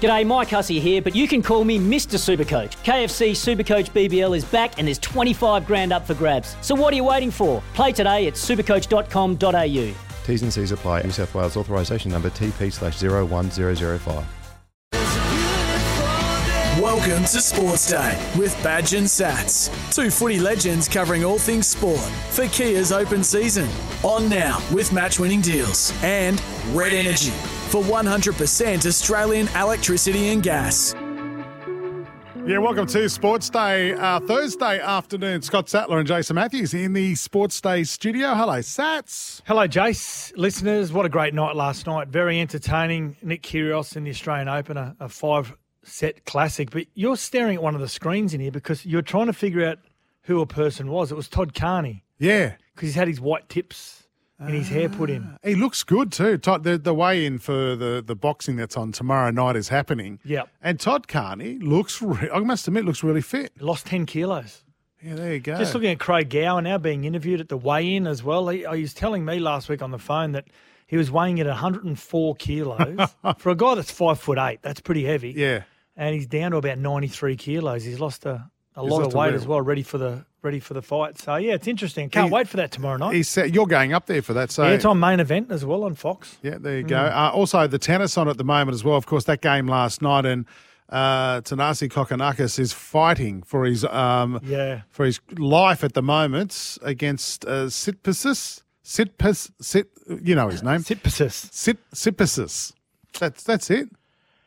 G'day, 0.00 0.26
Mike 0.26 0.48
Hussey 0.48 0.80
here, 0.80 1.02
but 1.02 1.14
you 1.14 1.28
can 1.28 1.42
call 1.42 1.62
me 1.62 1.78
Mr. 1.78 2.16
Supercoach. 2.16 2.74
KFC 2.84 3.32
Supercoach 3.32 3.90
BBL 3.90 4.34
is 4.34 4.46
back 4.46 4.78
and 4.78 4.88
there's 4.88 4.98
25 4.98 5.66
grand 5.66 5.92
up 5.92 6.06
for 6.06 6.14
grabs. 6.14 6.56
So 6.62 6.74
what 6.74 6.94
are 6.94 6.96
you 6.96 7.04
waiting 7.04 7.30
for? 7.30 7.62
Play 7.74 7.92
today 7.92 8.26
at 8.26 8.32
supercoach.com.au. 8.32 9.94
T's 10.24 10.42
and 10.42 10.50
C's 10.50 10.72
apply. 10.72 11.02
New 11.02 11.10
South 11.10 11.34
Wales 11.34 11.54
authorisation 11.54 12.10
number 12.10 12.30
TP 12.30 12.72
slash 12.72 13.02
01005. 13.02 14.24
Welcome 16.80 17.24
to 17.24 17.40
Sports 17.42 17.90
Day 17.90 18.32
with 18.38 18.58
Badge 18.62 18.94
and 18.94 19.06
Sats, 19.06 19.68
two 19.94 20.10
footy 20.10 20.40
legends 20.40 20.88
covering 20.88 21.26
all 21.26 21.38
things 21.38 21.66
sport 21.66 22.00
for 22.30 22.46
Kia's 22.46 22.90
open 22.90 23.22
season. 23.22 23.68
On 24.02 24.30
now 24.30 24.62
with 24.72 24.94
match 24.94 25.20
winning 25.20 25.42
deals 25.42 25.92
and 26.02 26.42
Red 26.72 26.94
Energy 26.94 27.34
for 27.70 27.82
100% 27.82 28.84
Australian 28.84 29.48
electricity 29.48 30.28
and 30.28 30.42
gas. 30.42 30.94
Yeah, 32.46 32.58
welcome 32.58 32.86
to 32.88 33.08
Sports 33.08 33.48
Day, 33.48 33.92
uh, 33.92 34.18
Thursday 34.18 34.80
afternoon. 34.80 35.42
Scott 35.42 35.68
Sattler 35.68 35.98
and 35.98 36.08
Jason 36.08 36.34
Matthews 36.34 36.74
in 36.74 36.94
the 36.94 37.14
Sports 37.14 37.60
Day 37.60 37.84
studio. 37.84 38.34
Hello, 38.34 38.58
Sats. 38.58 39.42
Hello, 39.46 39.68
Jace. 39.68 40.32
Listeners, 40.36 40.92
what 40.92 41.06
a 41.06 41.08
great 41.08 41.32
night 41.32 41.54
last 41.54 41.86
night. 41.86 42.08
Very 42.08 42.40
entertaining. 42.40 43.16
Nick 43.22 43.42
Kyrgios 43.42 43.94
in 43.94 44.02
the 44.04 44.10
Australian 44.10 44.48
Open, 44.48 44.76
a, 44.76 44.96
a 44.98 45.08
five 45.08 45.54
set 45.84 46.24
classic. 46.24 46.70
But 46.70 46.86
you're 46.94 47.16
staring 47.16 47.56
at 47.56 47.62
one 47.62 47.76
of 47.76 47.80
the 47.80 47.88
screens 47.88 48.34
in 48.34 48.40
here 48.40 48.50
because 48.50 48.84
you're 48.84 49.02
trying 49.02 49.26
to 49.26 49.32
figure 49.32 49.64
out 49.64 49.78
who 50.22 50.40
a 50.40 50.46
person 50.46 50.90
was. 50.90 51.12
It 51.12 51.16
was 51.16 51.28
Todd 51.28 51.54
Carney 51.54 52.04
Yeah, 52.18 52.54
because 52.74 52.88
he's 52.88 52.94
had 52.96 53.06
his 53.06 53.20
white 53.20 53.48
tips 53.48 54.04
and 54.40 54.54
his 54.54 54.68
hair 54.68 54.88
put 54.88 55.10
in. 55.10 55.30
Ah, 55.34 55.36
he 55.48 55.54
looks 55.54 55.82
good 55.84 56.10
too. 56.10 56.38
Todd, 56.38 56.64
the, 56.64 56.78
the 56.78 56.94
weigh 56.94 57.24
in 57.26 57.38
for 57.38 57.76
the, 57.76 58.02
the 58.04 58.16
boxing 58.16 58.56
that's 58.56 58.76
on 58.76 58.90
tomorrow 58.92 59.30
night 59.30 59.54
is 59.54 59.68
happening. 59.68 60.18
Yep. 60.24 60.48
And 60.62 60.80
Todd 60.80 61.06
Carney 61.08 61.58
looks, 61.58 62.00
re- 62.02 62.30
I 62.32 62.38
must 62.40 62.66
admit, 62.66 62.84
looks 62.84 63.02
really 63.04 63.20
fit. 63.22 63.52
He 63.58 63.64
lost 63.64 63.86
10 63.86 64.06
kilos. 64.06 64.64
Yeah, 65.02 65.14
there 65.14 65.34
you 65.34 65.40
go. 65.40 65.56
Just 65.56 65.72
looking 65.74 65.90
at 65.90 65.98
Craig 65.98 66.28
Gower 66.30 66.60
now 66.60 66.78
being 66.78 67.04
interviewed 67.04 67.40
at 67.40 67.48
the 67.48 67.56
weigh 67.56 67.94
in 67.96 68.06
as 68.06 68.22
well. 68.22 68.48
He, 68.48 68.66
oh, 68.66 68.72
he 68.72 68.82
was 68.82 68.92
telling 68.94 69.24
me 69.24 69.38
last 69.38 69.68
week 69.68 69.80
on 69.82 69.90
the 69.90 69.98
phone 69.98 70.32
that 70.32 70.46
he 70.86 70.96
was 70.96 71.10
weighing 71.10 71.38
at 71.40 71.46
104 71.46 72.34
kilos. 72.38 72.98
For 73.38 73.50
a 73.50 73.54
guy 73.54 73.74
that's 73.76 73.90
five 73.90 74.18
foot 74.20 74.38
eight, 74.38 74.60
that's 74.62 74.80
pretty 74.80 75.04
heavy. 75.04 75.32
yeah. 75.36 75.62
and 75.96 76.14
he's 76.14 76.26
down 76.26 76.50
to 76.50 76.56
about 76.58 76.78
93 76.78 77.36
kilos. 77.36 77.84
He's 77.84 78.00
lost 78.00 78.26
a, 78.26 78.50
a 78.76 78.82
He's 78.82 78.90
lot 78.90 79.02
of 79.02 79.14
weight 79.14 79.34
as 79.34 79.46
well, 79.46 79.60
ready 79.62 79.82
for 79.82 79.98
the 79.98 80.24
ready 80.42 80.60
for 80.60 80.74
the 80.74 80.82
fight. 80.82 81.18
So 81.18 81.36
yeah, 81.36 81.54
it's 81.54 81.66
interesting. 81.68 82.08
Can't 82.10 82.28
He- 82.28 82.32
wait 82.34 82.48
for 82.48 82.56
that 82.56 82.70
tomorrow 82.70 82.96
night. 82.96 83.14
He 83.14 83.22
said, 83.22 83.54
you're 83.54 83.66
going 83.66 83.92
up 83.92 84.06
there 84.06 84.22
for 84.22 84.32
that. 84.34 84.50
So 84.50 84.64
yeah, 84.64 84.70
it's 84.70 84.84
on 84.84 84.98
main 85.00 85.20
event 85.20 85.50
as 85.50 85.64
well 85.64 85.84
on 85.84 85.94
Fox. 85.94 86.38
Yeah, 86.42 86.56
there 86.58 86.78
you 86.78 86.84
go. 86.84 86.96
Uh, 86.98 87.30
also, 87.34 87.66
the 87.66 87.78
tennis 87.78 88.16
on 88.18 88.28
at 88.28 88.36
the 88.38 88.44
moment 88.44 88.74
as 88.74 88.82
well. 88.84 88.96
Of 88.96 89.06
course, 89.06 89.24
that 89.24 89.40
game 89.42 89.66
last 89.66 90.00
night, 90.02 90.24
and 90.26 90.46
uh, 90.88 91.40
Thanasi 91.42 91.88
Kokkinakis 91.88 92.58
is 92.58 92.72
fighting 92.72 93.42
for 93.42 93.64
his 93.64 93.84
um, 93.84 94.40
Yeah. 94.42 94.82
for 94.90 95.04
his 95.04 95.20
life 95.38 95.84
at 95.84 95.94
the 95.94 96.02
moment 96.02 96.78
against 96.82 97.44
uh, 97.44 97.66
Sitpasis. 97.66 98.62
Sitpas, 98.84 99.52
Sit, 99.60 99.88
you 100.20 100.34
know 100.34 100.48
his 100.48 100.64
name. 100.64 100.80
Tsitsipas. 100.80 101.52
Sit, 101.52 101.78
Sitpasis. 101.94 102.72
That's 103.20 103.44
that's 103.44 103.70
it. 103.70 103.88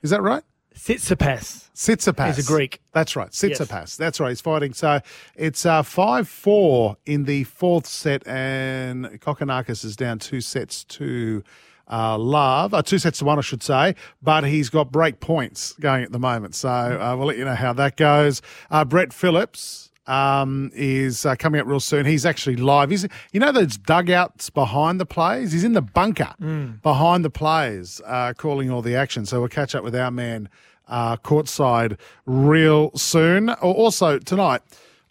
Is 0.02 0.10
that 0.10 0.22
right? 0.22 0.44
Tsitsipas. 0.76 1.70
Sitsipas. 1.76 2.36
He's 2.36 2.48
a 2.48 2.52
Greek. 2.52 2.80
That's 2.92 3.16
right. 3.16 3.30
Sitsipas. 3.30 3.98
That's 3.98 4.20
right. 4.20 4.30
He's 4.30 4.42
fighting. 4.42 4.74
So 4.74 5.00
it's 5.36 5.66
uh, 5.66 5.84
5 5.84 6.28
4 6.28 6.98
in 7.06 7.24
the 7.26 7.44
fourth 7.46 7.88
set, 7.88 8.28
and 8.28 9.06
Kokkinakis 9.22 9.84
is 9.86 9.96
down 9.96 10.20
two 10.20 10.42
sets 10.42 10.84
to 10.86 11.44
uh, 11.92 12.18
love. 12.18 12.74
Uh, 12.74 12.82
two 12.82 12.98
sets 12.98 13.20
to 13.20 13.26
one, 13.26 13.38
I 13.38 13.42
should 13.42 13.64
say. 13.64 13.96
But 14.22 14.46
he's 14.46 14.70
got 14.70 14.92
break 14.92 15.20
points 15.20 15.74
going 15.74 16.04
at 16.04 16.12
the 16.12 16.20
moment. 16.20 16.56
So 16.56 16.70
uh, 16.70 17.16
we'll 17.18 17.28
let 17.28 17.38
you 17.38 17.46
know 17.46 17.56
how 17.56 17.74
that 17.74 17.98
goes. 17.98 18.42
Uh, 18.70 18.86
Brett 18.86 19.14
Phillips. 19.14 19.92
Um, 20.06 20.70
is 20.74 21.26
uh, 21.26 21.36
coming 21.36 21.62
up 21.62 21.68
real 21.68 21.80
soon. 21.80 22.06
He's 22.06 22.26
actually 22.26 22.58
live. 22.58 22.90
He's, 22.90 23.08
you 23.32 23.40
know, 23.40 23.54
those 23.54 23.78
dugouts 23.78 24.50
behind 24.50 25.00
the 25.00 25.06
players. 25.06 25.54
He's 25.54 25.64
in 25.64 25.72
the 25.72 25.82
bunker 25.82 26.34
behind 26.82 27.24
the 27.24 27.30
players, 27.30 28.02
uh, 28.06 28.34
calling 28.36 28.70
all 28.70 28.82
the 28.82 28.98
action. 28.98 29.26
So 29.26 29.40
we'll 29.40 29.48
catch 29.48 29.74
up 29.76 29.82
with 29.82 29.96
our 29.96 30.12
man 30.12 30.50
uh, 30.90 31.16
courtside 31.16 31.98
real 32.26 32.92
soon. 32.98 33.50
Or 33.50 33.74
Also 33.74 34.20
tonight 34.20 34.62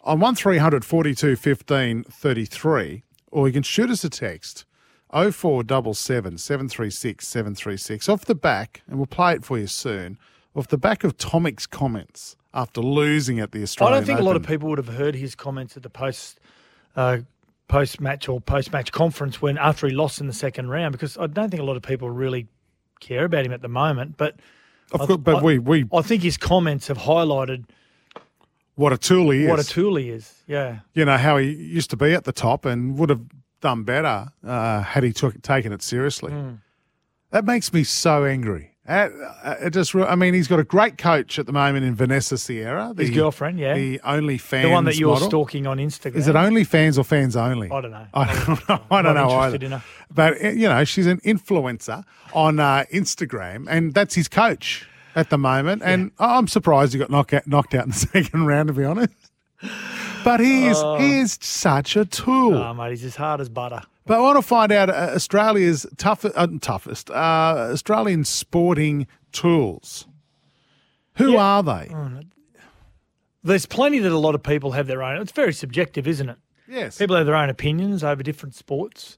on 0.01 0.19
one 0.19 0.35
42 0.35 1.35
15 1.37 2.03
33, 2.03 3.03
or 3.31 3.47
you 3.47 3.53
can 3.53 3.63
shoot 3.63 3.89
us 3.89 4.03
a 4.03 4.09
text 4.11 4.65
0477 5.11 6.37
736 6.37 7.27
736 7.27 8.09
off 8.09 8.25
the 8.25 8.35
back, 8.35 8.81
and 8.87 8.97
we'll 8.97 9.05
play 9.05 9.33
it 9.33 9.43
for 9.43 9.57
you 9.57 9.67
soon. 9.67 10.17
Off 10.55 10.67
the 10.67 10.77
back 10.77 11.03
of 11.03 11.17
Tomic's 11.17 11.65
comments 11.65 12.35
after 12.53 12.81
losing 12.81 13.39
at 13.39 13.51
the 13.51 13.63
Australian. 13.63 13.93
I 13.93 13.97
don't 13.97 14.05
think 14.05 14.19
a 14.19 14.23
lot 14.23 14.35
of 14.35 14.43
people 14.43 14.69
would 14.69 14.77
have 14.77 14.87
heard 14.95 15.15
his 15.15 15.35
comments 15.35 15.75
at 15.77 15.83
the 15.83 15.89
post 15.89 16.39
uh, 16.95 17.19
post 17.67 17.99
match 17.99 18.29
or 18.29 18.39
post 18.39 18.71
match 18.71 18.91
conference 18.91 19.41
when 19.41 19.57
after 19.57 19.87
he 19.87 19.93
lost 19.93 20.21
in 20.21 20.27
the 20.27 20.33
second 20.33 20.69
round 20.69 20.91
because 20.91 21.17
I 21.17 21.27
don't 21.27 21.49
think 21.49 21.61
a 21.61 21.65
lot 21.65 21.75
of 21.77 21.81
people 21.83 22.09
really 22.09 22.47
care 22.99 23.25
about 23.25 23.45
him 23.45 23.51
at 23.53 23.61
the 23.61 23.67
moment. 23.69 24.15
But 24.17 24.35
Of 24.91 25.01
I- 25.01 25.05
course, 25.07 25.19
but 25.23 25.35
I- 25.37 25.41
we, 25.41 25.59
we 25.59 25.85
I 25.93 26.01
think 26.01 26.21
his 26.23 26.37
comments 26.37 26.87
have 26.87 26.99
highlighted 26.99 27.65
what 28.75 28.91
a 28.93 28.97
tool 28.97 29.29
he 29.31 29.43
is. 29.43 29.49
what 29.49 29.59
a 29.59 29.63
tool 29.63 29.95
he 29.95 30.09
is. 30.09 30.33
Yeah. 30.47 30.79
you 30.93 31.05
know 31.05 31.17
how 31.17 31.37
he 31.37 31.51
used 31.51 31.89
to 31.91 31.97
be 31.97 32.13
at 32.13 32.23
the 32.25 32.31
top 32.31 32.65
and 32.65 32.97
would 32.97 33.09
have 33.09 33.21
done 33.61 33.83
better 33.83 34.31
uh, 34.45 34.81
had 34.81 35.03
he 35.03 35.13
took 35.13 35.41
taken 35.41 35.71
it 35.71 35.81
seriously. 35.81 36.31
Hmm. 36.31 36.49
That 37.31 37.45
makes 37.45 37.73
me 37.73 37.83
so 37.83 38.25
angry. 38.25 38.72
Uh, 38.87 39.09
uh, 39.43 39.55
It 39.61 39.69
just, 39.71 39.95
I 39.95 40.15
mean, 40.15 40.33
he's 40.33 40.47
got 40.47 40.59
a 40.59 40.63
great 40.63 40.97
coach 40.97 41.39
at 41.39 41.45
the 41.45 41.53
moment 41.53 41.85
in 41.85 41.95
Vanessa 41.95 42.37
Sierra, 42.37 42.93
His 42.97 43.11
girlfriend, 43.11 43.57
yeah. 43.59 43.75
the 43.75 44.01
only 44.03 44.37
fans, 44.37 44.65
The 44.65 44.71
one 44.71 44.83
that 44.85 44.97
you're 44.97 45.13
model. 45.13 45.29
stalking 45.29 45.65
on 45.67 45.77
Instagram. 45.77 46.15
Is 46.15 46.27
it 46.27 46.35
only 46.35 46.63
fans 46.65 46.97
or 46.97 47.03
fans 47.05 47.35
only? 47.37 47.71
I 47.71 47.81
don't 47.81 47.91
know. 47.91 48.05
I 48.13 48.25
don't 48.45 48.69
know. 48.69 48.79
I 48.91 49.01
don't 49.01 49.15
know 49.15 49.29
either. 49.29 49.83
But 50.13 50.43
uh, 50.43 50.49
you 50.49 50.67
know, 50.67 50.83
she's 50.83 51.07
an 51.07 51.19
influencer 51.21 52.03
on 52.33 52.59
uh, 52.59 52.83
Instagram, 52.93 53.67
and 53.69 53.93
that's 53.93 54.15
his 54.15 54.27
coach 54.27 54.85
at 55.15 55.29
the 55.29 55.37
moment. 55.37 55.81
And 55.85 56.11
I'm 56.19 56.47
surprised 56.47 56.91
he 56.93 56.99
got 56.99 57.09
knocked 57.09 57.33
out, 57.33 57.47
knocked 57.47 57.73
out 57.75 57.85
in 57.85 57.91
the 57.91 57.95
second 58.23 58.45
round, 58.47 58.67
to 58.67 58.73
be 58.73 58.83
honest. 58.83 59.13
But 60.25 60.41
he 60.41 60.67
is 60.67 60.81
he 60.99 61.19
is 61.19 61.37
such 61.41 61.95
a 61.95 62.03
tool. 62.05 62.55
Oh, 62.55 62.73
mate, 62.73 62.89
he's 62.91 63.05
as 63.05 63.15
hard 63.15 63.39
as 63.39 63.47
butter. 63.47 63.81
But 64.05 64.17
I 64.17 64.21
want 64.21 64.37
to 64.37 64.41
find 64.41 64.71
out 64.71 64.89
uh, 64.89 65.11
Australia's 65.15 65.85
tough, 65.97 66.25
uh, 66.25 66.47
toughest 66.61 67.09
uh, 67.09 67.69
Australian 67.71 68.25
sporting 68.25 69.07
tools. 69.31 70.07
Who 71.15 71.37
are 71.37 71.63
they? 71.63 71.89
There's 73.43 73.65
plenty 73.65 73.99
that 73.99 74.11
a 74.11 74.17
lot 74.17 74.35
of 74.35 74.43
people 74.43 74.71
have 74.71 74.87
their 74.87 75.03
own. 75.03 75.21
It's 75.21 75.31
very 75.31 75.53
subjective, 75.53 76.07
isn't 76.07 76.29
it? 76.29 76.37
Yes. 76.67 76.97
People 76.97 77.15
have 77.17 77.25
their 77.25 77.35
own 77.35 77.49
opinions 77.49 78.03
over 78.03 78.23
different 78.23 78.55
sports. 78.55 79.17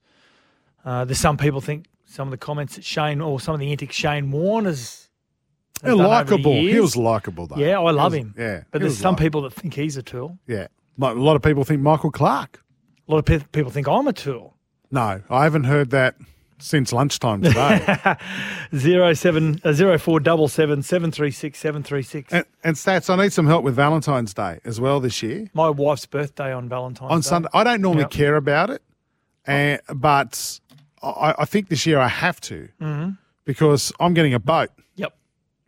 Uh, 0.83 1.05
there's 1.05 1.19
some 1.19 1.37
people 1.37 1.61
think 1.61 1.85
some 2.05 2.27
of 2.27 2.31
the 2.31 2.37
comments 2.37 2.75
that 2.75 2.83
Shane 2.83 3.21
or 3.21 3.39
some 3.39 3.53
of 3.53 3.59
the 3.59 3.71
antics 3.71 3.95
Shane 3.95 4.31
Warne 4.31 4.65
has. 4.65 5.09
has 5.83 5.91
done 5.91 5.91
over 5.93 6.03
the 6.03 6.07
likable. 6.09 6.53
He 6.53 6.79
was 6.79 6.95
likable, 6.97 7.47
though. 7.47 7.57
Yeah, 7.57 7.79
I 7.79 7.91
love 7.91 8.11
was- 8.13 8.21
him. 8.21 8.33
Yeah. 8.37 8.63
But 8.71 8.81
there's 8.81 8.97
some 8.97 9.13
likable. 9.13 9.25
people 9.25 9.41
that 9.43 9.53
think 9.53 9.73
he's 9.75 9.95
a 9.97 10.03
tool. 10.03 10.39
Yeah. 10.47 10.67
A 11.01 11.13
lot 11.13 11.35
of 11.35 11.41
people 11.41 11.63
think 11.63 11.81
Michael 11.81 12.11
Clarke. 12.11 12.63
A 13.07 13.11
lot 13.11 13.19
of 13.19 13.25
pe- 13.25 13.45
people 13.51 13.71
think 13.71 13.87
I'm 13.87 14.07
a 14.07 14.13
tool. 14.13 14.54
No, 14.95 15.21
I 15.29 15.43
haven't 15.43 15.65
heard 15.65 15.89
that 15.91 16.15
since 16.57 16.93
lunchtime 16.93 17.41
today. 17.41 18.15
Zero 18.75 19.13
seven 19.13 19.59
uh, 19.63 19.73
zero 19.73 19.97
four 19.99 20.19
double 20.21 20.47
seven 20.47 20.81
seven 20.81 21.11
three 21.11 21.31
six 21.31 21.59
seven 21.59 21.83
three 21.83 22.01
six. 22.01 22.31
and, 22.33 22.45
and 22.63 22.75
Sats, 22.77 23.09
I 23.09 23.21
need 23.21 23.33
some 23.33 23.45
help 23.45 23.63
with 23.65 23.75
Valentine's 23.75 24.33
Day 24.33 24.59
as 24.65 24.79
well 24.79 24.99
this 25.01 25.21
year. 25.21 25.49
My 25.53 25.69
wife's 25.69 26.05
birthday 26.05 26.53
on 26.53 26.69
Valentine's 26.69 27.11
On 27.11 27.19
Day. 27.19 27.23
Sunday, 27.27 27.49
I 27.53 27.63
don't 27.65 27.81
normally 27.81 28.03
Yep. 28.03 28.11
care 28.11 28.35
about 28.37 28.69
it, 28.69 28.81
and, 29.45 29.81
but 29.93 30.59
I, 31.03 31.35
I 31.39 31.45
think 31.45 31.67
this 31.69 31.85
year 31.85 31.99
I 31.99 32.07
have 32.07 32.39
to 32.41 32.69
Mm-hmm. 32.81 33.09
because 33.43 33.91
I'm 33.99 34.13
getting 34.13 34.33
a 34.33 34.39
boat, 34.39 34.69
Yep. 34.95 35.13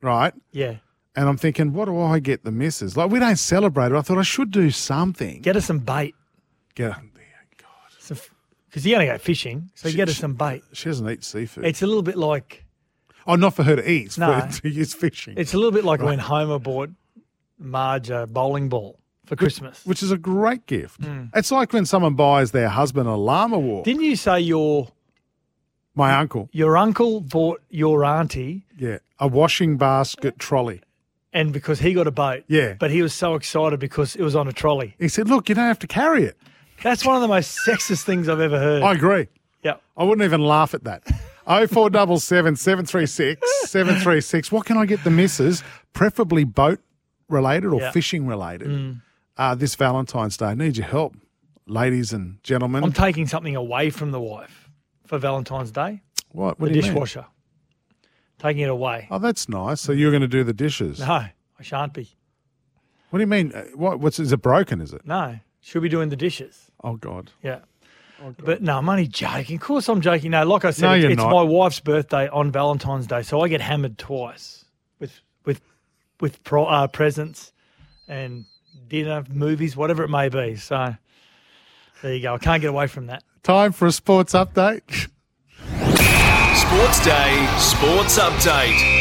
right? 0.02 0.34
Yeah. 0.54 0.76
And 1.18 1.28
I'm 1.28 1.38
thinking, 1.38 1.74
what 1.74 1.86
do 1.86 2.00
I 2.00 2.20
get 2.20 2.44
the 2.46 2.52
missus? 2.52 2.96
Like, 2.96 3.10
we 3.12 3.20
don't 3.20 3.36
celebrate 3.38 3.88
it. 3.92 3.96
I 3.96 4.02
thought 4.02 4.20
I 4.20 4.24
should 4.24 4.52
do 4.52 4.70
something. 4.72 5.42
Get 5.42 5.56
her 5.56 5.62
some 5.62 5.80
bait. 5.80 6.14
Get, 6.76 6.94
Because 8.78 8.86
you're 8.86 9.00
going 9.00 9.08
to 9.08 9.14
go 9.14 9.18
fishing, 9.18 9.72
so 9.74 9.92
get 9.92 10.08
her 10.08 10.14
some 10.14 10.36
bait. 10.36 10.64
she 10.72 10.86
doesn't 10.90 11.10
eat 11.10 11.24
seafood. 11.24 11.66
It's 11.66 11.82
a 11.82 11.88
little 11.88 12.04
bit 12.04 12.16
like 12.16 12.64
Oh, 13.26 13.34
not 13.36 13.56
for 13.56 13.64
her 13.64 13.76
to 13.76 13.92
eat, 13.92 14.06
it's 14.06 14.18
No. 14.20 14.40
for 14.42 14.62
to 14.62 14.70
use 14.70 14.94
fishing. 14.94 15.34
It's 15.36 15.56
a 15.56 15.58
little 15.58 15.72
bit 15.72 15.84
like 15.84 16.00
when 16.02 16.20
Homer 16.20 16.60
bought 16.60 16.92
Marge 17.58 18.12
a 18.12 18.28
bowling 18.28 18.70
ball 18.70 19.00
for 19.26 19.36
Christmas. 19.36 19.84
which 19.84 20.04
is 20.04 20.12
a 20.12 20.18
great 20.18 20.68
gift. 20.68 21.02
Mm. 21.02 21.32
It's 21.36 21.52
like 21.52 21.74
when 21.74 21.88
someone 21.88 22.14
buys 22.14 22.52
their 22.52 22.70
husband 22.70 23.10
a 23.10 23.16
llama 23.16 23.58
walk. 23.58 23.84
Didn't 23.86 24.04
you 24.04 24.16
say 24.16 24.40
your 24.42 24.90
My 25.96 26.14
uncle, 26.16 26.48
your 26.52 26.78
uncle 26.78 27.20
bought 27.22 27.62
your 27.72 28.06
auntie, 28.06 28.68
yeah, 28.78 29.00
a 29.20 29.28
washing 29.28 29.78
basket 29.78 30.38
trolley. 30.38 30.82
and 31.34 31.52
because 31.52 31.80
he 31.80 31.94
got 31.96 32.06
a 32.06 32.12
boat, 32.12 32.44
Yeah. 32.48 32.76
but 32.80 32.92
he 32.92 33.02
was 33.02 33.14
so 33.14 33.34
excited 33.34 33.80
because 33.80 34.16
it 34.16 34.22
was 34.22 34.36
on 34.36 34.48
a 34.48 34.54
trolley. 34.54 34.94
He 35.00 35.08
said, 35.08 35.28
"Look, 35.28 35.50
you 35.50 35.56
don't 35.56 35.66
have 35.66 35.80
to 35.80 35.88
carry 35.88 36.24
it." 36.24 36.38
That's 36.84 37.06
one 37.06 37.16
of 37.16 37.22
the 37.22 37.28
most 37.28 37.58
sexist 37.68 38.04
things 38.04 38.30
I've 38.30 38.40
ever 38.40 38.60
heard. 38.60 38.84
I 38.84 38.94
agree. 38.94 39.28
yeah. 39.64 39.76
I 39.98 40.04
wouldn't 40.04 40.24
even 40.26 40.42
laugh 40.42 40.74
at 40.74 40.84
that. 40.86 41.04
0477 41.48 42.56
736 42.56 43.70
736. 43.70 44.52
What 44.52 44.66
can 44.66 44.78
I 44.78 44.86
get 44.86 45.04
the 45.04 45.10
missus, 45.10 45.64
preferably 45.94 46.44
boat 46.44 46.80
related 47.30 47.68
or 47.74 47.82
Yeah. 47.82 47.92
fishing 47.92 48.28
related, 48.28 48.68
Mm. 48.70 49.02
uh, 49.38 49.56
this 49.56 49.76
Valentine's 49.76 50.38
Day? 50.38 50.54
Need 50.56 50.78
your 50.78 50.88
help, 50.88 51.16
ladies 51.66 52.12
and 52.14 52.42
gentlemen. 52.44 52.84
I'm 52.84 52.92
taking 52.94 53.28
something 53.28 53.56
away 53.56 53.90
from 53.90 54.12
the 54.12 54.20
wife 54.20 54.70
for 55.06 55.18
Valentine's 55.18 55.72
Day. 55.72 56.02
what? 56.32 56.60
What 56.60 56.68
the 56.68 56.74
do 56.74 56.76
you 56.80 56.84
mean? 56.84 56.92
dishwasher. 56.94 57.26
Taking 58.40 58.64
it 58.64 58.70
away. 58.70 59.08
Oh, 59.10 59.18
that's 59.18 59.50
nice. 59.50 59.82
So 59.82 59.92
you're 59.94 60.12
going 60.12 60.22
to 60.22 60.28
do 60.28 60.44
the 60.44 60.54
dishes. 60.54 61.00
No, 61.00 61.06
I 61.08 61.34
shan't 61.62 61.94
be. 61.94 62.10
What 63.10 63.18
do 63.18 63.24
you 63.24 63.28
mean? 63.28 63.52
Uh, 63.56 63.64
What? 63.74 64.00
What's 64.00 64.20
is 64.20 64.32
it 64.32 64.42
broken? 64.44 64.80
Is 64.82 64.94
it? 64.94 65.02
No, 65.08 65.40
she'll 65.62 65.82
be 65.82 65.90
doing 65.90 66.10
the 66.10 66.16
dishes. 66.18 66.67
Oh 66.84 66.96
God. 66.96 67.32
Yeah. 67.44 67.60
but 68.40 68.62
no, 68.62 68.78
I'm 68.78 68.90
only 68.90 69.08
joking. 69.08 69.56
Of 69.58 69.62
course, 69.62 69.88
I'm 69.90 70.02
joking. 70.02 70.32
No, 70.32 70.44
like 70.46 70.66
I 70.66 70.72
said, 70.72 70.86
No, 70.88 70.94
it's, 70.94 71.06
it's 71.06 71.18
not. 71.18 71.32
my 71.32 71.44
wife's 71.44 71.80
birthday 71.80 72.28
on 72.30 72.52
Valentine's 72.52 73.08
Day, 73.08 73.22
so 73.22 73.42
I 73.42 73.48
get 73.48 73.62
hammered 73.62 73.98
twice 73.98 74.66
with 75.00 75.20
with 75.46 75.62
with 76.20 76.44
pro, 76.44 76.66
uh, 76.66 76.88
presents 76.88 77.52
and 78.08 78.46
dinner, 78.88 79.24
movies, 79.30 79.76
whatever 79.76 80.04
it 80.04 80.10
may 80.10 80.30
be. 80.30 80.56
So 80.56 80.96
there 82.02 82.14
you 82.16 82.22
go. 82.22 82.36
I 82.36 82.38
can't 82.38 82.62
get 82.62 82.70
away 82.70 82.88
from 82.88 83.08
that. 83.08 83.24
Time 83.44 83.72
for 83.72 83.86
a 83.86 83.92
sports 83.92 84.34
update. 84.34 85.10
Sports 86.58 87.04
Day, 87.06 87.48
Sports 87.60 88.20
Update. 88.20 88.97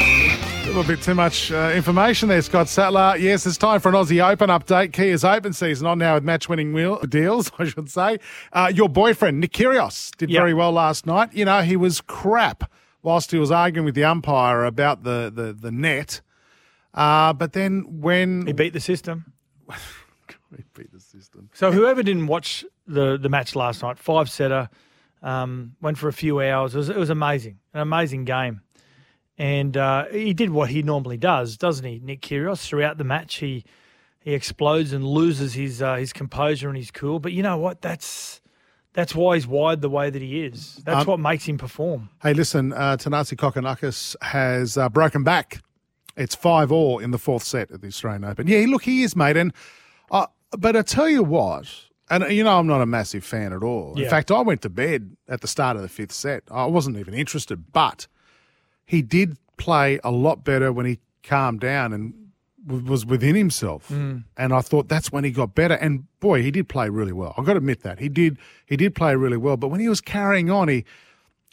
A 0.77 0.79
little 0.81 0.95
bit 0.95 1.03
too 1.03 1.15
much 1.15 1.51
uh, 1.51 1.73
information 1.75 2.29
there, 2.29 2.43
Scott 2.43 2.69
Sattler. 2.69 3.17
Yes, 3.17 3.47
it's 3.47 3.57
time 3.57 3.81
for 3.81 3.89
an 3.89 3.95
Aussie 3.95 4.23
Open 4.23 4.51
update. 4.51 4.93
Kia's 4.93 5.25
Open 5.25 5.55
season 5.55 5.87
on 5.87 5.97
now 5.97 6.17
with 6.17 6.23
match-winning 6.23 6.75
wheel 6.75 6.99
deals, 6.99 7.51
I 7.59 7.65
should 7.65 7.89
say. 7.89 8.19
Uh, 8.53 8.71
your 8.75 8.91
boyfriend, 8.91 9.41
Nick 9.41 9.53
Kyrgios, 9.53 10.15
did 10.19 10.29
Yep. 10.29 10.39
very 10.39 10.53
well 10.53 10.73
last 10.73 11.07
night. 11.07 11.33
You 11.33 11.47
know, 11.47 11.63
he 11.63 11.77
was 11.77 12.03
crap 12.03 12.71
whilst 13.03 13.31
he 13.31 13.39
was 13.39 13.51
arguing 13.51 13.87
with 13.87 13.95
the 13.95 14.05
umpire 14.05 14.65
about 14.65 15.03
the, 15.03 15.33
the, 15.35 15.55
the 15.55 15.73
net. 15.73 16.21
Uh, 16.93 17.33
but 17.33 17.55
then 17.55 18.03
when... 18.03 18.47
He 18.47 18.53
beat 18.53 18.75
the 18.75 18.81
system. 18.81 19.33
He 20.55 20.63
beat 20.75 20.93
the 20.93 21.01
system. 21.01 21.49
So 21.55 21.73
whoever 21.73 22.03
didn't 22.03 22.27
watch 22.27 22.67
the 22.87 23.17
the 23.17 23.29
match 23.29 23.57
last 23.57 23.83
night, 23.83 23.99
five 23.99 24.31
setter, 24.31 24.69
um, 25.23 25.75
went 25.81 25.99
for 25.99 26.09
a 26.09 26.13
few 26.13 26.41
hours. 26.41 26.75
It 26.75 26.79
was, 26.79 26.89
it 26.89 26.97
was 26.97 27.11
amazing, 27.11 27.59
an 27.75 27.81
amazing 27.81 28.27
game, 28.27 28.61
and 29.39 29.77
uh, 29.77 30.07
he 30.07 30.33
did 30.35 30.51
what 30.51 30.71
he 30.71 30.83
normally 30.83 31.17
does, 31.17 31.57
doesn't 31.57 31.85
he? 31.85 32.01
Nick 32.03 32.21
Kyrgios 32.23 32.67
throughout 32.67 32.99
the 32.99 33.05
match, 33.05 33.37
he 33.37 33.65
he 34.21 34.35
explodes 34.35 34.93
and 34.93 35.05
loses 35.07 35.55
his 35.55 35.81
uh, 35.83 35.97
his 35.97 36.13
composure 36.13 36.69
and 36.69 36.77
his 36.77 36.91
cool. 36.91 37.19
But 37.19 37.33
you 37.33 37.43
know 37.43 37.57
what? 37.59 37.83
That's 37.83 38.41
that's 38.93 39.15
why 39.15 39.35
he's 39.37 39.47
wired 39.47 39.83
the 39.83 39.91
way 39.91 40.09
that 40.11 40.23
he 40.23 40.43
is. 40.45 40.77
That's 40.85 41.03
Um, 41.03 41.07
what 41.07 41.21
makes 41.21 41.45
him 41.45 41.59
perform. 41.59 42.09
Hey, 42.23 42.33
listen, 42.33 42.73
uh, 42.73 42.97
Thanasi 42.99 43.37
Kokkinakis 43.37 44.17
has 44.23 44.79
uh, 44.79 44.89
broken 44.89 45.23
back. 45.23 45.61
It's 46.17 46.35
five 46.35 46.73
all 46.73 46.99
in 46.99 47.11
the 47.11 47.19
fourth 47.19 47.43
set 47.45 47.71
at 47.71 47.83
the 47.83 47.89
Australian 47.89 48.25
Open. 48.25 48.47
Yeah, 48.47 48.65
look, 48.69 48.85
he 48.85 49.03
is, 49.03 49.15
mate. 49.15 49.37
And 49.37 49.53
uh, 50.11 50.27
but 50.53 50.75
I 50.75 50.81
tell 50.81 51.11
you 51.11 51.23
what, 51.23 51.67
and 52.09 52.25
uh, 52.25 52.29
you 52.29 52.43
know, 52.43 52.59
I'm 52.59 52.67
not 52.67 52.81
a 52.81 52.87
massive 52.87 53.23
fan 53.23 53.53
at 53.53 53.63
all. 53.63 54.01
In 54.01 54.09
fact, 54.09 54.31
I 54.31 54.41
went 54.41 54.63
to 54.63 54.71
bed 54.71 55.15
at 55.29 55.43
the 55.43 55.47
start 55.49 55.77
of 55.77 55.83
the 55.83 55.89
fifth 55.91 56.13
set. 56.13 56.43
I 56.51 56.65
wasn't 56.65 56.97
even 56.97 57.13
interested, 57.13 57.71
but 57.73 58.07
he 58.87 59.03
did 59.03 59.37
play 59.59 59.99
a 60.05 60.11
lot 60.11 60.45
better 60.45 60.73
when 60.73 60.87
he 60.87 60.99
calmed 61.23 61.61
down 61.61 61.93
and 61.93 62.15
w- 62.67 62.85
was 62.89 63.05
within 63.05 63.35
himself. 63.35 63.89
Mm. 63.89 64.25
And 64.37 64.53
I 64.53 64.61
thought 64.61 64.89
that's 64.89 65.11
when 65.13 65.25
he 65.25 65.31
got 65.31 65.55
better. 65.55 65.75
And 65.75 66.05
boy, 66.21 66.43
he 66.43 66.51
did 66.51 66.69
play 66.69 66.89
really 66.89 67.13
well. 67.13 67.35
I've 67.37 67.45
got 67.45 67.55
to 67.55 67.59
admit 67.59 67.83
that 67.83 67.99
he 67.99 68.09
did. 68.09 68.39
He 68.67 68.77
did 68.77 68.95
play 68.95 69.17
really 69.17 69.37
well. 69.37 69.57
But 69.57 69.69
when 69.69 69.81
he 69.81 69.89
was 69.89 70.01
carrying 70.01 70.51
on, 70.51 70.69
he 70.69 70.85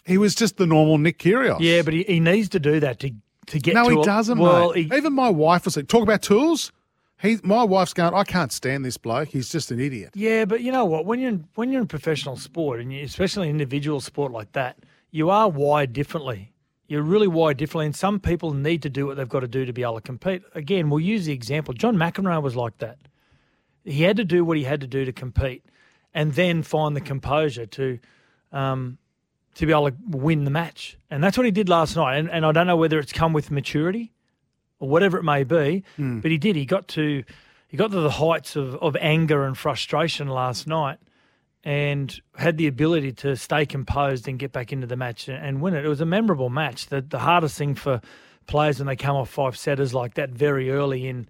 he 0.06 0.18
was 0.18 0.36
just 0.36 0.58
the 0.58 0.66
normal 0.68 0.98
Nick 0.98 1.18
Kyrgios. 1.20 1.58
Yeah, 1.62 1.82
but 1.82 1.94
he, 1.94 2.04
he 2.04 2.20
needs 2.20 2.50
to 2.50 2.60
do 2.60 2.80
that 2.82 3.00
to 3.00 3.12
to 3.48 3.60
get. 3.60 3.74
No, 3.74 3.86
to 3.90 3.96
he 3.96 4.02
a- 4.02 4.04
doesn't, 4.04 4.38
Well, 4.38 4.72
he- 4.72 4.90
Even 4.94 5.14
my 5.14 5.30
wife 5.30 5.66
was 5.66 5.76
like, 5.78 5.88
talk 5.88 6.04
about 6.04 6.22
tools. 6.22 6.72
He, 7.22 7.38
my 7.42 7.64
wife's 7.64 7.94
going, 7.94 8.14
I 8.14 8.26
can't 8.26 8.52
stand 8.52 8.84
this 8.84 8.98
bloke. 8.98 9.30
He's 9.30 9.50
just 9.50 9.72
an 9.72 9.80
idiot. 9.80 10.10
Yeah, 10.14 10.44
but 10.44 10.60
you 10.60 10.74
know 10.74 10.84
what? 10.84 11.06
When 11.06 11.22
you're 11.22 11.30
in, 11.30 11.48
when 11.56 11.72
you're 11.72 11.80
in 11.82 11.88
professional 11.88 12.36
sport, 12.36 12.82
and 12.82 12.92
you, 12.92 13.02
especially 13.04 13.50
individual 13.50 14.02
sport 14.02 14.34
like 14.34 14.52
that, 14.52 14.78
you 15.10 15.30
are 15.30 15.48
wired 15.48 15.94
differently. 15.94 16.52
You're 16.94 17.02
really 17.02 17.28
wired 17.28 17.58
differently, 17.58 17.88
and 17.88 17.96
some 17.96 18.20
people 18.20 18.54
need 18.54 18.84
to 18.84 18.90
do 18.90 19.08
what 19.08 19.18
they've 19.18 19.28
got 19.28 19.40
to 19.40 19.48
do 19.48 19.66
to 19.66 19.74
be 19.74 19.82
able 19.82 19.96
to 19.96 20.02
compete. 20.02 20.44
Again, 20.54 20.92
we'll 20.92 21.00
use 21.00 21.26
the 21.26 21.34
example. 21.34 21.74
John 21.74 21.96
McEnroe 21.98 22.40
was 22.40 22.56
like 22.56 22.78
that. 22.78 23.00
He 23.84 24.04
had 24.04 24.16
to 24.18 24.24
do 24.24 24.46
what 24.46 24.58
he 24.58 24.64
had 24.64 24.80
to 24.82 24.86
do 24.86 25.04
to 25.04 25.12
compete, 25.12 25.66
and 26.14 26.34
then 26.34 26.62
find 26.62 26.96
the 26.96 27.02
composure 27.02 27.66
to 27.66 27.98
um, 28.52 29.00
to 29.56 29.66
be 29.66 29.72
able 29.72 29.90
to 29.90 29.98
win 30.08 30.44
the 30.44 30.52
match. 30.52 30.96
And 31.10 31.24
that's 31.24 31.36
what 31.36 31.46
he 31.48 31.52
did 31.52 31.68
last 31.68 31.96
night. 31.96 32.18
And, 32.18 32.30
and 32.30 32.46
I 32.46 32.52
don't 32.52 32.68
know 32.68 32.78
whether 32.78 33.00
it's 33.00 33.12
come 33.12 33.34
with 33.34 33.50
maturity 33.50 34.12
or 34.80 34.88
whatever 34.88 35.18
it 35.18 35.24
may 35.24 35.44
be, 35.44 35.84
Hmm. 35.96 36.20
but 36.20 36.30
he 36.30 36.38
did. 36.38 36.56
He 36.56 36.66
got 36.66 36.88
to 36.90 37.24
he 37.68 37.76
got 37.76 37.90
to 37.90 38.02
the 38.02 38.12
heights 38.12 38.56
of, 38.56 38.76
of 38.76 38.96
anger 39.02 39.46
and 39.48 39.58
frustration 39.58 40.28
last 40.28 40.68
night 40.68 41.00
and 41.64 42.20
had 42.36 42.58
the 42.58 42.68
ability 42.68 43.14
to 43.14 43.36
stay 43.36 43.66
composed 43.66 44.28
and 44.28 44.38
get 44.38 44.52
back 44.52 44.74
into 44.74 44.88
the 44.88 44.98
match 44.98 45.28
and, 45.28 45.44
and 45.44 45.62
win 45.62 45.74
it. 45.74 45.86
It 45.86 45.90
was 45.90 46.02
a 46.02 46.06
memorable 46.06 46.50
match. 46.50 46.88
The 46.88 47.02
the 47.02 47.20
hardest 47.20 47.58
thing 47.58 47.76
for 47.76 48.02
players 48.48 48.80
when 48.80 48.88
they 48.88 48.96
come 48.96 49.16
off 49.16 49.30
five 49.30 49.58
setters 49.58 49.94
like 49.94 50.16
that 50.16 50.30
very 50.30 50.72
early 50.72 51.08
in 51.08 51.28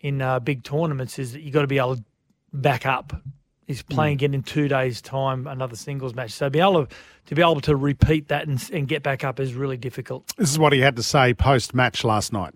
in 0.00 0.22
uh, 0.22 0.40
big 0.40 0.62
tournaments 0.62 1.18
is 1.18 1.32
that 1.32 1.42
you 1.42 1.50
got 1.50 1.62
to 1.62 1.66
be 1.66 1.78
able 1.78 1.96
to 1.96 2.04
back 2.52 2.86
up. 2.86 3.12
He's 3.66 3.82
playing 3.82 4.14
again 4.14 4.32
in 4.32 4.42
two 4.42 4.66
days' 4.66 5.02
time, 5.02 5.46
another 5.46 5.76
singles 5.76 6.14
match. 6.14 6.30
So 6.30 6.48
be 6.48 6.58
able 6.58 6.86
to, 6.86 6.94
to 7.26 7.34
be 7.34 7.42
able 7.42 7.60
to 7.60 7.76
repeat 7.76 8.28
that 8.28 8.48
and, 8.48 8.70
and 8.72 8.88
get 8.88 9.02
back 9.02 9.24
up 9.24 9.38
is 9.38 9.52
really 9.52 9.76
difficult. 9.76 10.32
This 10.38 10.50
is 10.50 10.58
what 10.58 10.72
he 10.72 10.80
had 10.80 10.96
to 10.96 11.02
say 11.02 11.34
post 11.34 11.74
match 11.74 12.02
last 12.02 12.32
night. 12.32 12.54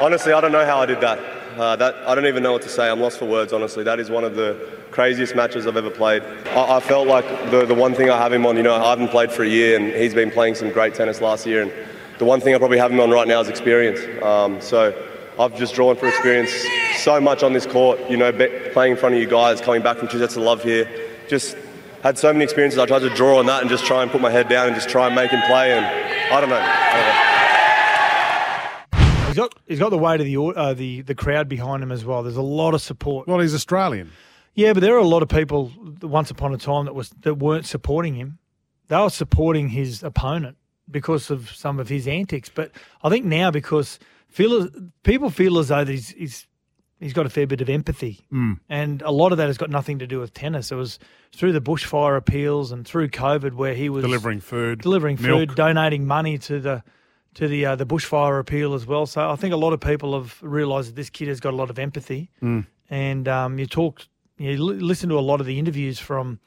Honestly, 0.00 0.32
I 0.32 0.40
don't 0.40 0.52
know 0.52 0.64
how 0.64 0.78
I 0.78 0.86
did 0.86 1.00
that. 1.00 1.18
Uh, 1.58 1.74
that 1.74 1.96
I 2.06 2.14
don't 2.14 2.26
even 2.26 2.44
know 2.44 2.52
what 2.52 2.62
to 2.62 2.68
say. 2.68 2.88
I'm 2.88 3.00
lost 3.00 3.18
for 3.18 3.26
words. 3.26 3.52
Honestly, 3.52 3.82
that 3.82 3.98
is 3.98 4.10
one 4.10 4.22
of 4.22 4.36
the 4.36 4.79
craziest 4.90 5.34
matches 5.34 5.66
I've 5.66 5.76
ever 5.76 5.90
played. 5.90 6.22
I, 6.48 6.76
I 6.76 6.80
felt 6.80 7.06
like 7.06 7.24
the 7.50 7.64
the 7.64 7.74
one 7.74 7.94
thing 7.94 8.10
I 8.10 8.16
have 8.16 8.32
him 8.32 8.46
on. 8.46 8.56
You 8.56 8.62
know, 8.62 8.74
I 8.74 8.90
haven't 8.90 9.08
played 9.08 9.32
for 9.32 9.42
a 9.42 9.48
year, 9.48 9.76
and 9.76 9.86
he's 9.92 10.14
been 10.14 10.30
playing 10.30 10.54
some 10.54 10.70
great 10.70 10.94
tennis 10.94 11.20
last 11.20 11.46
year. 11.46 11.62
And 11.62 11.72
the 12.18 12.24
one 12.24 12.40
thing 12.40 12.54
I 12.54 12.58
probably 12.58 12.78
have 12.78 12.92
him 12.92 13.00
on 13.00 13.10
right 13.10 13.26
now 13.26 13.40
is 13.40 13.48
experience. 13.48 14.00
Um, 14.22 14.60
so 14.60 14.94
I've 15.38 15.56
just 15.56 15.74
drawn 15.74 15.96
for 15.96 16.06
experience 16.06 16.52
so 16.98 17.20
much 17.20 17.42
on 17.42 17.52
this 17.52 17.66
court. 17.66 17.98
You 18.10 18.16
know, 18.16 18.32
be, 18.32 18.48
playing 18.72 18.92
in 18.92 18.98
front 18.98 19.14
of 19.14 19.20
you 19.20 19.28
guys, 19.28 19.60
coming 19.60 19.82
back 19.82 19.96
from 19.96 20.08
two 20.08 20.18
sets 20.18 20.36
of 20.36 20.42
love 20.42 20.62
here, 20.62 20.88
just 21.28 21.56
had 22.02 22.18
so 22.18 22.32
many 22.32 22.44
experiences. 22.44 22.78
I 22.78 22.86
tried 22.86 23.00
to 23.00 23.10
draw 23.10 23.38
on 23.38 23.46
that 23.46 23.60
and 23.60 23.70
just 23.70 23.84
try 23.84 24.02
and 24.02 24.10
put 24.10 24.20
my 24.20 24.30
head 24.30 24.48
down 24.48 24.66
and 24.66 24.74
just 24.74 24.88
try 24.88 25.06
and 25.06 25.14
make 25.14 25.30
him 25.30 25.42
play. 25.46 25.72
And 25.72 25.84
I 25.84 26.40
don't 26.40 26.50
know. 26.50 26.60
I 26.60 26.92
don't 26.94 27.06
know. 27.06 27.30
He's 29.26 29.36
got 29.36 29.54
he's 29.68 29.78
got 29.78 29.90
the 29.90 29.98
weight 29.98 30.20
of 30.20 30.26
the 30.26 30.36
uh, 30.36 30.74
the 30.74 31.02
the 31.02 31.14
crowd 31.14 31.48
behind 31.48 31.84
him 31.84 31.92
as 31.92 32.04
well. 32.04 32.24
There's 32.24 32.36
a 32.36 32.42
lot 32.42 32.74
of 32.74 32.82
support. 32.82 33.28
Well, 33.28 33.38
he's 33.38 33.54
Australian. 33.54 34.10
Yeah, 34.54 34.72
but 34.72 34.80
there 34.80 34.94
are 34.94 34.98
a 34.98 35.06
lot 35.06 35.22
of 35.22 35.28
people 35.28 35.72
once 36.02 36.30
upon 36.30 36.52
a 36.54 36.58
time 36.58 36.84
that 36.86 36.94
was 36.94 37.10
that 37.20 37.34
weren't 37.34 37.66
supporting 37.66 38.14
him. 38.14 38.38
They 38.88 38.96
were 38.96 39.08
supporting 39.10 39.68
his 39.68 40.02
opponent 40.02 40.56
because 40.90 41.30
of 41.30 41.50
some 41.50 41.78
of 41.78 41.88
his 41.88 42.08
antics. 42.08 42.48
But 42.52 42.72
I 43.02 43.08
think 43.08 43.24
now 43.24 43.50
because 43.50 43.98
feel 44.28 44.68
people 45.04 45.30
feel 45.30 45.58
as 45.58 45.68
though 45.68 45.84
he's, 45.84 46.08
he's 46.10 46.46
he's 46.98 47.12
got 47.12 47.24
a 47.26 47.30
fair 47.30 47.46
bit 47.46 47.60
of 47.60 47.68
empathy, 47.70 48.26
Mm. 48.32 48.58
and 48.68 49.02
a 49.02 49.10
lot 49.12 49.30
of 49.32 49.38
that 49.38 49.46
has 49.46 49.56
got 49.56 49.70
nothing 49.70 49.98
to 50.00 50.06
do 50.06 50.18
with 50.20 50.34
tennis. 50.34 50.72
It 50.72 50.74
was 50.74 50.98
through 51.32 51.52
the 51.52 51.60
bushfire 51.60 52.16
appeals 52.16 52.72
and 52.72 52.84
through 52.86 53.08
COVID 53.10 53.54
where 53.54 53.74
he 53.74 53.88
was 53.88 54.02
Delivering 54.02 54.40
food, 54.40 54.80
delivering 54.82 55.16
food, 55.16 55.48
milk. 55.48 55.54
donating 55.54 56.06
money 56.06 56.36
to 56.38 56.58
the 56.60 56.82
to 57.34 57.46
the 57.46 57.64
uh, 57.66 57.76
the 57.76 57.86
bushfire 57.86 58.40
appeal 58.40 58.74
as 58.74 58.84
well. 58.84 59.06
So 59.06 59.30
I 59.30 59.36
think 59.36 59.54
a 59.54 59.56
lot 59.56 59.72
of 59.72 59.80
people 59.80 60.14
have 60.20 60.36
realised 60.42 60.88
that 60.88 60.96
this 60.96 61.08
kid 61.10 61.28
has 61.28 61.38
got 61.38 61.54
a 61.54 61.56
lot 61.56 61.70
of 61.70 61.78
empathy. 61.78 62.30
Mm. 62.42 62.66
And 62.92 63.28
um, 63.28 63.56
you 63.60 63.66
talk, 63.66 64.02
you 64.40 64.62
li- 64.62 64.80
listen 64.80 65.08
to 65.10 65.18
a 65.18 65.20
lot 65.20 65.40
of 65.40 65.46
the 65.46 65.58
interviews 65.58 65.98
from 65.98 66.40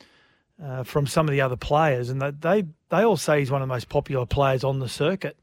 uh, 0.63 0.83
from 0.83 1.07
some 1.07 1.27
of 1.27 1.31
the 1.31 1.41
other 1.41 1.55
players, 1.55 2.09
and 2.09 2.21
they, 2.21 2.31
they 2.31 2.63
they 2.89 3.03
all 3.03 3.17
say 3.17 3.39
he's 3.39 3.51
one 3.51 3.61
of 3.61 3.67
the 3.67 3.73
most 3.73 3.89
popular 3.89 4.25
players 4.25 4.63
on 4.63 4.79
the 4.79 4.89
circuit. 4.89 5.37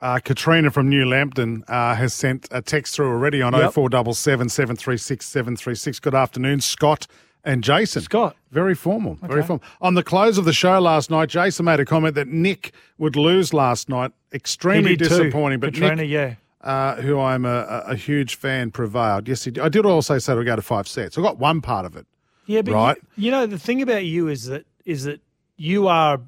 Uh, 0.00 0.18
Katrina 0.18 0.70
from 0.70 0.88
New 0.88 1.04
Lambton 1.04 1.62
uh, 1.68 1.94
has 1.94 2.14
sent 2.14 2.48
a 2.50 2.62
text 2.62 2.94
through 2.94 3.08
already 3.10 3.42
on 3.42 3.52
Yep. 3.52 3.74
0477 3.74 4.48
736 4.48 5.26
736. 5.26 6.00
Good 6.00 6.14
afternoon, 6.14 6.60
Scott 6.62 7.06
and 7.44 7.62
Jason. 7.62 8.00
Scott. 8.02 8.34
Very 8.50 8.74
formal. 8.74 9.18
Very 9.22 9.42
formal. 9.42 9.62
On 9.82 9.94
the 9.94 10.02
close 10.02 10.38
of 10.38 10.44
the 10.46 10.52
show 10.54 10.78
last 10.80 11.10
night, 11.10 11.28
Jason 11.28 11.64
made 11.66 11.80
a 11.80 11.84
comment 11.84 12.14
that 12.14 12.28
Nick 12.28 12.72
would 12.98 13.14
lose 13.16 13.52
last 13.52 13.88
night. 13.90 14.12
Extremely 14.32 14.96
did 14.96 15.08
too. 15.10 15.18
disappointing. 15.18 15.60
But 15.60 15.74
Katrina, 15.74 15.96
Nick, 15.96 16.10
yeah. 16.10 16.34
Uh, 16.62 16.96
who 16.96 17.18
I'm 17.20 17.44
a, 17.44 17.84
a 17.86 17.96
huge 17.96 18.34
fan, 18.36 18.70
prevailed. 18.70 19.28
Yes, 19.28 19.44
he 19.44 19.50
did. 19.50 19.62
I 19.64 19.68
did 19.68 19.86
also 19.86 20.18
say 20.18 20.34
to 20.34 20.44
go 20.44 20.56
to 20.56 20.62
five 20.62 20.86
sets. 20.88 21.16
I 21.16 21.22
got 21.22 21.38
one 21.38 21.60
part 21.60 21.86
of 21.86 21.96
it. 21.96 22.06
Yeah, 22.46 22.62
but 22.62 22.72
Right. 22.74 22.96
you, 23.16 23.26
you 23.26 23.30
know 23.30 23.46
the 23.46 23.58
thing 23.58 23.80
about 23.82 24.04
you 24.04 24.28
is 24.28 24.46
that 24.46 24.66
is 24.84 25.04
that 25.04 25.20
you 25.56 25.88
are 25.88 26.20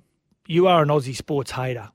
you 0.46 0.66
are 0.68 0.82
an 0.82 0.88
Aussie 0.88 1.16
sports 1.16 1.50
hater. 1.52 1.90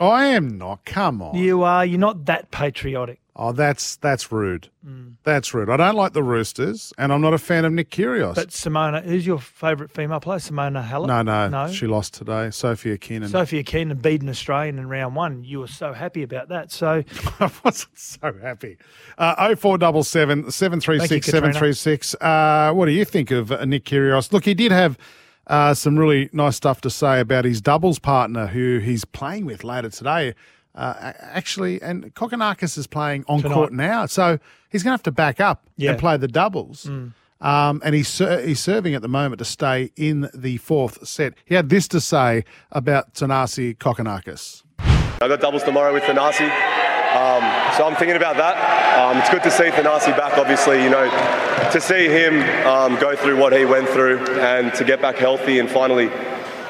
I 0.00 0.26
am 0.26 0.58
not. 0.58 0.84
Come 0.84 1.22
on. 1.22 1.36
You 1.36 1.62
are. 1.62 1.84
You're 1.86 2.00
not 2.00 2.24
that 2.26 2.50
patriotic. 2.50 3.20
Oh, 3.36 3.50
that's 3.50 3.96
that's 3.96 4.30
rude. 4.30 4.68
Mm. 4.86 5.14
That's 5.24 5.52
rude. 5.52 5.68
I 5.68 5.76
don't 5.76 5.96
like 5.96 6.12
the 6.12 6.22
Roosters, 6.22 6.92
and 6.96 7.12
I'm 7.12 7.20
not 7.20 7.34
a 7.34 7.38
fan 7.38 7.64
of 7.64 7.72
Nick 7.72 7.90
Kyrgios. 7.90 8.36
But 8.36 8.50
Simona, 8.50 9.02
who's 9.02 9.26
your 9.26 9.40
favourite 9.40 9.90
female 9.90 10.20
player? 10.20 10.38
Simona 10.38 10.86
Halep. 10.86 11.08
no, 11.08 11.22
no, 11.22 11.48
no. 11.48 11.72
she 11.72 11.88
lost 11.88 12.14
today. 12.14 12.50
Sophia 12.50 12.96
Keenan. 12.96 13.28
Sophia 13.28 13.64
Keenan 13.64 13.96
beat 13.96 14.22
an 14.22 14.28
Australian 14.28 14.78
in 14.78 14.88
round 14.88 15.16
one. 15.16 15.42
You 15.42 15.58
were 15.58 15.66
so 15.66 15.92
happy 15.92 16.22
about 16.22 16.48
that. 16.50 16.70
So 16.70 17.02
I 17.40 17.50
wasn't 17.64 17.98
so 17.98 18.32
happy. 18.40 18.76
Uh, 19.18 19.56
0477 19.56 20.52
736 20.52 21.26
Katrina. 21.26 21.52
736. 21.54 22.14
Uh, 22.20 22.72
what 22.72 22.86
do 22.86 22.92
you 22.92 23.04
think 23.04 23.32
of 23.32 23.50
uh, 23.50 23.64
Nick 23.64 23.84
Kyrgios? 23.84 24.32
Look, 24.32 24.44
he 24.44 24.54
did 24.54 24.70
have 24.70 24.96
uh, 25.48 25.74
some 25.74 25.98
really 25.98 26.30
nice 26.32 26.54
stuff 26.54 26.80
to 26.82 26.90
say 26.90 27.18
about 27.18 27.44
his 27.44 27.60
doubles 27.60 27.98
partner 27.98 28.46
who 28.46 28.78
he's 28.78 29.04
playing 29.04 29.44
with 29.44 29.64
later 29.64 29.90
today. 29.90 30.34
Uh, 30.74 31.12
actually, 31.20 31.80
and 31.80 32.12
Kokkinakis 32.14 32.76
is 32.76 32.86
playing 32.88 33.24
on 33.28 33.42
Tonight. 33.42 33.54
court 33.54 33.72
now, 33.72 34.06
so 34.06 34.38
he's 34.70 34.82
going 34.82 34.90
to 34.90 34.94
have 34.94 35.02
to 35.04 35.12
back 35.12 35.40
up 35.40 35.62
Yeah. 35.76 35.90
and 35.92 35.98
play 36.00 36.16
the 36.16 36.26
doubles. 36.28 36.84
Mm. 36.86 37.12
Um, 37.40 37.80
and 37.84 37.94
he's 37.94 38.08
ser- 38.08 38.40
he's 38.44 38.58
serving 38.60 38.94
at 38.94 39.02
the 39.02 39.08
moment 39.08 39.38
to 39.38 39.44
stay 39.44 39.90
in 39.96 40.28
the 40.34 40.56
fourth 40.56 41.06
set. 41.06 41.34
He 41.44 41.54
had 41.54 41.68
this 41.68 41.86
to 41.88 42.00
say 42.00 42.44
about 42.72 43.14
Thanasi 43.14 43.76
Kokkinakis. 43.76 44.62
I 44.78 45.28
got 45.28 45.40
doubles 45.40 45.62
tomorrow 45.62 45.92
with 45.92 46.02
Thanasi. 46.04 46.48
Um, 47.14 47.42
so 47.76 47.86
I'm 47.86 47.94
thinking 47.94 48.16
about 48.16 48.36
that. 48.38 48.56
Um, 48.98 49.18
it's 49.18 49.30
good 49.30 49.42
to 49.44 49.50
see 49.50 49.64
Thanasi 49.70 50.16
back, 50.16 50.36
obviously, 50.38 50.82
you 50.82 50.90
know, 50.90 51.08
to 51.70 51.80
see 51.80 52.08
him 52.08 52.40
um, 52.66 52.98
go 52.98 53.14
through 53.14 53.38
what 53.40 53.52
he 53.52 53.64
went 53.64 53.88
through 53.90 54.18
and 54.40 54.74
to 54.74 54.84
get 54.84 55.00
back 55.00 55.16
healthy 55.16 55.60
and 55.60 55.70
finally, 55.70 56.08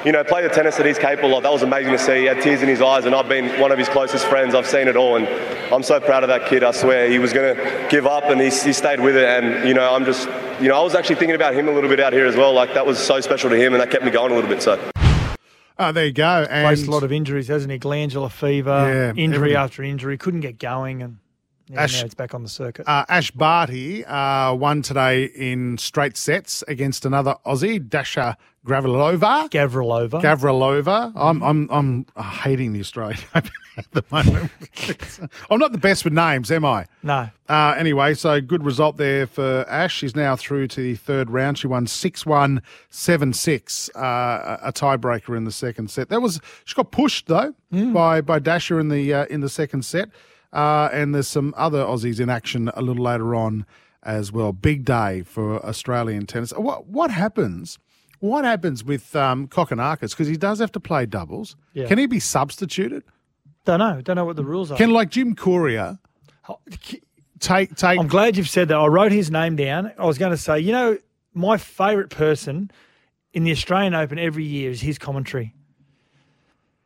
you 0.05 0.11
know, 0.11 0.23
play 0.23 0.41
the 0.43 0.49
tennis 0.49 0.77
that 0.77 0.85
he's 0.85 0.99
capable 0.99 1.35
of. 1.35 1.43
That 1.43 1.51
was 1.51 1.63
amazing 1.63 1.91
to 1.93 1.97
see. 1.99 2.19
He 2.19 2.25
had 2.25 2.41
tears 2.41 2.61
in 2.61 2.69
his 2.69 2.81
eyes, 2.81 3.05
and 3.05 3.15
I've 3.15 3.27
been 3.27 3.59
one 3.59 3.71
of 3.71 3.77
his 3.79 3.89
closest 3.89 4.25
friends. 4.27 4.53
I've 4.53 4.67
seen 4.67 4.87
it 4.87 4.95
all, 4.95 5.15
and 5.15 5.27
I'm 5.73 5.83
so 5.83 5.99
proud 5.99 6.23
of 6.23 6.29
that 6.29 6.47
kid. 6.47 6.63
I 6.63 6.71
swear, 6.71 7.09
he 7.09 7.19
was 7.19 7.33
going 7.33 7.55
to 7.55 7.87
give 7.89 8.05
up, 8.05 8.25
and 8.25 8.39
he, 8.39 8.47
he 8.47 8.71
stayed 8.73 8.99
with 9.01 9.15
it. 9.17 9.25
And 9.27 9.67
you 9.67 9.73
know, 9.73 9.93
I'm 9.95 10.05
just, 10.05 10.27
you 10.61 10.67
know, 10.69 10.79
I 10.79 10.83
was 10.83 10.93
actually 10.95 11.15
thinking 11.15 11.35
about 11.35 11.53
him 11.55 11.67
a 11.67 11.71
little 11.71 11.89
bit 11.89 11.99
out 11.99 12.13
here 12.13 12.25
as 12.27 12.35
well. 12.35 12.53
Like 12.53 12.73
that 12.75 12.85
was 12.85 12.99
so 12.99 13.19
special 13.19 13.49
to 13.49 13.55
him, 13.57 13.73
and 13.73 13.81
that 13.81 13.89
kept 13.91 14.05
me 14.05 14.11
going 14.11 14.31
a 14.31 14.35
little 14.35 14.49
bit. 14.49 14.61
So. 14.61 14.79
Oh, 15.77 15.91
there 15.91 16.05
you 16.05 16.13
go. 16.13 16.45
And 16.49 16.69
faced 16.77 16.87
a 16.87 16.91
lot 16.91 17.03
of 17.03 17.11
injuries, 17.11 17.49
hasn't 17.49 17.69
he? 17.71 17.77
Glandular 17.77 18.29
fever, 18.29 18.69
Yeah, 19.15 19.21
injury 19.21 19.35
everything. 19.35 19.55
after 19.57 19.83
injury, 19.83 20.17
couldn't 20.17 20.39
get 20.39 20.57
going, 20.57 21.01
and 21.01 21.17
yeah, 21.67 21.81
Ash- 21.81 21.99
now 21.99 22.05
it's 22.05 22.13
back 22.13 22.33
on 22.33 22.43
the 22.43 22.49
circuit. 22.49 22.87
Uh, 22.87 23.03
Ash 23.09 23.31
Barty 23.31 24.05
uh, 24.05 24.53
won 24.53 24.81
today 24.83 25.25
in 25.25 25.77
straight 25.77 26.15
sets 26.15 26.63
against 26.69 27.05
another 27.05 27.35
Aussie, 27.45 27.85
Dasha 27.89 28.37
Gavrilova. 28.65 29.49
Gavrilova. 29.49 30.21
Gavrilova. 30.21 31.11
I'm 31.15 31.41
I'm 31.43 31.69
I'm 31.71 32.05
hating 32.21 32.73
the 32.73 32.79
Australian 32.79 33.19
at 33.35 33.49
the 33.91 34.03
moment. 34.11 34.51
I'm 35.49 35.59
not 35.59 35.71
the 35.71 35.77
best 35.77 36.03
with 36.03 36.13
names, 36.13 36.51
am 36.51 36.65
I? 36.65 36.85
no, 37.03 37.29
Uh, 37.47 37.75
anyway, 37.77 38.13
so 38.15 38.41
good 38.41 38.63
result 38.63 38.97
there 38.97 39.27
for 39.27 39.65
Ash. 39.69 39.93
She's 39.95 40.15
now 40.15 40.35
through 40.35 40.67
to 40.69 40.81
the 40.81 40.95
third 40.95 41.29
round. 41.29 41.57
She 41.57 41.67
won 41.67 41.85
6 41.87 42.25
1, 42.25 42.61
7 42.89 43.33
6, 43.33 43.89
uh, 43.95 44.57
a 44.63 44.73
tiebreaker 44.73 45.37
in 45.37 45.43
the 45.43 45.51
second 45.51 45.91
set. 45.91 46.09
That 46.09 46.21
was 46.21 46.41
She 46.63 46.73
got 46.73 46.91
pushed, 46.91 47.27
though, 47.27 47.53
by, 47.71 48.21
by 48.21 48.39
Dasha 48.39 48.77
in 48.77 48.89
the, 48.89 49.13
uh, 49.13 49.25
in 49.25 49.41
the 49.41 49.49
second 49.49 49.85
set. 49.85 50.09
Uh, 50.53 50.89
and 50.93 51.13
there's 51.13 51.27
some 51.27 51.53
other 51.57 51.83
Aussies 51.83 52.19
in 52.19 52.29
action 52.29 52.69
a 52.73 52.81
little 52.81 53.03
later 53.03 53.35
on 53.35 53.65
as 54.03 54.31
well. 54.31 54.53
Big 54.53 54.85
day 54.85 55.21
for 55.23 55.63
Australian 55.65 56.25
tennis. 56.25 56.51
What, 56.51 56.87
what 56.87 57.11
happens? 57.11 57.77
What 58.25 58.45
happens 58.45 58.83
with 58.83 59.15
um, 59.15 59.47
Kokkinakis? 59.47 60.11
Because 60.11 60.27
he 60.27 60.37
does 60.37 60.59
have 60.59 60.71
to 60.73 60.79
play 60.79 61.05
doubles. 61.05 61.55
Yeah. 61.73 61.87
Can 61.87 61.97
he 61.97 62.05
be 62.05 62.19
substituted? 62.19 63.03
don't 63.65 63.79
know, 63.79 64.01
don't 64.01 64.15
know 64.15 64.25
what 64.25 64.35
the 64.35 64.45
rules 64.45 64.71
are. 64.71 64.77
Can 64.77 64.91
like 64.91 65.09
Jim 65.09 65.35
Courier 65.35 65.99
take 67.39 67.75
take? 67.75 67.99
I'm 67.99 68.07
glad 68.07 68.37
you've 68.37 68.49
said 68.49 68.69
that. 68.69 68.77
I 68.77 68.87
wrote 68.87 69.11
his 69.11 69.29
name 69.29 69.55
down. 69.55 69.91
I 69.97 70.05
was 70.05 70.17
going 70.17 70.31
to 70.31 70.37
say, 70.37 70.59
you 70.59 70.71
know, 70.71 70.97
my 71.33 71.57
favourite 71.57 72.09
person 72.09 72.71
in 73.33 73.43
the 73.43 73.51
Australian 73.51 73.93
Open 73.93 74.17
every 74.17 74.45
year 74.45 74.71
is 74.71 74.81
his 74.81 74.97
commentary. 74.97 75.53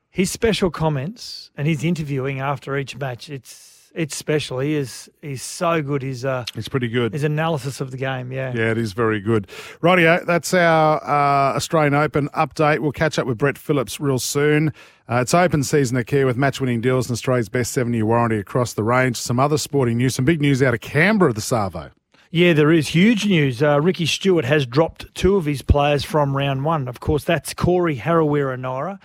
His 0.09 0.31
special 0.31 0.71
comments 0.71 1.51
and 1.55 1.67
his 1.67 1.83
interviewing 1.83 2.39
after 2.39 2.75
each 2.77 2.97
match. 2.97 3.29
It's 3.29 3.78
it's 3.99 4.15
special. 4.15 4.59
He 4.59 4.75
is 4.75 5.09
he's 5.21 5.43
so 5.43 5.81
good. 5.81 6.01
His 6.01 6.23
uh, 6.23 6.45
It's 6.55 6.69
pretty 6.69 6.87
good. 6.87 7.11
his 7.11 7.25
analysis 7.25 7.81
of 7.81 7.91
the 7.91 7.97
game. 7.97 8.31
Yeah. 8.31 8.53
Yeah, 8.55 8.71
it 8.71 8.77
is 8.77 8.93
very 8.93 9.19
good. 9.19 9.47
Rightio, 9.81 10.25
that's 10.25 10.53
our 10.53 11.03
uh, 11.03 11.55
Australian 11.57 11.93
Open 11.93 12.29
update. 12.29 12.79
We'll 12.79 12.93
catch 12.93 13.19
up 13.19 13.27
with 13.27 13.37
Brett 13.37 13.57
Phillips 13.57 13.99
real 13.99 14.17
soon. 14.17 14.73
Uh, 15.09 15.15
it's 15.21 15.33
open 15.33 15.63
season 15.63 15.97
at 15.97 16.07
Kia 16.07 16.25
with 16.25 16.37
match 16.37 16.61
winning 16.61 16.79
deals 16.81 17.07
and 17.09 17.13
Australia's 17.15 17.49
best 17.49 17.73
seven 17.73 17.93
year 17.93 18.05
warranty 18.05 18.37
across 18.37 18.73
the 18.73 18.83
range. 18.83 19.17
Some 19.17 19.39
other 19.39 19.57
sporting 19.57 19.97
news, 19.97 20.15
some 20.15 20.23
big 20.25 20.39
news 20.39 20.63
out 20.63 20.73
of 20.73 20.79
Canberra, 20.79 21.33
the 21.33 21.41
Savo. 21.41 21.91
Yeah, 22.31 22.53
there 22.53 22.71
is 22.71 22.89
huge 22.89 23.25
news. 23.25 23.61
Uh, 23.61 23.81
Ricky 23.81 24.05
Stuart 24.05 24.45
has 24.45 24.65
dropped 24.65 25.13
two 25.15 25.35
of 25.35 25.45
his 25.45 25.61
players 25.63 26.05
from 26.05 26.37
round 26.37 26.63
one. 26.63 26.87
Of 26.87 26.99
course, 26.99 27.23
that's 27.23 27.53
Corey 27.53 27.97
Harawira-Naera 27.97 28.99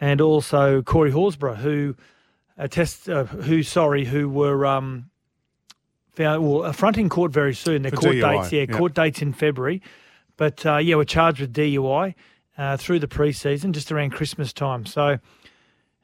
and 0.00 0.20
also 0.20 0.80
Corey 0.80 1.10
Horsburgh, 1.10 1.56
who 1.56 1.96
uh, 2.58 2.68
test, 2.68 3.08
uh, 3.08 3.24
who 3.24 3.62
sorry, 3.62 4.04
who 4.04 4.28
were 4.28 4.66
um, 4.66 5.10
found 6.14 6.46
well, 6.46 6.64
uh, 6.64 6.72
fronting 6.72 7.08
court 7.08 7.32
very 7.32 7.54
soon. 7.54 7.82
Their 7.82 7.90
For 7.90 7.96
court 7.96 8.16
DUI, 8.16 8.42
dates, 8.42 8.52
yeah, 8.52 8.64
yeah. 8.68 8.78
court 8.78 8.94
dates 8.94 9.22
in 9.22 9.32
February. 9.32 9.82
But 10.36 10.64
uh, 10.64 10.78
yeah, 10.78 10.96
we're 10.96 11.04
charged 11.04 11.40
with 11.40 11.52
DUI 11.52 12.14
uh, 12.58 12.76
through 12.76 12.98
the 13.00 13.08
preseason, 13.08 13.72
just 13.72 13.92
around 13.92 14.10
Christmas 14.10 14.52
time. 14.52 14.86
So. 14.86 15.18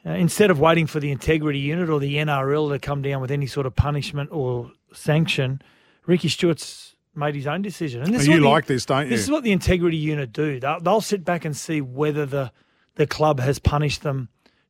Uh, 0.07 0.11
instead 0.11 0.49
of 0.49 0.61
waiting 0.61 0.87
for 0.87 1.01
the 1.01 1.11
integrity 1.11 1.59
unit 1.59 1.91
or 1.91 1.99
the 1.99 2.15
NRL 2.15 2.71
to 2.71 2.79
come 2.79 3.03
down 3.03 3.21
with 3.21 3.33
any 3.33 3.49
sort 3.49 3.67
of 3.67 3.75
punishment 3.75 4.31
or 4.31 4.71
sanction, 4.93 5.61
Ricky 6.07 6.29
Stuart's 6.29 6.95
made 7.15 7.35
his 7.35 7.47
own 7.47 7.63
decision. 7.63 8.03
And 8.03 8.15
this 8.15 8.23
is 8.23 8.29
you 8.29 8.41
the- 8.41 8.49
like 8.49 8.67
this, 8.67 8.87
don't 8.87 9.05
you? 9.05 9.11
This 9.11 9.21
is 9.21 9.31
what 9.31 9.43
the 9.43 9.53
integrity 9.53 9.97
unit 9.97 10.33
do. 10.33 10.61
They'll, 10.61 10.81
they'll 10.81 11.01
sit 11.01 11.25
back 11.25 11.45
and 11.45 11.57
see 11.57 11.81
whether 11.81 12.25
the 12.25 12.53
the 12.95 13.07
club 13.07 13.39
has 13.39 13.61
punished 13.61 14.03
them 14.03 14.29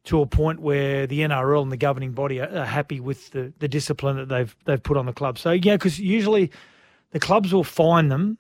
to 0.09 0.21
a 0.23 0.27
point 0.27 0.61
where 0.61 1.07
the 1.07 1.21
NRL 1.21 1.63
and 1.63 1.71
the 1.73 1.77
governing 1.77 2.13
body 2.13 2.41
are, 2.41 2.49
are 2.49 2.65
happy 2.65 2.99
with 3.01 3.31
the, 3.31 3.53
the 3.59 3.69
discipline 3.69 4.17
that 4.17 4.29
they've 4.29 4.55
they've 4.65 4.83
put 4.83 4.97
on 4.97 5.07
the 5.07 5.13
club. 5.13 5.39
So 5.39 5.53
yeah, 5.53 5.75
because 5.77 5.99
usually 6.01 6.51
the 7.13 7.21
clubs 7.21 7.53
will 7.53 7.65
fine 7.65 8.09
them 8.09 8.39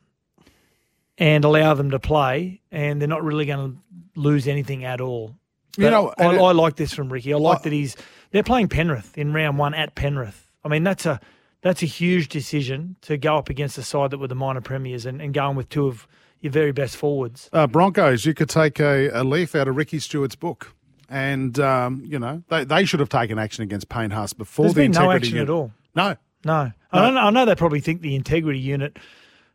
and 1.16 1.44
allow 1.44 1.74
them 1.74 1.90
to 1.90 1.98
play, 1.98 2.60
and 2.70 3.00
they're 3.00 3.08
not 3.08 3.22
really 3.22 3.46
going 3.46 3.72
to 3.72 4.20
lose 4.20 4.46
anything 4.48 4.84
at 4.84 5.00
all. 5.00 5.36
You 5.76 5.90
know, 5.90 6.12
I, 6.18 6.34
it- 6.34 6.40
I 6.40 6.52
like 6.52 6.76
this 6.76 6.92
from 6.92 7.12
Ricky. 7.12 7.32
I 7.32 7.36
like 7.36 7.60
I- 7.60 7.62
that 7.64 7.72
he's 7.72 7.96
they're 8.30 8.42
playing 8.42 8.68
Penrith 8.68 9.16
in 9.16 9.32
round 9.32 9.58
one 9.58 9.74
at 9.74 9.94
Penrith. 9.94 10.50
I 10.64 10.68
mean 10.68 10.84
that's 10.84 11.06
a 11.06 11.20
that's 11.60 11.82
a 11.82 11.86
huge 11.86 12.28
decision 12.28 12.96
to 13.02 13.16
go 13.16 13.36
up 13.36 13.48
against 13.50 13.78
a 13.78 13.82
side 13.82 14.10
that 14.12 14.18
were 14.18 14.28
the 14.28 14.34
minor 14.34 14.60
premiers 14.60 15.06
and, 15.06 15.20
and 15.20 15.34
going 15.34 15.56
with 15.56 15.68
two 15.68 15.86
of 15.86 16.06
your 16.40 16.52
very 16.52 16.72
best 16.72 16.96
forwards. 16.96 17.50
Uh, 17.52 17.66
Broncos, 17.66 18.24
you 18.24 18.32
could 18.32 18.48
take 18.48 18.78
a, 18.78 19.08
a 19.08 19.24
leaf 19.24 19.54
out 19.56 19.66
of 19.66 19.76
Ricky 19.76 19.98
Stuart's 19.98 20.36
book. 20.36 20.72
And, 21.08 21.58
um, 21.58 22.02
you 22.04 22.18
know, 22.18 22.42
they, 22.48 22.64
they 22.64 22.84
should 22.84 23.00
have 23.00 23.08
taken 23.08 23.38
action 23.38 23.64
against 23.64 23.88
Payne 23.88 24.10
Haas 24.10 24.32
before 24.32 24.64
There's 24.64 24.74
the 24.74 24.82
been 24.82 24.90
no 24.92 25.10
integrity 25.10 25.26
action 25.26 25.36
unit. 25.36 25.48
at 25.48 25.52
all. 25.52 25.72
No. 25.94 26.16
No, 26.44 26.72
I, 26.92 27.02
don't 27.02 27.14
know, 27.14 27.20
I 27.20 27.30
know 27.30 27.44
they 27.44 27.56
probably 27.56 27.80
think 27.80 28.00
the 28.00 28.14
integrity 28.14 28.60
unit 28.60 28.96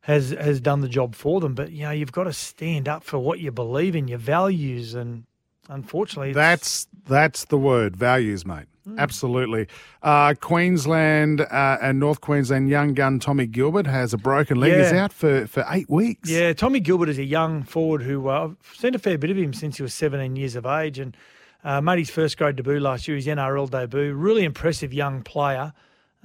has 0.01 0.31
has 0.31 0.59
done 0.59 0.81
the 0.81 0.89
job 0.89 1.15
for 1.15 1.39
them, 1.39 1.55
but 1.55 1.71
you 1.71 1.83
know 1.83 1.91
you've 1.91 2.11
got 2.11 2.25
to 2.25 2.33
stand 2.33 2.89
up 2.89 3.05
for 3.05 3.19
what 3.19 3.39
you 3.39 3.51
believe 3.51 3.95
in, 3.95 4.09
your 4.09 4.17
values, 4.17 4.93
and 4.93 5.23
unfortunately, 5.69 6.33
That's 6.33 6.87
that's 7.07 7.45
the 7.45 7.57
word, 7.57 7.95
values, 7.95 8.45
mate. 8.45 8.65
Hmm. 8.85 8.99
Absolutely. 8.99 9.67
Uh, 10.01 10.33
Queensland 10.41 11.39
uh, 11.39 11.77
and 11.81 12.01
North 12.01 12.19
Queensland 12.19 12.67
young 12.67 12.93
gun 12.93 13.17
Tommy 13.17 13.47
Gilbert 13.47 13.87
has 13.87 14.13
a 14.13 14.17
broken 14.17 14.59
leg. 14.59 14.73
He's 14.73 14.91
out 14.91 15.13
for, 15.13 15.47
for 15.47 15.65
eight 15.69 15.89
weeks. 15.89 16.29
Yeah, 16.29 16.51
Tommy 16.51 16.81
Gilbert 16.81 17.07
is 17.07 17.17
a 17.17 17.23
young 17.23 17.63
forward 17.63 18.03
who 18.03 18.27
uh, 18.27 18.49
I've 18.49 18.75
seen 18.77 18.93
a 18.93 18.99
fair 18.99 19.17
bit 19.17 19.29
of 19.29 19.37
him 19.37 19.53
since 19.53 19.77
he 19.77 19.83
was 19.83 19.93
17 19.93 20.35
years 20.35 20.55
of 20.57 20.65
age 20.65 20.99
and 20.99 21.15
uh, 21.63 21.81
made 21.81 21.99
his 21.99 22.09
first 22.09 22.37
grade 22.37 22.55
debut 22.55 22.79
last 22.79 23.07
year, 23.07 23.15
his 23.15 23.27
NRL 23.27 23.69
debut. 23.69 24.13
Really 24.13 24.43
impressive 24.43 24.93
young 24.93 25.21
player. 25.21 25.73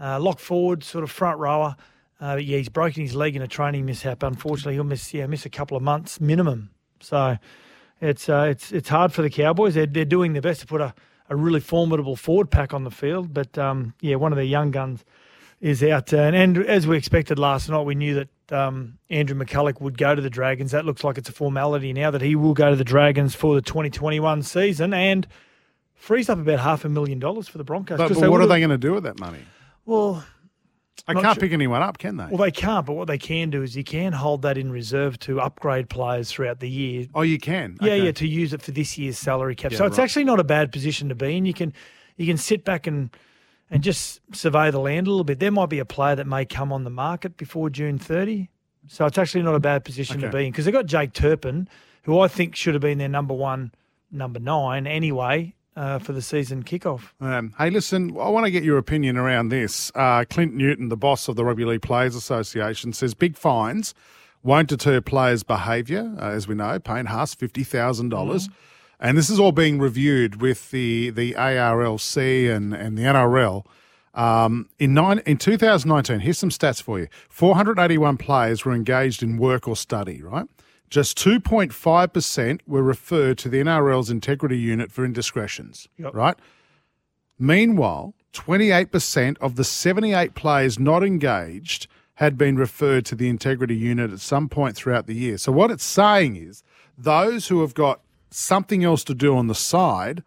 Uh, 0.01 0.19
lock 0.21 0.39
forward, 0.39 0.85
sort 0.85 1.05
of 1.05 1.11
front 1.11 1.39
rower. 1.39 1.77
Uh, 2.21 2.35
but 2.35 2.45
yeah, 2.45 2.59
he's 2.59 2.69
broken 2.69 3.03
his 3.03 3.15
leg 3.15 3.37
in 3.37 3.43
a 3.43 3.49
training 3.49 3.87
mishap. 3.87 4.23
Unfortunately, 4.23 4.75
he'll 4.75 4.85
miss 4.85 5.15
yeah 5.15 5.27
miss 5.27 5.47
a 5.47 5.51
couple 5.51 5.77
of 5.77 5.83
months 5.83 6.21
minimum. 6.21 6.71
So 7.01 7.39
it's 8.01 8.29
uh, 8.29 8.47
it's 8.51 8.73
it's 8.73 8.89
hard 8.89 9.13
for 9.13 9.23
the 9.23 9.31
Cowboys. 9.31 9.75
They're, 9.75 9.87
they're 9.87 10.05
doing 10.05 10.33
their 10.33 10.43
best 10.43 10.61
to 10.61 10.67
put 10.67 10.81
a, 10.81 10.95
a 11.29 11.37
really 11.37 11.61
formidable 11.61 12.17
forward 12.17 12.51
pack 12.51 12.75
on 12.75 12.85
the 12.85 12.91
field, 12.91 13.33
but 13.33 13.57
um, 13.59 13.95
yeah, 14.01 14.17
one 14.17 14.33
of 14.33 14.37
their 14.37 14.45
young 14.45 14.71
guns 14.71 15.05
is 15.61 15.83
out. 15.83 16.13
And, 16.13 16.35
and 16.35 16.59
as 16.59 16.87
we 16.87 16.97
expected 16.97 17.39
last 17.39 17.69
night, 17.69 17.83
we 17.83 17.95
knew 17.95 18.15
that 18.15 18.29
um, 18.53 18.99
Andrew 19.11 19.37
McCullough 19.39 19.81
would 19.81 19.99
go 19.99 20.15
to 20.15 20.23
the 20.23 20.31
Dragons. 20.31 20.71
That 20.73 20.85
looks 20.85 21.05
like 21.05 21.19
it's 21.19 21.29
a 21.29 21.33
formality 21.33 21.93
now 21.93 22.11
that 22.11 22.23
he 22.23 22.35
will 22.37 22.55
go 22.55 22.71
to 22.71 22.77
the 22.77 22.85
Dragons 22.85 23.35
for 23.35 23.55
the 23.55 23.63
2021 23.63 24.43
season 24.43 24.93
and 24.95 25.27
frees 25.95 26.29
up 26.29 26.39
about 26.39 26.61
half 26.61 26.85
a 26.85 26.89
million 26.89 27.19
dollars 27.19 27.49
for 27.49 27.59
the 27.59 27.65
Broncos. 27.65 27.99
But, 27.99 28.15
but 28.15 28.31
what 28.31 28.41
are 28.41 28.47
they 28.47 28.61
going 28.61 28.71
to 28.71 28.79
do 28.79 28.93
with 28.95 29.03
that 29.05 29.19
money? 29.19 29.41
Well, 29.85 30.25
They 31.07 31.15
can't 31.15 31.25
sure. 31.27 31.35
pick 31.37 31.53
anyone 31.53 31.83
up, 31.83 31.99
can 31.99 32.17
they? 32.17 32.27
well, 32.27 32.39
they 32.39 32.51
can't. 32.51 32.85
But 32.87 32.95
what 32.95 33.09
they 33.09 33.19
can 33.19 33.51
do 33.51 33.63
is 33.63 33.77
you 33.77 33.85
can 33.85 34.13
hold 34.13 34.43
that 34.43 34.57
in 34.59 34.71
reserve 34.71 35.19
to 35.21 35.41
upgrade 35.41 35.89
players 35.89 36.31
throughout 36.31 36.61
the 36.61 36.69
year. 36.71 37.07
oh, 37.15 37.23
you 37.23 37.39
can. 37.39 37.77
Yeah, 37.81 37.93
Okay. 37.93 38.05
yeah, 38.05 38.13
to 38.13 38.27
use 38.29 38.53
it 38.53 38.63
for 38.63 38.71
this 38.73 38.97
year's 38.99 39.19
salary 39.19 39.55
cap. 39.57 39.73
Yeah, 39.73 39.79
so 39.79 39.87
it's 39.87 39.99
right. 39.99 40.05
actually 40.05 40.25
not 40.25 40.39
a 40.41 40.45
bad 40.45 40.71
position 40.73 41.09
to 41.09 41.15
be 41.15 41.37
in. 41.37 41.47
You 41.47 41.55
can 41.55 41.73
you 42.17 42.27
can 42.27 42.37
sit 42.37 42.65
back 42.65 42.87
and 42.87 43.11
and 43.71 43.83
just 43.83 44.21
survey 44.35 44.71
the 44.71 44.79
land 44.81 45.07
a 45.07 45.11
little 45.11 45.25
bit. 45.25 45.39
There 45.41 45.51
might 45.51 45.69
be 45.69 45.79
a 45.79 45.85
player 45.85 46.17
that 46.17 46.27
may 46.27 46.45
come 46.45 46.73
on 46.73 46.85
the 46.85 46.91
market 46.91 47.37
before 47.37 47.71
June 47.71 47.99
30. 47.99 48.49
So 48.87 49.05
it's 49.07 49.19
actually 49.19 49.43
not 49.43 49.55
a 49.55 49.61
bad 49.61 49.85
position 49.85 50.21
to 50.21 50.31
be 50.31 50.47
in 50.47 50.53
because 50.53 50.65
they've 50.65 50.73
got 50.73 50.87
Jake 50.87 51.13
Turpin, 51.13 51.69
who 52.05 52.19
I 52.21 52.29
think 52.29 52.57
should 52.57 52.75
have 52.75 52.81
been 52.81 52.99
their 52.99 53.09
number 53.09 53.35
one, 53.35 53.73
number 54.11 54.41
nine 54.41 54.87
anyway 54.87 55.55
uh, 55.77 55.99
for 55.99 56.13
the 56.13 56.23
season 56.23 56.63
kickoff. 56.63 57.11
Um, 57.21 57.55
hey, 57.59 57.69
listen, 57.69 58.11
I 58.19 58.31
want 58.31 58.47
to 58.47 58.51
get 58.51 58.65
your 58.65 58.79
opinion 58.79 59.19
around 59.19 59.51
this. 59.51 59.93
Uh, 59.95 60.25
Clint 60.29 60.55
Newton, 60.55 60.89
the 60.89 60.97
boss 60.97 61.29
of 61.29 61.37
the 61.37 61.45
Rugby 61.45 61.67
League 61.67 61.83
Players 61.83 62.15
Association, 62.15 62.95
says 62.95 63.13
big 63.13 63.37
fines 63.37 63.95
won't 64.43 64.69
deter 64.69 65.01
players' 65.01 65.43
behaviour. 65.43 66.15
Uh, 66.19 66.31
as 66.31 66.49
we 66.49 66.55
know, 66.55 66.79
Payne 66.79 67.07
Haas, 67.07 67.35
$50,000. 67.35 68.09
dollars 68.09 68.49
And 69.01 69.17
this 69.17 69.31
is 69.31 69.39
all 69.39 69.53
being 69.53 69.79
reviewed 69.79 70.41
with 70.41 70.71
the, 70.71 71.11
the 71.11 71.35
ARLC 71.35 72.55
and, 72.55 72.75
and 72.75 72.99
the 72.99 73.03
NRL. 73.03 73.65
Um, 74.15 74.69
in, 74.81 74.95
nine, 74.95 75.21
in 75.27 75.37
2019, 75.37 76.21
here's 76.21 76.39
some 76.39 76.51
stats 76.51 76.83
for 76.83 76.99
you 76.99 77.07
481 77.29 78.17
players 78.17 78.65
were 78.65 78.73
engaged 78.73 79.23
in 79.23 79.37
work 79.37 79.69
or 79.69 79.77
study, 79.77 80.23
right? 80.23 80.47
Just 80.91 81.19
2.5% 81.19 82.61
were 82.67 82.83
referred 82.83 83.39
to 83.39 83.49
the 83.49 83.59
NRL's 83.59 84.11
integrity 84.11 84.59
unit 84.59 84.91
for 84.91 85.05
indiscretions, 85.05 85.87
Yep. 85.99 86.15
right? 86.15 86.37
Meanwhile, 87.39 88.15
28% 88.33 89.37
of 89.41 89.57
the 89.57 89.65
78 89.65 90.35
players 90.35 90.79
not 90.79 91.05
engaged 91.05 91.87
had 92.15 92.37
been 92.37 92.57
referred 92.57 93.05
to 93.07 93.15
the 93.15 93.29
integrity 93.29 93.77
unit 93.77 94.11
at 94.11 94.21
some 94.21 94.49
point 94.49 94.75
throughout 94.75 95.07
the 95.07 95.15
year. 95.15 95.39
So, 95.39 95.53
what 95.53 95.71
it's 95.71 95.85
saying 95.85 96.35
is 96.37 96.65
those 96.97 97.47
who 97.47 97.61
have 97.61 97.75
got 97.75 98.01
something 98.31 98.85
else 98.85 99.05
to 99.05 99.15
do 99.15 99.37
on 99.37 99.47
the 99.47 99.55
side 99.55 100.23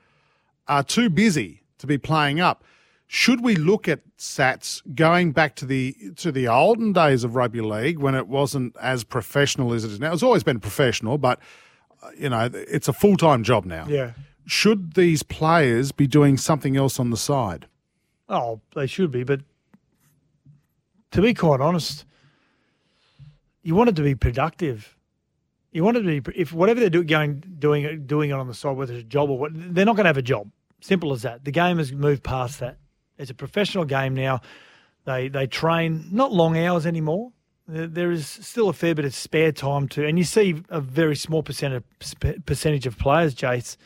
are 0.67 0.83
too 0.83 1.09
busy 1.09 1.63
to 1.77 1.87
be 1.87 1.97
playing 1.97 2.39
up. 2.39 2.63
Should 3.07 3.43
we 3.43 3.55
look 3.55 3.89
at 3.89 3.99
Sats 4.17 4.81
going 4.95 5.33
back 5.33 5.55
to 5.57 5.65
the 5.65 5.95
to 6.15 6.31
the 6.31 6.47
olden 6.47 6.93
days 6.93 7.25
of 7.25 7.35
rugby 7.35 7.59
league 7.59 7.99
when 7.99 8.15
it 8.15 8.27
wasn't 8.27 8.75
as 8.81 9.03
professional 9.03 9.73
as 9.73 9.83
it 9.83 9.91
is 9.91 9.99
now? 9.99 10.13
It's 10.13 10.23
always 10.23 10.43
been 10.43 10.61
professional, 10.61 11.17
but 11.17 11.39
uh, 12.01 12.11
you 12.17 12.29
know 12.29 12.49
it's 12.53 12.87
a 12.87 12.93
full 12.93 13.17
time 13.17 13.43
job 13.43 13.65
now. 13.65 13.85
Yeah. 13.89 14.11
Should 14.45 14.93
these 14.93 15.23
players 15.23 15.91
be 15.91 16.07
doing 16.07 16.37
something 16.37 16.77
else 16.77 16.99
on 16.99 17.09
the 17.09 17.17
side? 17.17 17.67
Oh, 18.29 18.61
they 18.75 18.87
should 18.87 19.11
be, 19.11 19.23
but 19.23 19.41
to 21.11 21.21
be 21.21 21.33
quite 21.33 21.59
honest, 21.59 22.05
you 23.61 23.75
want 23.75 23.89
it 23.89 23.95
to 23.97 24.03
be 24.03 24.15
productive. 24.15 24.95
You 25.71 25.83
want 25.83 25.97
to 25.97 26.03
be 26.03 26.21
if 26.35 26.51
whatever 26.51 26.79
they're 26.79 27.03
going 27.03 27.43
doing 27.59 28.05
doing 28.05 28.29
it 28.29 28.33
on 28.33 28.47
the 28.47 28.53
side, 28.53 28.75
whether 28.75 28.93
it's 28.93 29.03
a 29.03 29.07
job 29.07 29.29
or 29.29 29.37
what, 29.37 29.51
they're 29.53 29.85
not 29.85 29.95
going 29.95 30.03
to 30.03 30.09
have 30.09 30.17
a 30.17 30.21
job. 30.21 30.51
Simple 30.81 31.13
as 31.13 31.21
that. 31.21 31.45
The 31.45 31.51
game 31.51 31.77
has 31.77 31.93
moved 31.93 32.23
past 32.23 32.59
that. 32.59 32.77
It's 33.17 33.31
a 33.31 33.35
professional 33.35 33.85
game 33.85 34.13
now. 34.13 34.41
They 35.05 35.29
they 35.29 35.47
train 35.47 36.09
not 36.11 36.33
long 36.33 36.57
hours 36.57 36.85
anymore. 36.85 37.31
There 37.67 38.11
is 38.11 38.27
still 38.27 38.67
a 38.67 38.73
fair 38.73 38.95
bit 38.95 39.05
of 39.05 39.15
spare 39.15 39.51
time 39.53 39.87
to, 39.89 40.05
and 40.05 40.17
you 40.17 40.25
see 40.25 40.61
a 40.69 40.81
very 40.81 41.15
small 41.15 41.41
percent 41.41 41.85
percentage 42.45 42.85
of 42.85 42.97
players, 42.97 43.33
Jace, 43.33 43.77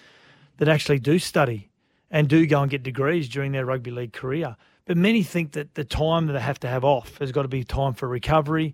that 0.57 0.67
actually 0.67 0.99
do 0.99 1.19
study 1.19 1.69
and 2.09 2.27
do 2.27 2.47
go 2.47 2.61
and 2.61 2.71
get 2.71 2.81
degrees 2.81 3.29
during 3.29 3.51
their 3.51 3.65
rugby 3.65 3.91
league 3.91 4.13
career. 4.13 4.55
But 4.85 4.97
many 4.97 5.21
think 5.21 5.51
that 5.51 5.75
the 5.75 5.83
time 5.83 6.27
that 6.27 6.33
they 6.33 6.39
have 6.39 6.59
to 6.61 6.67
have 6.67 6.83
off 6.83 7.17
has 7.17 7.31
got 7.31 7.43
to 7.43 7.47
be 7.47 7.63
time 7.63 7.93
for 7.93 8.07
recovery. 8.07 8.73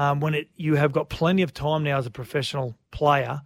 Um, 0.00 0.20
when 0.20 0.32
it 0.32 0.48
you 0.56 0.76
have 0.76 0.92
got 0.92 1.10
plenty 1.10 1.42
of 1.42 1.52
time 1.52 1.84
now 1.84 1.98
as 1.98 2.06
a 2.06 2.10
professional 2.10 2.74
player 2.90 3.42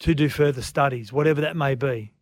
to 0.00 0.14
do 0.14 0.28
further 0.28 0.60
studies, 0.60 1.10
whatever 1.10 1.40
that 1.40 1.56
may 1.56 1.74
be. 1.74 2.12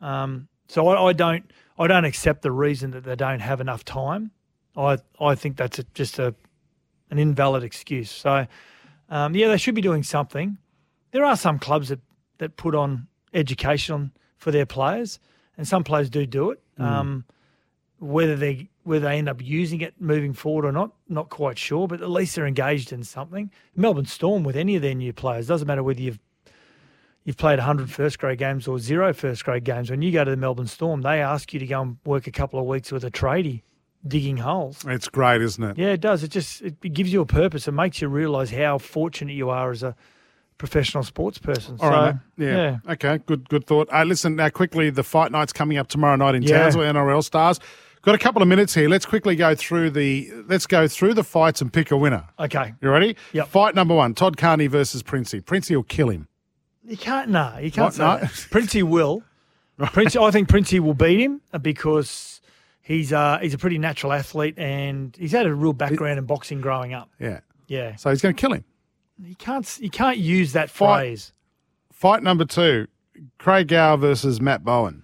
Um, 0.00 0.46
so 0.68 0.86
I, 0.86 1.08
I 1.08 1.12
don't 1.14 1.50
I 1.76 1.88
don't 1.88 2.04
accept 2.04 2.42
the 2.42 2.52
reason 2.52 2.92
that 2.92 3.02
they 3.02 3.16
don't 3.16 3.40
have 3.40 3.60
enough 3.60 3.84
time. 3.84 4.30
I 4.76 4.98
I 5.18 5.34
think 5.34 5.56
that's 5.56 5.80
a, 5.80 5.84
just 5.94 6.20
a 6.20 6.32
an 7.10 7.18
invalid 7.18 7.64
excuse. 7.64 8.08
So 8.08 8.46
um, 9.08 9.34
yeah, 9.34 9.48
they 9.48 9.58
should 9.58 9.74
be 9.74 9.80
doing 9.80 10.04
something. 10.04 10.56
There 11.10 11.24
are 11.24 11.36
some 11.36 11.58
clubs 11.58 11.88
that 11.88 11.98
that 12.38 12.56
put 12.56 12.76
on 12.76 13.08
education 13.34 14.12
for 14.36 14.52
their 14.52 14.66
players, 14.66 15.18
and 15.56 15.66
some 15.66 15.82
players 15.82 16.08
do 16.08 16.24
do 16.24 16.52
it. 16.52 16.62
Um, 16.78 17.24
whether 17.98 18.36
they 18.36 18.68
whether 18.84 19.06
they 19.06 19.18
end 19.18 19.28
up 19.28 19.42
using 19.42 19.80
it 19.80 19.94
moving 20.00 20.32
forward 20.32 20.64
or 20.64 20.72
not, 20.72 20.92
not 21.08 21.28
quite 21.28 21.58
sure. 21.58 21.86
But 21.88 22.00
at 22.00 22.10
least 22.10 22.36
they're 22.36 22.46
engaged 22.46 22.92
in 22.92 23.04
something. 23.04 23.50
Melbourne 23.76 24.06
Storm 24.06 24.44
with 24.44 24.56
any 24.56 24.76
of 24.76 24.82
their 24.82 24.94
new 24.94 25.12
players 25.12 25.46
doesn't 25.46 25.66
matter 25.66 25.82
whether 25.82 26.00
you've 26.00 26.18
you've 27.24 27.36
played 27.36 27.58
100 27.58 27.90
first 27.90 28.18
grade 28.18 28.38
games 28.38 28.66
or 28.66 28.78
zero 28.78 29.12
first 29.12 29.44
grade 29.44 29.64
games. 29.64 29.90
When 29.90 30.00
you 30.00 30.10
go 30.12 30.24
to 30.24 30.30
the 30.30 30.36
Melbourne 30.36 30.66
Storm, 30.68 31.02
they 31.02 31.20
ask 31.20 31.52
you 31.52 31.60
to 31.60 31.66
go 31.66 31.82
and 31.82 31.96
work 32.06 32.26
a 32.26 32.30
couple 32.32 32.58
of 32.58 32.64
weeks 32.66 32.90
with 32.90 33.04
a 33.04 33.10
tradie 33.10 33.62
digging 34.06 34.38
holes. 34.38 34.84
It's 34.86 35.08
great, 35.08 35.42
isn't 35.42 35.62
it? 35.62 35.76
Yeah, 35.76 35.88
it 35.88 36.00
does. 36.00 36.22
It 36.22 36.28
just 36.30 36.62
it 36.62 36.80
gives 36.80 37.12
you 37.12 37.20
a 37.20 37.26
purpose. 37.26 37.68
It 37.68 37.72
makes 37.72 38.00
you 38.00 38.08
realise 38.08 38.50
how 38.50 38.78
fortunate 38.78 39.32
you 39.34 39.50
are 39.50 39.70
as 39.70 39.82
a 39.82 39.94
professional 40.56 41.02
sports 41.04 41.38
person. 41.38 41.76
All 41.80 41.90
so, 41.90 41.94
right, 41.94 42.14
mate. 42.36 42.46
yeah. 42.52 42.78
Okay, 42.88 43.18
good 43.26 43.48
good 43.48 43.66
thought. 43.66 43.88
Uh, 43.92 44.04
listen, 44.04 44.36
now 44.36 44.48
quickly, 44.48 44.88
the 44.90 45.02
fight 45.04 45.30
night's 45.30 45.52
coming 45.52 45.76
up 45.76 45.88
tomorrow 45.88 46.16
night 46.16 46.34
in 46.36 46.42
Yeah. 46.42 46.60
Townsville, 46.62 46.84
NRL 46.84 47.22
Stars. 47.22 47.60
Got 48.02 48.14
a 48.14 48.18
couple 48.18 48.40
of 48.42 48.48
minutes 48.48 48.74
here. 48.74 48.88
Let's 48.88 49.04
quickly 49.04 49.34
go 49.36 49.54
through 49.54 49.90
the 49.90 50.30
let's 50.48 50.66
go 50.66 50.86
through 50.88 51.14
the 51.14 51.24
fights 51.24 51.60
and 51.60 51.72
pick 51.72 51.90
a 51.90 51.96
winner. 51.96 52.24
Okay. 52.38 52.74
You 52.80 52.90
ready? 52.90 53.16
Yeah. 53.32 53.42
Fight 53.44 53.74
number 53.74 53.94
one: 53.94 54.14
Todd 54.14 54.36
Carney 54.36 54.66
versus 54.68 55.02
Princey. 55.02 55.40
Princey 55.40 55.74
will 55.76 55.82
kill 55.82 56.08
him. 56.08 56.28
You 56.84 56.96
can't. 56.96 57.28
No, 57.30 57.58
you 57.60 57.70
can't 57.70 57.86
What? 57.86 57.94
say 57.94 58.04
No? 58.04 58.16
that. 58.18 58.46
Princey 58.50 58.82
will. 58.82 59.22
Prince, 59.78 60.16
I 60.16 60.30
think 60.32 60.48
Princey 60.48 60.80
will 60.80 60.94
beat 60.94 61.20
him 61.20 61.40
uh, 61.52 61.58
because 61.58 62.40
he's 62.82 63.12
uh, 63.12 63.38
he's 63.40 63.54
a 63.54 63.58
pretty 63.58 63.78
natural 63.78 64.12
athlete 64.12 64.54
and 64.58 65.14
he's 65.18 65.32
had 65.32 65.46
a 65.46 65.54
real 65.54 65.72
background 65.72 66.18
in 66.18 66.24
boxing 66.24 66.60
growing 66.60 66.94
up. 66.94 67.10
Yeah. 67.20 67.40
Yeah, 67.68 67.96
So 67.96 68.08
he's 68.10 68.22
going 68.22 68.34
to 68.34 68.40
kill 68.40 68.54
him. 68.54 68.64
you 69.22 69.34
can't 69.36 69.64
s- 69.66 69.78
you 69.78 69.90
can't 69.90 70.16
use 70.16 70.54
that 70.54 70.70
Fight. 70.70 71.00
phrase. 71.00 71.32
Fight 71.92 72.22
number 72.22 72.44
two: 72.46 72.86
Craig 73.38 73.68
Gower 73.68 73.98
versus 73.98 74.40
Matt 74.40 74.64
Bowen. 74.64 75.02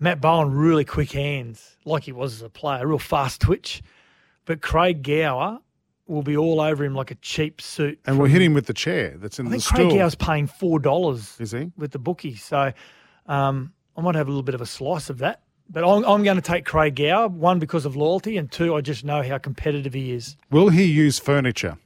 Matt 0.00 0.20
Bowen 0.20 0.50
really 0.52 0.84
quick 0.84 1.12
hands, 1.12 1.76
like 1.84 2.04
he 2.04 2.12
was 2.12 2.34
as 2.34 2.42
a 2.42 2.48
player, 2.48 2.86
real 2.86 2.98
fast 2.98 3.40
twitch. 3.42 3.82
But 4.46 4.62
Craig 4.62 5.02
Gower 5.02 5.58
will 6.06 6.22
be 6.22 6.36
all 6.36 6.60
over 6.60 6.82
him 6.84 6.94
like 6.94 7.10
a 7.10 7.14
cheap 7.16 7.60
suit. 7.60 8.00
And 8.06 8.18
we'll 8.18 8.30
hit 8.30 8.42
him 8.42 8.54
with 8.54 8.66
the 8.66 8.72
chair 8.72 9.14
that's 9.18 9.38
in 9.38 9.46
I 9.46 9.50
the 9.50 9.58
think 9.60 9.64
Craig. 9.90 9.90
Gower's 9.98 10.14
paying 10.16 10.46
four 10.46 10.80
dollars. 10.80 11.36
Is 11.38 11.52
he? 11.52 11.70
with 11.76 11.92
the 11.92 11.98
bookie? 11.98 12.34
So 12.34 12.72
um, 13.26 13.72
I 13.96 14.00
might 14.00 14.14
have 14.16 14.26
a 14.26 14.30
little 14.30 14.42
bit 14.42 14.54
of 14.54 14.60
a 14.60 14.66
slice 14.66 15.10
of 15.10 15.18
that. 15.18 15.42
But 15.72 15.84
I'm, 15.88 16.02
I'm 16.04 16.24
going 16.24 16.34
to 16.36 16.42
take 16.42 16.64
Craig 16.64 16.96
Gower, 16.96 17.28
one 17.28 17.60
because 17.60 17.84
of 17.84 17.94
loyalty, 17.94 18.36
and 18.38 18.50
two, 18.50 18.74
I 18.74 18.80
just 18.80 19.04
know 19.04 19.22
how 19.22 19.38
competitive 19.38 19.94
he 19.94 20.10
is. 20.12 20.36
Will 20.50 20.70
he 20.70 20.82
use 20.82 21.20
furniture 21.20 21.76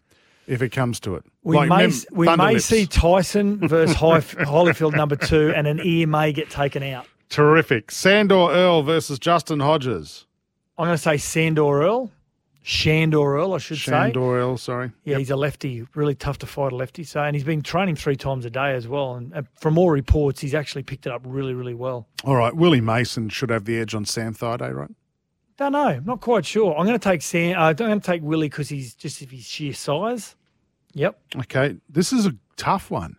if 0.46 0.62
it 0.62 0.70
comes 0.70 0.98
to 1.00 1.16
it? 1.16 1.24
We 1.42 1.56
Like, 1.56 1.68
may 1.68 1.86
mem- 1.88 1.92
we 2.12 2.26
may 2.34 2.52
Lips. 2.54 2.64
see 2.64 2.86
Tyson 2.86 3.58
versus 3.68 3.94
Holyfield 3.96 4.96
number 4.96 5.16
two, 5.16 5.52
and 5.54 5.66
an 5.66 5.80
ear 5.84 6.06
may 6.06 6.32
get 6.32 6.48
taken 6.48 6.82
out. 6.82 7.06
Terrific. 7.28 7.90
Sandor 7.90 8.50
Earl 8.50 8.82
versus 8.82 9.18
Justin 9.18 9.60
Hodges. 9.60 10.26
I'm 10.78 10.86
going 10.86 10.96
to 10.96 11.02
say 11.02 11.16
Sandor 11.16 11.82
Earl, 11.82 12.10
Shandor 12.62 13.36
Earl, 13.36 13.54
I 13.54 13.58
should 13.58 13.78
say. 13.78 13.90
Sandor 13.90 14.38
Earl, 14.38 14.56
sorry. 14.58 14.90
Yeah, 15.04 15.18
he's 15.18 15.30
a 15.30 15.36
lefty, 15.36 15.86
really 15.94 16.14
tough 16.14 16.38
to 16.38 16.46
fight 16.46 16.72
a 16.72 16.76
lefty. 16.76 17.04
So, 17.04 17.20
and 17.22 17.36
he's 17.36 17.44
been 17.44 17.62
training 17.62 17.96
three 17.96 18.16
times 18.16 18.44
a 18.44 18.50
day 18.50 18.72
as 18.74 18.88
well. 18.88 19.14
And 19.14 19.34
uh, 19.34 19.42
from 19.60 19.78
all 19.78 19.90
reports, 19.90 20.40
he's 20.40 20.54
actually 20.54 20.82
picked 20.82 21.06
it 21.06 21.12
up 21.12 21.22
really, 21.24 21.54
really 21.54 21.74
well. 21.74 22.08
All 22.24 22.36
right. 22.36 22.54
Willie 22.54 22.80
Mason 22.80 23.28
should 23.28 23.50
have 23.50 23.64
the 23.66 23.78
edge 23.78 23.94
on 23.94 24.04
Sam 24.04 24.34
Thaiday, 24.34 24.74
right? 24.74 24.90
Don't 25.56 25.72
know, 25.72 26.00
not 26.04 26.20
quite 26.20 26.44
sure. 26.44 26.76
I'm 26.76 26.84
going 26.84 26.98
to 26.98 27.08
take 27.08 27.22
Sam. 27.22 27.56
Uh, 27.56 27.66
I'm 27.68 27.74
going 27.76 28.00
to 28.00 28.04
take 28.04 28.22
Willie 28.22 28.48
because 28.48 28.68
he's 28.68 28.94
just 28.94 29.22
of 29.22 29.30
his 29.30 29.44
sheer 29.44 29.72
size. 29.72 30.34
Yep, 30.94 31.18
Okay. 31.40 31.76
This 31.88 32.12
is 32.12 32.26
a 32.26 32.34
tough 32.56 32.90
one. 32.90 33.16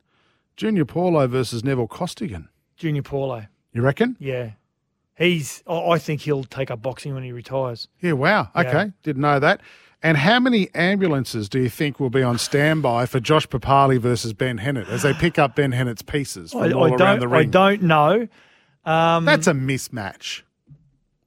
Junior 0.57 0.83
Paulo 0.85 1.27
versus 1.27 1.63
Neville 1.63 1.87
Costigan. 1.87 2.49
Junior 2.77 3.03
Paulo. 3.03 3.45
You 3.75 3.81
reckon? 3.81 4.15
Yeah, 4.19 4.51
he's. 5.17 5.61
I 5.67 5.73
I 5.91 5.97
think 5.99 6.21
he'll 6.21 6.45
take 6.45 6.71
up 6.71 6.81
boxing 6.81 7.13
when 7.13 7.23
he 7.23 7.31
retires. 7.31 7.87
Yeah, 8.01 8.13
wow. 8.13 8.49
Yeah. 8.55 8.61
Okay. 8.61 8.91
Didn't 9.03 9.21
know 9.21 9.37
that. 9.39 9.61
And 10.01 10.17
how 10.17 10.39
many 10.39 10.69
ambulances 10.75 11.49
do 11.49 11.59
you 11.59 11.69
think 11.69 11.99
will 11.99 12.09
be 12.11 12.21
on 12.23 12.37
standby 12.37 13.05
for 13.07 13.19
Josh 13.19 13.47
Papalii 13.47 13.99
versus 13.99 14.33
Ben 14.33 14.59
Hannant 14.59 14.87
as 14.87 15.01
they 15.03 15.13
pick 15.19 15.37
up 15.37 15.55
Ben 15.55 15.71
Hannant's 15.73 16.01
pieces 16.03 16.51
from 16.53 16.61
I, 16.61 16.71
all 16.71 16.85
I 16.85 16.89
around 16.89 17.19
don't. 17.19 17.29
the 17.29 17.35
I 17.35 17.43
don't 17.43 17.81
know. 17.81 18.27
Um, 18.85 19.25
That's 19.25 19.47
a 19.47 19.51
mismatch. 19.53 20.43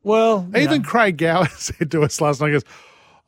well. 0.02 0.48
Even 0.56 0.82
know, 0.82 0.88
Craig 0.88 1.16
Gower 1.18 1.46
said 1.56 1.90
to 1.90 2.02
us 2.02 2.20
last 2.20 2.40
night, 2.40 2.48
he 2.48 2.52
goes, 2.52 2.64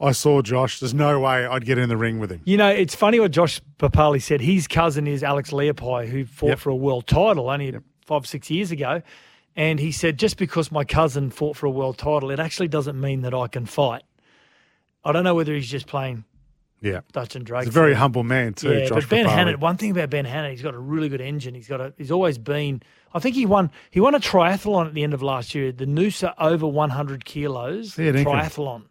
I 0.00 0.12
saw 0.12 0.40
Josh. 0.40 0.80
There's 0.80 0.94
no 0.94 1.20
way 1.20 1.44
I'd 1.44 1.66
get 1.66 1.76
in 1.78 1.88
the 1.90 1.96
ring 1.96 2.20
with 2.20 2.30
him. 2.30 2.40
You 2.44 2.56
know, 2.56 2.68
it's 2.68 2.94
funny 2.94 3.20
what 3.20 3.33
Josh 3.33 3.61
Papalii 3.78 4.22
said. 4.22 4.40
His 4.40 4.66
cousin 4.66 5.06
is 5.06 5.22
Alex 5.22 5.50
Leapai, 5.50 6.09
who 6.09 6.24
fought 6.24 6.46
Yep. 6.50 6.59
for 6.61 6.70
a 6.70 6.76
world 6.76 7.06
title 7.06 7.50
only 7.50 7.74
five, 8.11 8.27
six 8.27 8.51
years 8.51 8.73
ago. 8.73 9.03
And 9.55 9.79
he 9.79 9.92
said, 9.92 10.18
just 10.18 10.37
because 10.37 10.73
my 10.73 10.83
cousin 10.85 11.31
fought 11.31 11.57
for 11.57 11.66
a 11.66 11.70
world 11.70 11.96
title, 11.96 12.33
it 12.33 12.40
actually 12.40 12.66
doesn't 12.66 13.01
mean 13.01 13.23
that 13.23 13.33
I 13.35 13.46
can 13.46 13.66
fight. 13.66 14.03
I 15.05 15.12
don't 15.12 15.23
know 15.23 15.37
whether 15.37 15.55
he's 15.55 15.70
just 15.70 15.87
playing 15.87 16.25
Yeah. 16.81 17.03
Dutch 17.12 17.37
and 17.37 17.46
Drake. 17.46 17.61
He's 17.64 17.68
a 17.68 17.73
very 17.73 17.94
humble 17.94 18.25
man 18.25 18.55
too, 18.55 18.73
Yeah, 18.73 18.87
Josh 18.87 19.05
but 19.05 19.09
Ben. 19.11 19.27
Hannant. 19.27 19.59
One 19.61 19.77
thing 19.77 19.92
about 19.92 20.11
Ben 20.11 20.25
Hannant, 20.27 20.51
he's 20.51 20.62
got 20.62 20.75
a 20.75 20.79
really 20.79 21.09
good 21.09 21.20
engine. 21.20 21.55
He's 21.55 21.68
got 21.68 21.81
a. 21.81 21.92
He's 21.96 22.11
always 22.11 22.37
been. 22.37 22.83
I 23.14 23.20
think 23.20 23.37
he 23.37 23.46
won. 23.46 23.70
He 23.92 24.01
won 24.01 24.14
a 24.16 24.20
triathlon 24.20 24.87
at 24.87 24.94
the 24.94 25.05
end 25.05 25.14
of 25.14 25.23
last 25.23 25.55
year. 25.55 25.70
The 25.73 25.87
Noosa 25.87 26.35
over 26.38 26.66
100 26.66 27.25
kilos 27.25 27.94
dinkum. 27.94 28.25
triathlon. 28.25 28.83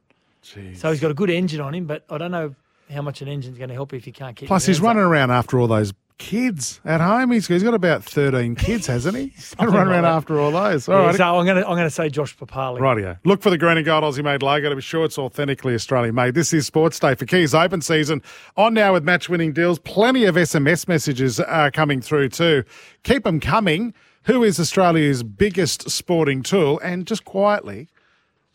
So 0.77 0.89
he's 0.91 0.99
got 1.01 1.11
a 1.11 1.13
good 1.13 1.29
engine 1.29 1.59
on 1.61 1.75
him, 1.75 1.85
but 1.85 2.05
I 2.09 2.17
don't 2.17 2.31
know 2.31 2.55
how 2.89 3.01
much 3.01 3.21
an 3.21 3.27
engine's 3.27 3.57
going 3.57 3.67
to 3.69 3.75
help 3.75 3.91
you 3.91 3.97
if 3.97 4.07
you 4.07 4.13
can't 4.13 4.35
keep. 4.35 4.47
Plus, 4.47 4.65
he's 4.65 4.79
up. 4.79 4.85
running 4.85 5.03
around 5.03 5.29
after 5.31 5.59
all 5.59 5.67
those 5.67 5.93
kids 6.19 6.79
at 6.85 7.01
home. 7.01 7.31
He's, 7.31 7.47
he's 7.47 7.63
got 7.63 7.73
about 7.73 8.03
13 8.03 8.53
kids, 8.55 8.85
hasn't 8.85 9.17
he? 9.17 9.27
He's 9.29 9.55
going 9.55 9.71
to 9.71 9.75
run 9.77 9.87
around 9.87 10.05
after 10.05 10.39
all 10.39 10.51
those. 10.51 10.87
All 10.87 10.95
Yeah, 10.99 11.05
right. 11.07 11.15
So 11.15 11.23
I'm 11.39 11.45
going 11.45 11.57
to 11.57 11.67
I'm 11.67 11.75
going 11.75 11.87
to 11.87 11.89
say 11.89 12.09
Josh 12.09 12.37
Papalii. 12.37 12.79
Rightio. 12.79 13.17
Look 13.25 13.41
for 13.41 13.49
the 13.49 13.57
green 13.57 13.77
and 13.77 13.85
gold 13.85 14.03
Aussie 14.03 14.23
made 14.23 14.43
logo 14.43 14.69
to 14.69 14.75
be 14.75 14.81
sure 14.81 15.05
it's 15.05 15.17
authentically 15.17 15.73
Australian 15.73 16.13
made. 16.13 16.35
This 16.35 16.53
is 16.53 16.67
Sports 16.67 16.99
Day 16.99 17.15
for 17.15 17.25
Kia's 17.25 17.55
Open 17.55 17.81
season. 17.81 18.21
On 18.55 18.73
now 18.75 18.93
with 18.93 19.03
match 19.03 19.27
winning 19.29 19.53
deals. 19.53 19.79
Plenty 19.79 20.25
of 20.25 20.35
SMS 20.35 20.87
messages 20.87 21.39
are 21.39 21.71
coming 21.71 22.01
through 22.01 22.29
too. 22.29 22.63
Keep 23.03 23.23
them 23.23 23.39
coming. 23.39 23.93
Who 24.23 24.43
is 24.43 24.59
Australia's 24.59 25.23
biggest 25.23 25.89
sporting 25.89 26.43
tool? 26.43 26.79
And 26.83 27.07
just 27.07 27.25
quietly, 27.25 27.87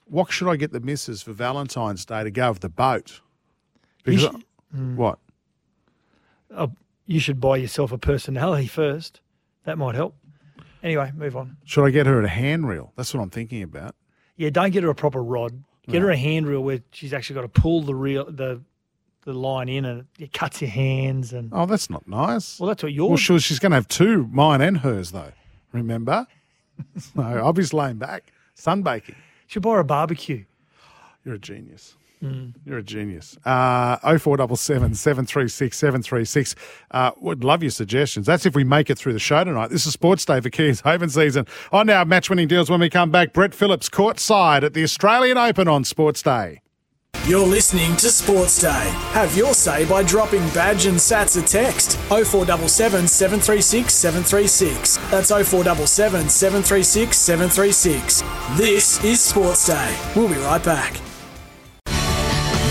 what 0.04 0.30
should 0.30 0.48
I 0.48 0.56
get 0.56 0.72
the 0.72 0.80
missus 0.80 1.22
for 1.22 1.32
Valentine's 1.32 2.04
Day 2.04 2.22
to 2.22 2.30
go 2.30 2.50
with 2.50 2.60
the 2.60 2.68
boat? 2.68 3.20
Because 4.04 4.20
should- 4.20 4.44
Hmm. 4.72 4.96
what? 4.96 5.18
Oh, 6.56 6.70
you 7.06 7.20
should 7.20 7.40
buy 7.40 7.56
yourself 7.56 7.92
a 7.92 7.98
personality 7.98 8.66
first. 8.66 9.20
That 9.64 9.78
might 9.78 9.94
help. 9.94 10.16
Anyway, 10.82 11.12
move 11.16 11.36
on. 11.36 11.56
Should 11.64 11.84
I 11.84 11.90
get 11.90 12.06
her 12.06 12.20
a 12.22 12.28
handrail? 12.28 12.92
That's 12.96 13.14
what 13.14 13.22
I'm 13.22 13.30
thinking 13.30 13.62
about. 13.62 13.94
Yeah, 14.36 14.50
don't 14.50 14.70
get 14.70 14.82
her 14.82 14.90
a 14.90 14.94
proper 14.94 15.22
rod. 15.22 15.62
Get 15.88 16.02
her 16.02 16.10
a 16.10 16.16
handrail 16.16 16.62
where 16.62 16.80
she's 16.92 17.12
actually 17.12 17.34
got 17.34 17.42
to 17.52 17.60
pull 17.60 17.82
the 17.82 17.94
reel 17.94 18.24
the 18.30 18.62
the 19.22 19.32
line 19.32 19.70
in 19.70 19.86
and 19.86 20.06
it 20.18 20.34
cuts 20.34 20.60
your 20.60 20.68
hands 20.70 21.32
and 21.32 21.48
Oh, 21.52 21.64
that's 21.64 21.88
not 21.88 22.06
nice. 22.06 22.60
well 22.60 22.68
that's 22.68 22.82
what 22.82 22.92
you're 22.92 23.08
Well, 23.08 23.16
sure, 23.16 23.38
she's 23.38 23.58
going 23.58 23.70
to 23.70 23.76
have 23.76 23.88
two, 23.88 24.26
mine 24.30 24.60
and 24.60 24.78
hers, 24.78 25.12
though. 25.12 25.32
Remember? 25.72 26.26
so 26.98 27.22
I'll 27.22 27.54
be 27.54 27.62
just 27.62 27.72
laying 27.72 27.96
back, 27.96 28.32
sunbaking. 28.54 29.14
she'll 29.46 29.62
buy 29.62 29.72
her 29.74 29.78
a 29.80 29.84
barbecue. 29.84 30.44
You're 31.24 31.36
a 31.36 31.38
genius. 31.38 31.96
Mm. 32.24 32.54
You're 32.64 32.78
a 32.78 32.82
genius. 32.82 33.36
Uh, 33.44 33.96
0477 33.98 34.94
736 34.94 35.76
736. 35.76 36.54
Uh, 36.90 37.10
would 37.18 37.44
love 37.44 37.62
your 37.62 37.70
suggestions. 37.70 38.26
That's 38.26 38.46
if 38.46 38.54
we 38.54 38.64
make 38.64 38.88
it 38.88 38.98
through 38.98 39.12
the 39.12 39.18
show 39.18 39.44
tonight. 39.44 39.70
This 39.70 39.86
is 39.86 39.92
Sports 39.92 40.24
Day 40.24 40.40
for 40.40 40.48
Kia's 40.48 40.82
Open 40.84 41.10
season. 41.10 41.46
On 41.70 41.88
our 41.90 42.04
match 42.04 42.30
winning 42.30 42.48
deals 42.48 42.70
when 42.70 42.80
we 42.80 42.88
come 42.88 43.10
back. 43.10 43.32
Brett 43.32 43.54
Phillips 43.54 43.88
courtside 43.88 44.62
at 44.62 44.72
the 44.72 44.82
Australian 44.82 45.36
Open 45.36 45.68
on 45.68 45.84
Sports 45.84 46.22
Day. 46.22 46.60
You're 47.26 47.46
listening 47.46 47.96
to 47.96 48.10
Sports 48.10 48.60
Day. 48.60 48.90
Have 49.12 49.34
your 49.34 49.54
say 49.54 49.86
by 49.86 50.02
dropping 50.02 50.46
badge 50.50 50.84
and 50.84 50.98
sats 50.98 51.42
a 51.42 51.46
text 51.46 51.96
0477 52.08 53.08
736 53.08 53.94
736. 53.94 54.96
That's 55.10 55.30
0477 55.30 56.28
736 56.28 57.16
736. 57.16 58.22
This 58.58 59.02
is 59.02 59.20
Sports 59.20 59.66
Day. 59.66 59.98
We'll 60.14 60.28
be 60.28 60.34
right 60.34 60.62
back. 60.62 61.00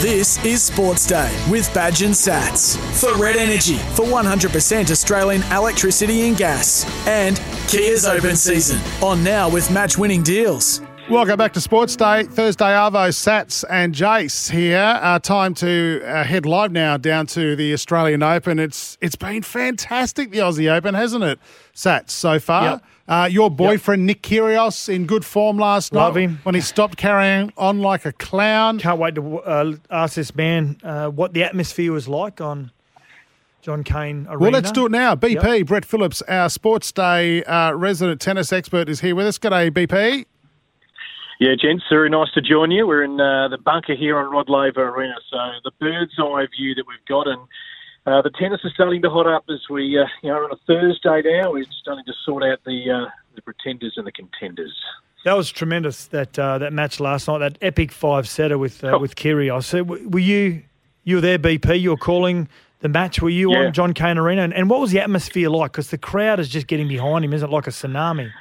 This 0.03 0.37
is 0.43 0.61
Sports 0.61 1.05
Day 1.05 1.33
with 1.49 1.73
Badge 1.73 2.01
and 2.01 2.13
Sats. 2.13 2.77
For 2.99 3.17
Red 3.17 3.37
Energy 3.37 3.77
for 3.95 4.03
100% 4.03 4.91
Australian 4.91 5.43
electricity 5.43 6.27
and 6.27 6.35
gas. 6.35 6.83
And 7.07 7.37
Kia's 7.69 8.05
open 8.05 8.35
season. 8.35 8.81
On 9.01 9.23
now 9.23 9.47
with 9.47 9.71
match 9.71 9.97
winning 9.97 10.21
deals. 10.21 10.81
Welcome 11.09 11.37
back 11.37 11.51
to 11.53 11.61
Sports 11.61 11.95
Day. 11.97 12.23
Thursday, 12.23 12.65
Arvo, 12.65 13.09
Sats, 13.09 13.65
and 13.69 13.93
Jace 13.93 14.49
here. 14.49 14.97
Uh, 15.01 15.19
time 15.19 15.53
to 15.55 16.01
uh, 16.05 16.23
head 16.23 16.45
live 16.45 16.71
now 16.71 16.95
down 16.97 17.27
to 17.27 17.55
the 17.57 17.73
Australian 17.73 18.23
Open. 18.23 18.57
It's 18.57 18.97
it's 19.01 19.15
been 19.17 19.41
fantastic, 19.43 20.31
the 20.31 20.37
Aussie 20.39 20.71
Open, 20.71 20.95
hasn't 20.95 21.23
it, 21.23 21.39
Sats, 21.75 22.11
so 22.11 22.39
far? 22.39 22.63
Yep. 22.63 22.83
Uh, 23.05 23.27
your 23.29 23.51
boyfriend 23.51 24.05
Nick 24.05 24.21
Kyrgios 24.23 24.87
in 24.87 25.05
good 25.05 25.25
form 25.25 25.57
last 25.57 25.93
Love 25.93 26.15
night 26.15 26.21
him. 26.21 26.39
when 26.43 26.55
he 26.55 26.61
stopped 26.61 26.95
carrying 26.97 27.51
on 27.57 27.79
like 27.79 28.05
a 28.05 28.13
clown. 28.13 28.79
Can't 28.79 28.97
wait 28.99 29.15
to 29.15 29.39
uh, 29.39 29.75
ask 29.91 30.15
this 30.15 30.33
man 30.33 30.77
uh, 30.83 31.09
what 31.09 31.33
the 31.33 31.43
atmosphere 31.43 31.91
was 31.91 32.07
like 32.07 32.39
on 32.39 32.71
John 33.61 33.83
Cain 33.83 34.25
Arena. 34.29 34.39
Well, 34.39 34.51
let's 34.51 34.71
do 34.71 34.85
it 34.85 34.91
now. 34.91 35.15
BP, 35.15 35.57
Yep. 35.59 35.67
Brett 35.67 35.85
Phillips, 35.85 36.21
our 36.23 36.49
Sports 36.49 36.93
Day 36.93 37.43
uh, 37.43 37.73
resident 37.73 38.21
tennis 38.21 38.53
expert, 38.53 38.87
is 38.87 39.01
here 39.01 39.15
with 39.15 39.27
us. 39.27 39.37
G'day, 39.37 39.69
BP. 39.69 40.25
Yeah, 41.39 41.55
gents, 41.59 41.83
very 41.89 42.09
nice 42.09 42.31
to 42.35 42.41
join 42.41 42.71
you. 42.71 42.87
We're 42.87 43.03
in 43.03 43.19
uh, 43.19 43.47
the 43.49 43.57
bunker 43.57 43.95
here 43.95 44.17
on 44.17 44.31
Rod 44.31 44.49
Laver 44.49 44.89
Arena, 44.89 45.15
so 45.29 45.37
the 45.63 45.71
bird's 45.79 46.13
eye 46.19 46.47
view 46.57 46.75
that 46.75 46.85
we've 46.87 47.05
got, 47.07 47.27
and 47.27 47.41
uh, 48.05 48.21
the 48.21 48.29
tennis 48.39 48.61
is 48.63 48.71
starting 48.73 49.01
to 49.01 49.09
hot 49.09 49.27
up 49.27 49.45
as 49.49 49.59
we, 49.69 49.97
uh, 49.99 50.05
you 50.21 50.29
know, 50.29 50.35
on 50.37 50.51
a 50.51 50.55
Thursday 50.67 51.21
now. 51.25 51.51
We're 51.51 51.65
starting 51.81 52.05
to 52.05 52.13
sort 52.25 52.43
out 52.43 52.59
the 52.65 52.89
uh, 52.91 53.09
the 53.35 53.41
pretenders 53.41 53.93
and 53.97 54.05
the 54.05 54.11
contenders. 54.11 54.73
That 55.25 55.33
was 55.37 55.49
tremendous. 55.49 56.05
That 56.07 56.37
uh, 56.37 56.59
that 56.59 56.71
match 56.73 56.99
last 56.99 57.27
night, 57.27 57.39
that 57.39 57.57
epic 57.61 57.91
five 57.91 58.27
setter 58.27 58.57
with 58.57 58.83
uh, 58.83 58.91
Oh. 58.93 58.99
with 58.99 59.15
Kyrgios. 59.15 59.73
Were 60.11 60.19
you 60.19 60.61
you 61.03 61.15
were 61.15 61.21
there, 61.21 61.39
BP? 61.39 61.79
You 61.81 61.91
were 61.91 61.97
calling 61.97 62.47
the 62.81 62.89
match. 62.89 63.21
Were 63.21 63.29
you 63.29 63.51
Yeah. 63.51 63.65
on 63.67 63.73
John 63.73 63.93
Cain 63.93 64.17
Arena? 64.17 64.43
And, 64.43 64.53
and 64.53 64.69
what 64.69 64.79
was 64.81 64.91
the 64.91 64.99
atmosphere 65.01 65.49
like? 65.49 65.71
Because 65.71 65.89
the 65.89 65.97
crowd 65.97 66.39
is 66.39 66.47
just 66.49 66.67
getting 66.67 66.87
behind 66.87 67.25
him, 67.25 67.33
isn't 67.33 67.49
it? 67.49 67.51
Like 67.53 67.67
a 67.67 67.71
tsunami. 67.71 68.31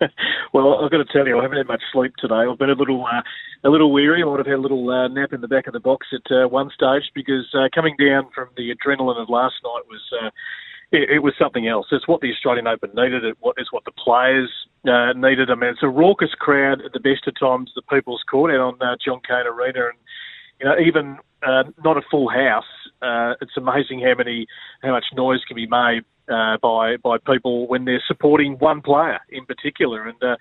Well, 0.52 0.82
I've 0.82 0.90
got 0.90 0.98
to 0.98 1.12
tell 1.12 1.26
you, 1.26 1.38
I 1.38 1.42
haven't 1.42 1.58
had 1.58 1.66
much 1.66 1.82
sleep 1.92 2.14
today. 2.16 2.46
I've 2.48 2.58
been 2.58 2.70
a 2.70 2.74
little 2.74 3.04
uh, 3.04 3.20
a 3.64 3.68
little 3.68 3.92
weary. 3.92 4.22
I 4.22 4.26
might 4.26 4.38
have 4.38 4.46
had 4.46 4.56
a 4.56 4.60
little 4.60 4.88
uh, 4.88 5.08
nap 5.08 5.32
in 5.32 5.42
the 5.42 5.48
back 5.48 5.66
of 5.66 5.74
the 5.74 5.80
box 5.80 6.06
at 6.12 6.32
uh, 6.32 6.48
one 6.48 6.70
stage 6.70 7.10
because 7.14 7.46
uh, 7.52 7.68
coming 7.74 7.94
down 7.98 8.30
from 8.34 8.48
the 8.56 8.74
adrenaline 8.74 9.20
of 9.20 9.28
last 9.28 9.56
night 9.62 9.82
was. 9.88 10.02
Uh, 10.22 10.30
it, 10.92 11.10
it 11.10 11.18
was 11.18 11.34
something 11.36 11.66
else. 11.66 11.86
It's 11.90 12.06
what 12.06 12.20
the 12.20 12.30
Australian 12.32 12.68
Open 12.68 12.90
needed. 12.94 13.24
It 13.24 13.36
what 13.40 13.56
is 13.58 13.66
what 13.72 13.84
the 13.84 13.90
players 13.90 14.50
uh, 14.86 15.12
needed. 15.14 15.50
I 15.50 15.56
mean, 15.56 15.70
it's 15.70 15.82
a 15.82 15.88
raucous 15.88 16.30
crowd 16.38 16.80
at 16.80 16.92
the 16.92 17.00
best 17.00 17.26
of 17.26 17.34
times. 17.38 17.72
The 17.74 17.82
People's 17.82 18.22
Court 18.30 18.52
out 18.52 18.60
on 18.60 18.74
uh, 18.80 18.94
John 19.04 19.20
Cain 19.26 19.46
Arena, 19.46 19.88
and 19.88 19.98
you 20.60 20.66
know, 20.66 20.78
even 20.78 21.18
uh, 21.42 21.64
not 21.84 21.96
a 21.96 22.02
full 22.08 22.28
house. 22.28 22.70
Uh, 23.02 23.34
it's 23.40 23.56
amazing 23.56 24.00
how 24.00 24.14
many 24.14 24.46
how 24.80 24.92
much 24.92 25.06
noise 25.12 25.40
can 25.44 25.56
be 25.56 25.66
made 25.66 26.04
uh, 26.28 26.56
by 26.58 26.96
by 26.96 27.18
people 27.18 27.66
when 27.66 27.84
they're 27.84 28.02
supporting 28.06 28.58
one 28.58 28.82
player 28.82 29.20
in 29.28 29.46
particular. 29.46 30.06
And 30.06 30.22
uh, 30.22 30.36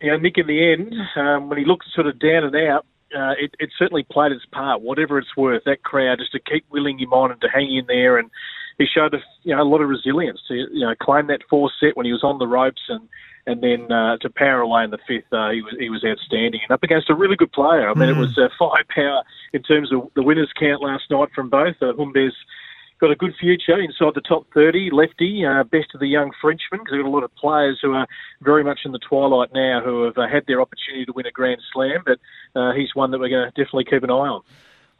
you 0.00 0.10
know, 0.10 0.18
Nick, 0.18 0.38
in 0.38 0.46
the 0.46 0.72
end, 0.72 0.94
um, 1.16 1.48
when 1.48 1.58
he 1.58 1.64
looked 1.64 1.86
sort 1.94 2.06
of 2.06 2.18
down 2.18 2.44
and 2.44 2.56
out, 2.56 2.86
uh, 3.14 3.34
it, 3.38 3.54
it 3.58 3.70
certainly 3.78 4.04
played 4.10 4.32
its 4.32 4.44
part, 4.46 4.82
whatever 4.82 5.18
it's 5.18 5.36
worth. 5.36 5.64
That 5.64 5.82
crowd 5.82 6.18
just 6.18 6.32
to 6.32 6.40
keep 6.40 6.64
willing 6.70 6.98
him 6.98 7.12
on 7.12 7.32
and 7.32 7.40
to 7.40 7.48
hang 7.48 7.74
in 7.74 7.86
there, 7.86 8.18
and 8.18 8.30
he 8.78 8.86
showed 8.86 9.14
a, 9.14 9.18
you 9.42 9.54
know 9.54 9.62
a 9.62 9.64
lot 9.64 9.80
of 9.80 9.88
resilience 9.88 10.40
to 10.48 10.54
you 10.54 10.80
know 10.80 10.94
claim 11.00 11.26
that 11.26 11.42
fourth 11.48 11.72
set 11.80 11.96
when 11.96 12.06
he 12.06 12.12
was 12.12 12.24
on 12.24 12.38
the 12.38 12.48
ropes 12.48 12.82
and. 12.88 13.08
And 13.46 13.62
then 13.62 13.90
uh, 13.90 14.18
to 14.18 14.28
power 14.28 14.60
away 14.60 14.84
in 14.84 14.90
the 14.90 14.98
fifth, 15.08 15.32
uh, 15.32 15.50
he 15.50 15.62
was 15.62 15.74
he 15.78 15.88
was 15.88 16.04
outstanding 16.04 16.60
and 16.62 16.70
up 16.70 16.82
against 16.82 17.08
a 17.08 17.14
really 17.14 17.36
good 17.36 17.50
player. 17.50 17.88
I 17.88 17.94
mean, 17.94 18.10
it 18.10 18.16
was 18.16 18.36
uh, 18.36 18.48
firepower 18.58 19.22
in 19.54 19.62
terms 19.62 19.90
of 19.92 20.08
the 20.14 20.22
winners' 20.22 20.52
count 20.54 20.82
last 20.82 21.04
night 21.10 21.30
from 21.34 21.48
both. 21.48 21.74
Uh, 21.80 21.94
Humbert's 21.96 22.36
got 23.00 23.10
a 23.10 23.16
good 23.16 23.34
future 23.40 23.78
inside 23.80 24.12
the 24.14 24.20
top 24.20 24.46
30. 24.54 24.90
Lefty, 24.92 25.44
uh, 25.44 25.64
best 25.64 25.88
of 25.94 26.00
the 26.00 26.06
young 26.06 26.30
Frenchman, 26.40 26.80
because 26.80 26.92
they've 26.92 27.02
got 27.02 27.08
a 27.08 27.10
lot 27.10 27.24
of 27.24 27.34
players 27.34 27.78
who 27.82 27.94
are 27.94 28.06
very 28.42 28.62
much 28.62 28.80
in 28.84 28.92
the 28.92 28.98
twilight 28.98 29.50
now 29.54 29.80
who 29.84 30.04
have 30.04 30.18
uh, 30.18 30.28
had 30.28 30.44
their 30.46 30.60
opportunity 30.60 31.04
to 31.06 31.12
win 31.12 31.26
a 31.26 31.30
Grand 31.30 31.60
Slam, 31.72 32.02
but 32.04 32.18
uh, 32.54 32.72
he's 32.72 32.94
one 32.94 33.10
that 33.10 33.18
we're 33.18 33.28
going 33.30 33.44
to 33.50 33.50
definitely 33.50 33.84
keep 33.84 34.02
an 34.02 34.10
eye 34.10 34.14
on. 34.14 34.42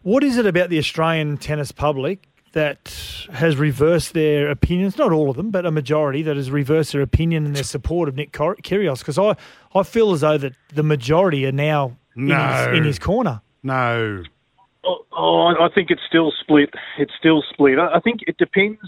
What 0.02 0.24
is 0.24 0.36
it 0.38 0.46
about 0.46 0.70
the 0.70 0.78
Australian 0.78 1.36
tennis 1.36 1.72
public 1.72 2.26
that 2.52 2.94
has 3.32 3.56
reversed 3.56 4.14
their 4.14 4.50
opinions? 4.50 4.96
Not 4.96 5.12
all 5.12 5.28
of 5.30 5.36
them, 5.36 5.50
but 5.50 5.66
a 5.66 5.70
majority 5.70 6.22
that 6.22 6.36
has 6.36 6.50
reversed 6.50 6.92
their 6.92 7.02
opinion 7.02 7.44
and 7.44 7.54
their 7.54 7.62
support 7.64 8.08
of 8.08 8.16
Nick 8.16 8.32
Kyr- 8.32 8.56
Kyrgios. 8.62 9.00
Because 9.00 9.18
I, 9.18 9.36
I 9.78 9.82
feel 9.82 10.12
as 10.12 10.22
though 10.22 10.38
that 10.38 10.54
the 10.72 10.82
majority 10.82 11.44
are 11.46 11.52
now 11.52 11.96
in, 12.16 12.26
No. 12.28 12.68
his, 12.70 12.78
in 12.78 12.84
his 12.84 12.98
corner. 12.98 13.42
No. 13.62 14.24
Oh, 14.84 15.04
oh, 15.12 15.54
I 15.60 15.68
think 15.74 15.90
it's 15.90 16.02
still 16.08 16.32
split. 16.40 16.70
It's 16.98 17.12
still 17.18 17.42
split. 17.52 17.78
I 17.78 18.00
think 18.00 18.20
it 18.26 18.38
depends. 18.38 18.80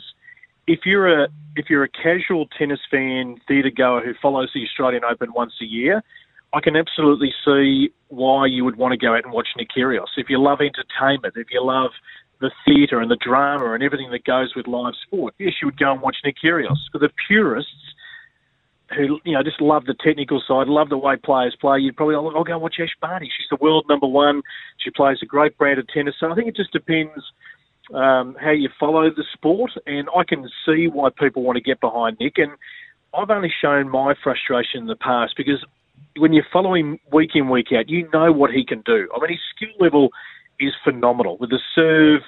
If 0.66 0.81
you're 0.87 1.24
a 1.24 1.28
if 1.57 1.68
you're 1.68 1.85
a 1.85 1.88
casual 1.88 2.46
tennis 2.59 2.81
fan, 2.90 3.37
theatre 3.46 3.70
goer 3.70 4.02
who 4.02 4.14
follows 4.22 4.50
the 4.55 4.62
Australian 4.64 5.05
Open 5.05 5.33
once 5.35 5.52
a 5.61 5.64
year, 5.64 6.02
I 6.55 6.61
can 6.61 6.76
absolutely 6.76 7.33
see 7.44 7.92
why 8.09 8.46
you 8.46 8.64
would 8.64 8.76
want 8.76 8.92
to 8.92 8.98
go 8.98 9.14
out 9.14 9.24
and 9.24 9.33
watch 9.33 9.48
Nick 9.57 9.68
Kyrgios. 9.76 10.16
If 10.16 10.31
you 10.31 10.40
love 10.40 10.61
entertainment, 10.61 11.35
if 11.37 11.48
you 11.50 11.64
love 11.64 11.90
the 12.40 12.50
theatre 12.64 13.00
and 13.00 13.11
the 13.11 13.16
drama 13.16 13.72
and 13.72 13.83
everything 13.83 14.11
that 14.11 14.24
goes 14.24 14.55
with 14.55 14.66
live 14.66 14.94
sport, 15.07 15.35
yes, 15.38 15.55
you 15.61 15.68
would 15.68 15.78
go 15.78 15.92
and 15.92 16.00
watch 16.00 16.16
Nick 16.24 16.37
Kyrgios. 16.42 16.76
For 16.90 16.98
the 16.98 17.11
purists, 17.26 17.91
who 18.94 19.20
you 19.24 19.33
know 19.33 19.42
just 19.42 19.61
love 19.61 19.85
the 19.85 19.94
technical 19.94 20.42
side, 20.46 20.68
love 20.68 20.88
the 20.88 20.98
way 20.98 21.16
players 21.16 21.57
play, 21.61 21.78
you'd 21.81 21.96
probably 21.96 22.14
oh, 22.14 22.28
I'll 22.28 22.44
go 22.44 22.59
watch 22.59 22.76
Ash 22.81 22.94
Barty. 23.00 23.26
She's 23.26 23.48
the 23.50 23.62
world 23.62 23.87
number 23.88 24.07
one. 24.07 24.42
She 24.78 24.90
plays 24.90 25.18
a 25.22 25.26
great 25.26 25.57
brand 25.59 25.78
of 25.78 25.88
tennis. 25.88 26.14
So 26.18 26.31
I 26.31 26.35
think 26.35 26.48
it 26.48 26.57
just 26.57 26.72
depends 26.72 27.33
um, 27.94 28.37
how 28.40 28.50
you 28.50 28.68
follow 28.78 29.11
the 29.11 29.24
sport, 29.33 29.72
and 29.87 30.09
I 30.16 30.24
can 30.24 30.48
see 30.66 30.88
why 30.88 31.11
people 31.11 31.42
want 31.42 31.57
to 31.57 31.62
get 31.62 31.81
behind 31.81 32.16
Nick. 32.20 32.38
And 32.38 32.52
I've 33.14 33.31
only 33.31 33.52
shown 33.61 33.88
my 33.88 34.14
frustration 34.22 34.81
in 34.81 34.87
the 34.87 34.96
past 34.96 35.35
because 35.37 35.64
when 36.16 36.33
you 36.33 36.42
follow 36.52 36.74
him 36.74 36.98
week 37.12 37.31
in 37.35 37.48
week 37.48 37.68
out, 37.76 37.88
you 37.88 38.09
know 38.12 38.33
what 38.33 38.50
he 38.50 38.64
can 38.64 38.83
do. 38.83 39.09
I 39.14 39.20
mean, 39.20 39.31
his 39.31 39.40
skill 39.55 39.74
level 39.81 40.11
is 40.61 40.72
phenomenal 40.85 41.37
with 41.38 41.50
the 41.50 41.61
serve 41.74 42.22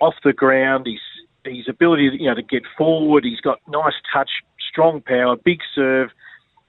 off 0.00 0.14
the 0.24 0.32
ground. 0.32 0.86
His 0.86 1.00
his 1.44 1.68
ability, 1.68 2.10
you 2.18 2.26
know, 2.26 2.34
to 2.34 2.42
get 2.42 2.62
forward. 2.76 3.24
He's 3.24 3.40
got 3.40 3.60
nice 3.68 3.94
touch, 4.12 4.30
strong 4.80 5.02
power, 5.02 5.36
big 5.44 5.60
serve. 5.74 6.08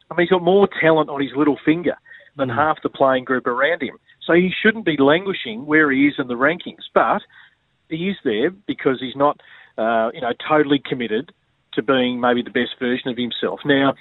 I 0.10 0.16
mean, 0.16 0.26
he's 0.26 0.32
got 0.32 0.44
more 0.44 0.68
talent 0.82 1.10
on 1.10 1.22
his 1.22 1.32
little 1.36 1.58
finger 1.64 1.96
than 2.36 2.50
mm. 2.50 2.56
half 2.56 2.82
the 2.84 2.90
playing 2.90 3.24
group 3.24 3.48
around 3.48 3.82
him. 3.82 3.98
So 4.26 4.34
he 4.34 4.52
shouldn't 4.62 4.86
be 4.86 4.98
languishing 5.00 5.66
where 5.66 5.90
he 5.90 6.08
is 6.08 6.16
in 6.18 6.28
the 6.28 6.36
rankings. 6.36 6.84
But 6.94 7.22
he 7.90 8.10
is 8.10 8.18
there 8.26 8.50
because 8.50 8.98
he's 9.00 9.16
not, 9.16 9.40
uh, 9.78 10.12
you 10.14 10.20
know, 10.20 10.34
totally 10.48 10.82
committed 10.84 11.32
to 11.74 11.82
being 11.82 12.20
maybe 12.20 12.42
the 12.42 12.50
best 12.50 12.72
version 12.80 13.10
of 13.10 13.18
himself. 13.18 13.62
Now, 13.64 13.94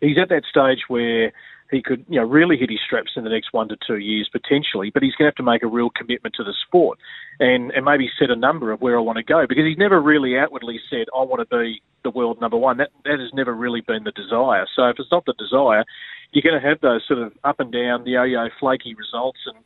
he's 0.00 0.18
at 0.20 0.28
that 0.30 0.42
stage 0.50 0.80
where 0.88 1.32
he 1.70 1.80
could, 1.80 2.04
you 2.08 2.20
know, 2.20 2.26
really 2.26 2.56
hit 2.56 2.68
his 2.68 2.80
straps 2.84 3.12
in 3.14 3.22
the 3.22 3.30
next 3.30 3.52
one 3.52 3.68
to 3.68 3.76
two 3.86 3.98
years 3.98 4.28
potentially. 4.30 4.90
But 4.90 5.04
he's 5.04 5.14
going 5.14 5.26
to 5.26 5.30
have 5.30 5.36
to 5.36 5.44
make 5.44 5.62
a 5.62 5.68
real 5.68 5.90
commitment 5.90 6.34
to 6.34 6.44
the 6.44 6.54
sport, 6.66 6.98
and 7.38 7.70
and 7.70 7.84
maybe 7.84 8.10
set 8.18 8.30
a 8.30 8.36
number 8.36 8.72
of 8.72 8.80
where 8.80 8.98
I 8.98 9.00
want 9.00 9.18
to 9.18 9.22
go 9.22 9.46
because 9.48 9.64
he's 9.64 9.78
never 9.78 10.02
really 10.02 10.36
outwardly 10.36 10.80
said 10.90 11.06
I 11.16 11.22
want 11.22 11.48
to 11.48 11.56
be 11.56 11.80
the 12.04 12.10
world 12.10 12.40
number 12.40 12.56
one. 12.56 12.78
That 12.78 12.90
that 13.04 13.18
has 13.18 13.30
never 13.32 13.54
really 13.54 13.80
been 13.80 14.04
the 14.04 14.12
desire. 14.12 14.66
So 14.74 14.88
if 14.88 14.96
it's 14.98 15.10
not 15.10 15.24
the 15.24 15.34
desire, 15.38 15.84
you're 16.32 16.42
going 16.42 16.60
to 16.60 16.68
have 16.68 16.80
those 16.80 17.02
sort 17.06 17.20
of 17.20 17.32
up 17.44 17.60
and 17.60 17.72
down, 17.72 18.04
the 18.04 18.12
yo-yo, 18.12 18.48
flaky 18.58 18.94
results 18.94 19.40
and 19.46 19.56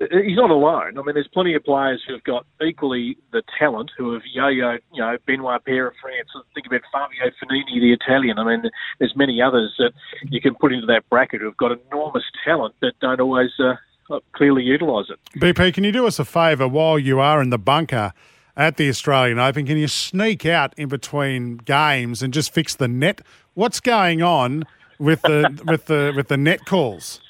he's 0.00 0.36
not 0.36 0.50
alone. 0.50 0.98
I 0.98 1.02
mean, 1.02 1.14
there's 1.14 1.28
plenty 1.32 1.54
of 1.54 1.64
players 1.64 2.02
who 2.06 2.14
have 2.14 2.24
got 2.24 2.46
equally 2.62 3.16
the 3.32 3.42
talent 3.58 3.90
who 3.96 4.12
have 4.12 4.22
yo-yo, 4.32 4.78
you 4.92 5.00
know, 5.00 5.16
Benoit 5.26 5.64
Paire 5.64 5.88
of 5.88 5.94
France. 6.00 6.28
Think 6.54 6.66
about 6.66 6.80
Fabio 6.92 7.30
Fognini, 7.40 7.80
the 7.80 7.92
Italian. 7.92 8.38
I 8.38 8.44
mean, 8.44 8.70
there's 8.98 9.14
many 9.16 9.40
others 9.40 9.74
that 9.78 9.92
you 10.28 10.40
can 10.40 10.54
put 10.54 10.72
into 10.72 10.86
that 10.86 11.08
bracket 11.10 11.40
who've 11.40 11.56
got 11.56 11.72
enormous 11.90 12.24
talent 12.44 12.74
that 12.80 12.92
don't 13.00 13.20
always 13.20 13.50
uh, 13.60 14.18
clearly 14.32 14.62
utilise 14.62 15.06
it. 15.10 15.18
BP, 15.38 15.74
can 15.74 15.84
you 15.84 15.92
do 15.92 16.06
us 16.06 16.18
a 16.18 16.24
favour 16.24 16.66
while 16.66 16.98
you 16.98 17.20
are 17.20 17.40
in 17.40 17.50
the 17.50 17.58
bunker? 17.58 18.12
At 18.56 18.76
the 18.76 18.88
Australian 18.88 19.40
Open, 19.40 19.66
can 19.66 19.76
you 19.76 19.88
sneak 19.88 20.46
out 20.46 20.78
in 20.78 20.88
between 20.88 21.56
games 21.56 22.22
and 22.22 22.32
just 22.32 22.54
fix 22.54 22.76
the 22.76 22.86
net? 22.86 23.20
What's 23.54 23.80
going 23.80 24.22
on 24.22 24.64
with 24.98 25.22
the 25.22 25.60
with 25.66 25.86
the 25.86 26.12
with 26.14 26.28
the 26.28 26.36
net 26.36 26.64
calls? 26.64 27.20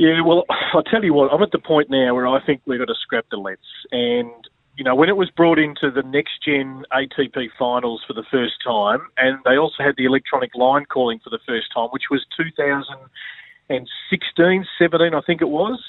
Yeah, 0.00 0.22
well, 0.22 0.46
I'll 0.72 0.82
tell 0.82 1.04
you 1.04 1.12
what, 1.12 1.30
I'm 1.30 1.42
at 1.42 1.52
the 1.52 1.58
point 1.58 1.90
now 1.90 2.14
where 2.14 2.26
I 2.26 2.42
think 2.44 2.62
we've 2.64 2.78
got 2.78 2.86
to 2.86 2.94
scrap 2.94 3.26
the 3.30 3.36
Lets. 3.36 3.60
And, 3.92 4.48
you 4.76 4.82
know, 4.82 4.94
when 4.94 5.10
it 5.10 5.16
was 5.18 5.28
brought 5.28 5.58
into 5.58 5.90
the 5.90 6.02
next 6.02 6.42
gen 6.42 6.86
ATP 6.90 7.50
finals 7.58 8.02
for 8.06 8.14
the 8.14 8.24
first 8.30 8.54
time, 8.64 9.08
and 9.18 9.40
they 9.44 9.58
also 9.58 9.82
had 9.82 9.96
the 9.98 10.06
electronic 10.06 10.54
line 10.54 10.86
calling 10.86 11.20
for 11.22 11.28
the 11.28 11.38
first 11.46 11.66
time, 11.74 11.90
which 11.90 12.04
was 12.10 12.24
2016, 12.34 14.66
17, 14.78 15.14
I 15.14 15.20
think 15.20 15.42
it 15.42 15.50
was. 15.50 15.84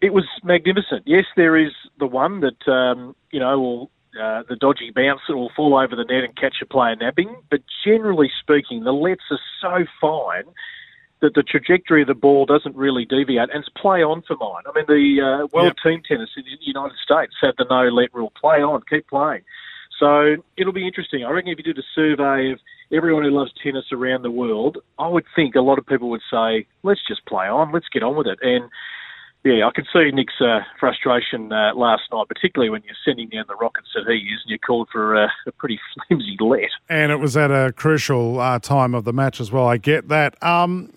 It 0.00 0.12
was 0.12 0.24
magnificent. 0.44 1.02
Yes, 1.06 1.24
there 1.36 1.56
is 1.56 1.72
the 1.98 2.06
one 2.06 2.40
that, 2.40 2.68
um, 2.68 3.16
you 3.30 3.40
know, 3.40 3.58
will 3.60 3.90
uh, 4.20 4.42
the 4.48 4.56
dodgy 4.56 4.90
bounce 4.90 5.20
that 5.28 5.36
will 5.36 5.50
fall 5.54 5.78
over 5.78 5.94
the 5.94 6.04
net 6.04 6.24
and 6.24 6.34
catch 6.36 6.56
a 6.62 6.66
player 6.66 6.96
napping. 6.96 7.36
But 7.50 7.62
generally 7.84 8.30
speaking, 8.40 8.84
the 8.84 8.92
lets 8.92 9.22
are 9.30 9.40
so 9.60 9.86
fine 10.00 10.44
that 11.20 11.34
the 11.34 11.42
trajectory 11.42 12.02
of 12.02 12.08
the 12.08 12.14
ball 12.14 12.46
doesn't 12.46 12.76
really 12.76 13.04
deviate, 13.04 13.50
and 13.50 13.60
it's 13.60 13.68
play 13.68 14.02
on 14.02 14.22
for 14.22 14.36
mine. 14.36 14.62
I 14.66 14.72
mean, 14.74 14.84
the 14.86 15.20
uh, 15.20 15.46
World 15.52 15.74
yep. 15.84 15.92
Team 15.92 16.02
Tennis 16.06 16.30
in 16.36 16.44
the 16.44 16.56
United 16.60 16.96
States 17.02 17.34
have 17.42 17.56
the 17.56 17.66
no 17.68 17.88
let 17.88 18.14
rule. 18.14 18.32
Play 18.40 18.62
on, 18.62 18.82
keep 18.88 19.08
playing. 19.08 19.42
So 19.98 20.36
it'll 20.56 20.72
be 20.72 20.86
interesting. 20.86 21.24
I 21.24 21.30
reckon 21.30 21.50
if 21.50 21.58
you 21.58 21.64
did 21.64 21.78
a 21.78 21.86
survey 21.94 22.52
of 22.52 22.60
everyone 22.92 23.24
who 23.24 23.30
loves 23.30 23.52
tennis 23.60 23.86
around 23.90 24.22
the 24.22 24.30
world, 24.30 24.78
I 24.98 25.08
would 25.08 25.24
think 25.34 25.56
a 25.56 25.60
lot 25.60 25.78
of 25.78 25.86
people 25.86 26.08
would 26.10 26.22
say, 26.30 26.66
let's 26.84 27.00
just 27.06 27.26
play 27.26 27.48
on, 27.48 27.72
let's 27.72 27.88
get 27.88 28.04
on 28.04 28.16
with 28.16 28.28
it. 28.28 28.38
And 28.40 28.70
yeah, 29.44 29.66
I 29.66 29.70
could 29.74 29.86
see 29.92 30.10
Nick's 30.10 30.40
uh, 30.40 30.60
frustration 30.80 31.52
uh, 31.52 31.74
last 31.74 32.02
night, 32.12 32.26
particularly 32.28 32.70
when 32.70 32.82
you're 32.84 32.96
sending 33.04 33.28
down 33.28 33.44
the 33.48 33.54
rockets 33.54 33.88
that 33.94 34.10
he 34.10 34.18
is, 34.18 34.40
and 34.44 34.50
you 34.50 34.58
called 34.58 34.88
for 34.90 35.16
uh, 35.16 35.28
a 35.46 35.52
pretty 35.52 35.78
flimsy 36.08 36.36
let. 36.40 36.70
And 36.88 37.12
it 37.12 37.16
was 37.16 37.36
at 37.36 37.50
a 37.50 37.72
crucial 37.72 38.40
uh, 38.40 38.58
time 38.58 38.94
of 38.94 39.04
the 39.04 39.12
match 39.12 39.40
as 39.40 39.52
well. 39.52 39.66
I 39.66 39.76
get 39.76 40.08
that. 40.08 40.40
Um, 40.42 40.92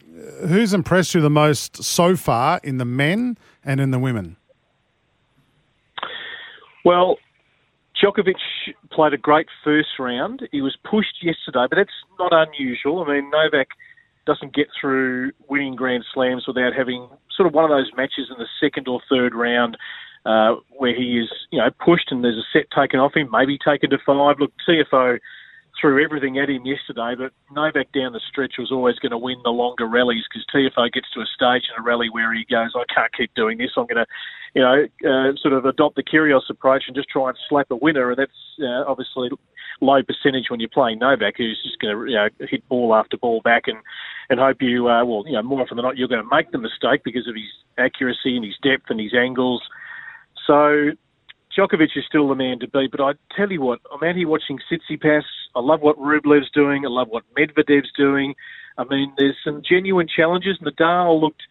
who's 0.47 0.73
impressed 0.73 1.13
you 1.13 1.21
the 1.21 1.29
most 1.29 1.83
so 1.83 2.15
far 2.15 2.59
in 2.63 2.77
the 2.77 2.85
men 2.85 3.37
and 3.63 3.79
in 3.79 3.91
the 3.91 3.99
women? 3.99 4.37
Well, 6.83 7.17
Djokovic 8.01 8.35
played 8.91 9.13
a 9.13 9.17
great 9.17 9.47
first 9.63 9.99
round. 9.99 10.47
He 10.51 10.61
was 10.61 10.75
pushed 10.83 11.21
yesterday, 11.21 11.67
but 11.69 11.75
that's 11.75 11.89
not 12.17 12.33
unusual. 12.33 13.03
I 13.03 13.13
mean, 13.13 13.29
Novak 13.29 13.69
doesn't 14.25 14.55
get 14.55 14.67
through 14.79 15.31
winning 15.47 15.75
Grand 15.75 16.03
Slams 16.13 16.45
without 16.47 16.73
having 16.73 17.09
sort 17.35 17.47
of 17.47 17.53
one 17.53 17.63
of 17.63 17.69
those 17.71 17.91
matches 17.95 18.29
in 18.29 18.37
the 18.37 18.47
second 18.61 18.87
or 18.87 19.01
third 19.09 19.33
round 19.33 19.77
uh, 20.25 20.55
where 20.77 20.95
he 20.95 21.19
is, 21.19 21.29
you 21.51 21.59
know, 21.59 21.69
pushed 21.83 22.11
and 22.11 22.23
there's 22.23 22.37
a 22.37 22.45
set 22.53 22.67
taken 22.71 22.99
off 22.99 23.15
him, 23.15 23.29
maybe 23.31 23.57
taken 23.57 23.89
to 23.89 23.97
five. 24.05 24.35
Look, 24.39 24.51
Tiafoe 24.67 25.19
threw 25.79 26.03
everything 26.03 26.37
at 26.37 26.49
him 26.49 26.65
yesterday, 26.65 27.15
but 27.17 27.31
Novak 27.53 27.91
down 27.91 28.13
the 28.13 28.21
stretch 28.29 28.55
was 28.57 28.71
always 28.71 28.99
going 28.99 29.11
to 29.11 29.17
win 29.17 29.37
the 29.43 29.49
longer 29.49 29.87
rallies 29.87 30.23
because 30.29 30.45
Tiafoe 30.53 30.91
gets 30.91 31.09
to 31.13 31.21
a 31.21 31.25
stage 31.25 31.63
in 31.69 31.79
a 31.79 31.83
rally 31.83 32.09
where 32.09 32.33
he 32.33 32.45
goes, 32.49 32.71
I 32.75 32.83
can't 32.93 33.13
keep 33.13 33.33
doing 33.35 33.57
this. 33.57 33.71
I'm 33.77 33.85
going 33.85 34.03
to, 34.03 34.05
you 34.53 34.61
know, 34.61 34.85
uh, 35.09 35.33
sort 35.41 35.53
of 35.53 35.65
adopt 35.65 35.95
the 35.95 36.03
Kyrgios 36.03 36.49
approach 36.49 36.83
and 36.87 36.95
just 36.95 37.09
try 37.09 37.29
and 37.29 37.37
slap 37.49 37.71
a 37.71 37.75
winner. 37.75 38.11
And 38.11 38.19
that's 38.19 38.31
uh, 38.61 38.83
obviously 38.87 39.29
low 39.79 40.03
percentage 40.03 40.49
when 40.49 40.59
you're 40.59 40.69
playing 40.69 40.99
Novak, 40.99 41.35
who's 41.37 41.61
just 41.63 41.79
going 41.79 41.95
to, 41.95 42.11
you 42.11 42.17
know, 42.17 42.27
hit 42.47 42.67
ball 42.67 42.93
after 42.93 43.17
ball 43.17 43.41
back 43.41 43.63
and, 43.67 43.77
and 44.29 44.39
hope 44.39 44.61
you, 44.61 44.87
uh, 44.87 45.05
well, 45.05 45.23
you 45.25 45.33
know, 45.33 45.43
more 45.43 45.61
often 45.61 45.77
than 45.77 45.85
not, 45.85 45.97
you're 45.97 46.07
going 46.07 46.23
to 46.23 46.35
make 46.35 46.51
the 46.51 46.57
mistake 46.57 47.03
because 47.03 47.27
of 47.27 47.35
his 47.35 47.49
accuracy 47.77 48.35
and 48.35 48.45
his 48.45 48.55
depth 48.61 48.89
and 48.89 48.99
his 48.99 49.13
angles. 49.13 49.61
So 50.45 50.91
Djokovic 51.57 51.97
is 51.97 52.05
still 52.07 52.27
the 52.29 52.35
man 52.35 52.59
to 52.59 52.67
beat, 52.67 52.91
but 52.91 53.01
I 53.01 53.11
tell 53.35 53.51
you 53.51 53.61
what, 53.61 53.79
I'm 53.91 54.07
out 54.07 54.15
here 54.15 54.27
watching 54.27 54.59
Tsitsipas. 54.71 55.23
I 55.55 55.59
love 55.59 55.81
what 55.81 55.97
Rublev's 55.97 56.49
doing. 56.51 56.85
I 56.85 56.89
love 56.89 57.09
what 57.09 57.23
Medvedev's 57.37 57.91
doing. 57.97 58.35
I 58.77 58.85
mean, 58.85 59.13
there's 59.17 59.35
some 59.43 59.61
genuine 59.67 60.07
challenges. 60.07 60.57
Nadal 60.59 61.19
looked 61.19 61.43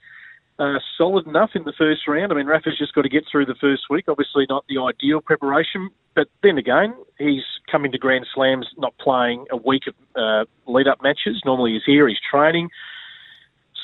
uh, 0.59 0.79
solid 0.97 1.27
enough 1.27 1.51
in 1.55 1.65
the 1.65 1.73
first 1.77 2.07
round. 2.09 2.33
I 2.33 2.37
mean, 2.37 2.47
Rafa's 2.47 2.79
just 2.79 2.95
got 2.95 3.03
to 3.03 3.09
get 3.09 3.25
through 3.31 3.47
the 3.47 3.55
first 3.61 3.85
week. 3.91 4.07
Obviously, 4.09 4.47
not 4.49 4.65
the 4.69 4.79
ideal 4.79 5.21
preparation, 5.21 5.91
but 6.15 6.29
then 6.43 6.59
again, 6.59 6.95
he's 7.19 7.45
coming 7.71 7.93
to 7.93 7.99
Grand 7.99 8.27
Slams 8.35 8.67
not 8.77 8.97
playing 8.99 9.47
a 9.51 9.57
week 9.57 9.85
of 9.87 9.95
uh, 10.17 10.45
lead-up 10.67 11.03
matches. 11.03 11.41
Normally, 11.45 11.73
he's 11.73 11.83
here, 11.87 12.09
he's 12.09 12.19
training. 12.31 12.69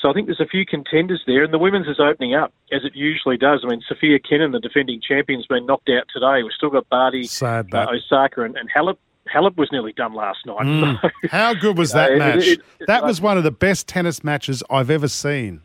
So 0.01 0.09
I 0.09 0.13
think 0.13 0.27
there's 0.27 0.39
a 0.39 0.45
few 0.45 0.65
contenders 0.65 1.23
there, 1.25 1.43
and 1.43 1.53
the 1.53 1.57
women's 1.57 1.87
is 1.87 1.99
opening 1.99 2.35
up 2.35 2.53
as 2.71 2.83
it 2.83 2.95
usually 2.95 3.37
does. 3.37 3.61
I 3.63 3.69
mean, 3.69 3.81
Sofia 3.87 4.19
Kenin, 4.19 4.51
the 4.51 4.59
defending 4.59 5.01
champion, 5.01 5.39
has 5.39 5.47
been 5.47 5.65
knocked 5.65 5.89
out 5.89 6.03
today. 6.13 6.43
We've 6.43 6.51
still 6.51 6.69
got 6.69 6.87
Barty, 6.89 7.23
Sad, 7.23 7.73
uh, 7.73 7.87
Osaka, 7.89 8.43
and, 8.43 8.55
and 8.57 8.69
Halep. 8.71 8.97
Halep 9.33 9.57
was 9.57 9.69
nearly 9.71 9.93
done 9.93 10.13
last 10.13 10.45
night. 10.45 10.65
Mm. 10.65 10.99
So, 11.01 11.27
How 11.29 11.53
good 11.53 11.77
was 11.77 11.91
that 11.93 12.11
uh, 12.13 12.17
match? 12.17 12.47
It, 12.47 12.59
it, 12.79 12.87
that 12.87 13.03
was 13.03 13.19
one 13.19 13.37
of 13.37 13.43
the 13.43 13.51
best 13.51 13.87
tennis 13.87 14.23
matches 14.23 14.63
I've 14.69 14.89
ever 14.89 15.07
seen. 15.07 15.61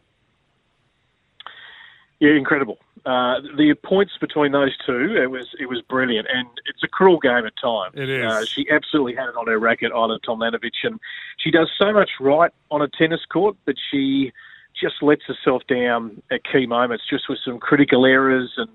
Yeah, 2.18 2.33
incredible. 2.33 2.79
Uh, 3.04 3.40
the 3.56 3.74
points 3.82 4.12
between 4.20 4.52
those 4.52 4.76
two, 4.86 5.16
it 5.16 5.28
was 5.28 5.48
it 5.58 5.68
was 5.68 5.82
brilliant, 5.82 6.28
and 6.32 6.46
it's 6.66 6.84
a 6.84 6.88
cruel 6.88 7.18
game 7.18 7.44
at 7.44 7.52
times. 7.60 7.94
It 7.96 8.08
is. 8.08 8.24
Uh, 8.24 8.44
she 8.44 8.66
absolutely 8.70 9.16
had 9.16 9.28
it 9.28 9.36
on 9.36 9.48
her 9.48 9.58
racket, 9.58 9.90
Ajla 9.92 10.20
Tomljanovic, 10.20 10.70
and 10.84 11.00
she 11.38 11.50
does 11.50 11.68
so 11.76 11.92
much 11.92 12.10
right 12.20 12.52
on 12.70 12.80
a 12.80 12.88
tennis 12.88 13.20
court, 13.24 13.56
but 13.64 13.74
she 13.90 14.32
just 14.80 15.02
lets 15.02 15.22
herself 15.24 15.62
down 15.68 16.22
at 16.30 16.42
key 16.44 16.66
moments, 16.66 17.04
just 17.08 17.28
with 17.28 17.38
some 17.44 17.58
critical 17.58 18.06
errors 18.06 18.52
and 18.56 18.68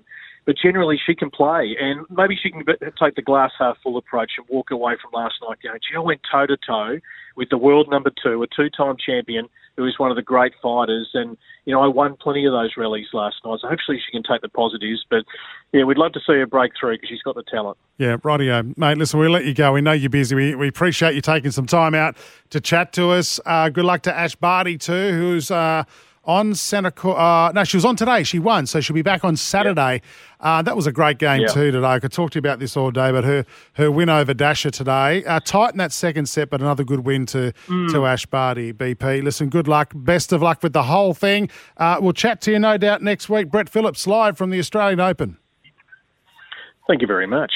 but 0.48 0.56
generally 0.56 0.98
she 1.04 1.14
can 1.14 1.28
play, 1.28 1.76
and 1.78 2.06
maybe 2.08 2.34
she 2.34 2.50
can 2.50 2.64
take 2.98 3.16
the 3.16 3.22
glass 3.22 3.50
half 3.58 3.76
full 3.82 3.98
approach 3.98 4.32
and 4.38 4.46
walk 4.48 4.70
away 4.70 4.94
from 4.96 5.10
last 5.12 5.34
night 5.46 5.58
going, 5.62 5.78
"Gee, 5.86 5.94
I 5.94 5.98
went 5.98 6.22
toe 6.32 6.46
to 6.46 6.56
toe 6.56 7.00
with 7.36 7.50
the 7.50 7.58
world 7.58 7.90
number 7.90 8.10
two, 8.24 8.42
a 8.42 8.46
two-time 8.46 8.96
champion 8.96 9.50
who 9.76 9.84
is 9.84 9.98
one 9.98 10.10
of 10.10 10.16
the 10.16 10.22
great 10.22 10.54
fighters, 10.62 11.10
and 11.12 11.36
you 11.66 11.74
know 11.74 11.82
I 11.82 11.86
won 11.86 12.16
plenty 12.16 12.46
of 12.46 12.52
those 12.52 12.78
rallies 12.78 13.08
last 13.12 13.36
night. 13.44 13.58
So 13.60 13.68
hopefully 13.68 14.00
she 14.02 14.10
can 14.10 14.22
take 14.22 14.40
the 14.40 14.48
positives, 14.48 15.04
but 15.10 15.26
yeah, 15.74 15.84
we'd 15.84 15.98
love 15.98 16.12
to 16.12 16.20
see 16.20 16.32
her 16.32 16.46
break 16.46 16.72
through 16.80 16.94
because 16.94 17.10
she's 17.10 17.20
got 17.20 17.34
the 17.34 17.42
talent. 17.42 17.76
Yeah, 17.98 18.16
rightio, 18.16 18.74
mate. 18.78 18.96
Listen, 18.96 19.20
we'll 19.20 19.30
let 19.30 19.44
you 19.44 19.52
go. 19.52 19.74
We 19.74 19.82
know 19.82 19.92
you're 19.92 20.08
busy. 20.08 20.34
We, 20.34 20.54
we 20.54 20.68
appreciate 20.68 21.14
you 21.14 21.20
taking 21.20 21.50
some 21.50 21.66
time 21.66 21.94
out 21.94 22.16
to 22.48 22.60
chat 22.62 22.94
to 22.94 23.10
us. 23.10 23.38
Uh, 23.44 23.68
good 23.68 23.84
luck 23.84 24.00
to 24.04 24.16
Ash 24.16 24.34
Barty 24.34 24.78
too, 24.78 25.12
who's. 25.12 25.50
Uh, 25.50 25.84
on 26.28 26.54
Santa 26.54 26.90
Cor- 26.92 27.18
uh, 27.18 27.50
No, 27.52 27.64
she 27.64 27.76
was 27.76 27.84
on 27.86 27.96
today. 27.96 28.22
She 28.22 28.38
won, 28.38 28.66
so 28.66 28.80
she'll 28.80 28.94
be 28.94 29.02
back 29.02 29.24
on 29.24 29.34
Saturday. 29.34 30.02
Uh, 30.40 30.60
that 30.62 30.76
was 30.76 30.86
a 30.86 30.92
great 30.92 31.18
game 31.18 31.40
Yep. 31.40 31.50
too 31.52 31.70
today. 31.72 31.86
I 31.86 31.98
could 31.98 32.12
talk 32.12 32.30
to 32.32 32.36
you 32.36 32.40
about 32.40 32.58
this 32.60 32.76
all 32.76 32.90
day, 32.92 33.10
but 33.10 33.24
her 33.24 33.44
her 33.72 33.90
win 33.90 34.08
over 34.10 34.34
Dasha 34.34 34.70
today, 34.70 35.24
uh, 35.24 35.40
tight 35.40 35.72
in 35.72 35.78
that 35.78 35.90
second 35.90 36.26
set, 36.28 36.50
but 36.50 36.60
another 36.60 36.84
good 36.84 37.00
win 37.00 37.24
to 37.26 37.52
Mm. 37.66 37.90
to 37.92 38.06
Ash 38.06 38.26
Barty. 38.26 38.72
BP, 38.72 39.22
listen, 39.22 39.48
good 39.48 39.66
luck, 39.66 39.90
best 39.94 40.32
of 40.32 40.42
luck 40.42 40.62
with 40.62 40.74
the 40.74 40.84
whole 40.84 41.14
thing. 41.14 41.48
Uh, 41.78 41.96
we'll 42.00 42.12
chat 42.12 42.40
to 42.42 42.52
you 42.52 42.58
no 42.58 42.76
doubt 42.76 43.02
next 43.02 43.28
week. 43.30 43.50
Brett 43.50 43.68
Phillips 43.70 44.06
live 44.06 44.36
from 44.36 44.50
the 44.50 44.58
Australian 44.58 45.00
Open. 45.00 45.38
Thank 46.86 47.00
you 47.00 47.06
very 47.06 47.26
much. 47.26 47.52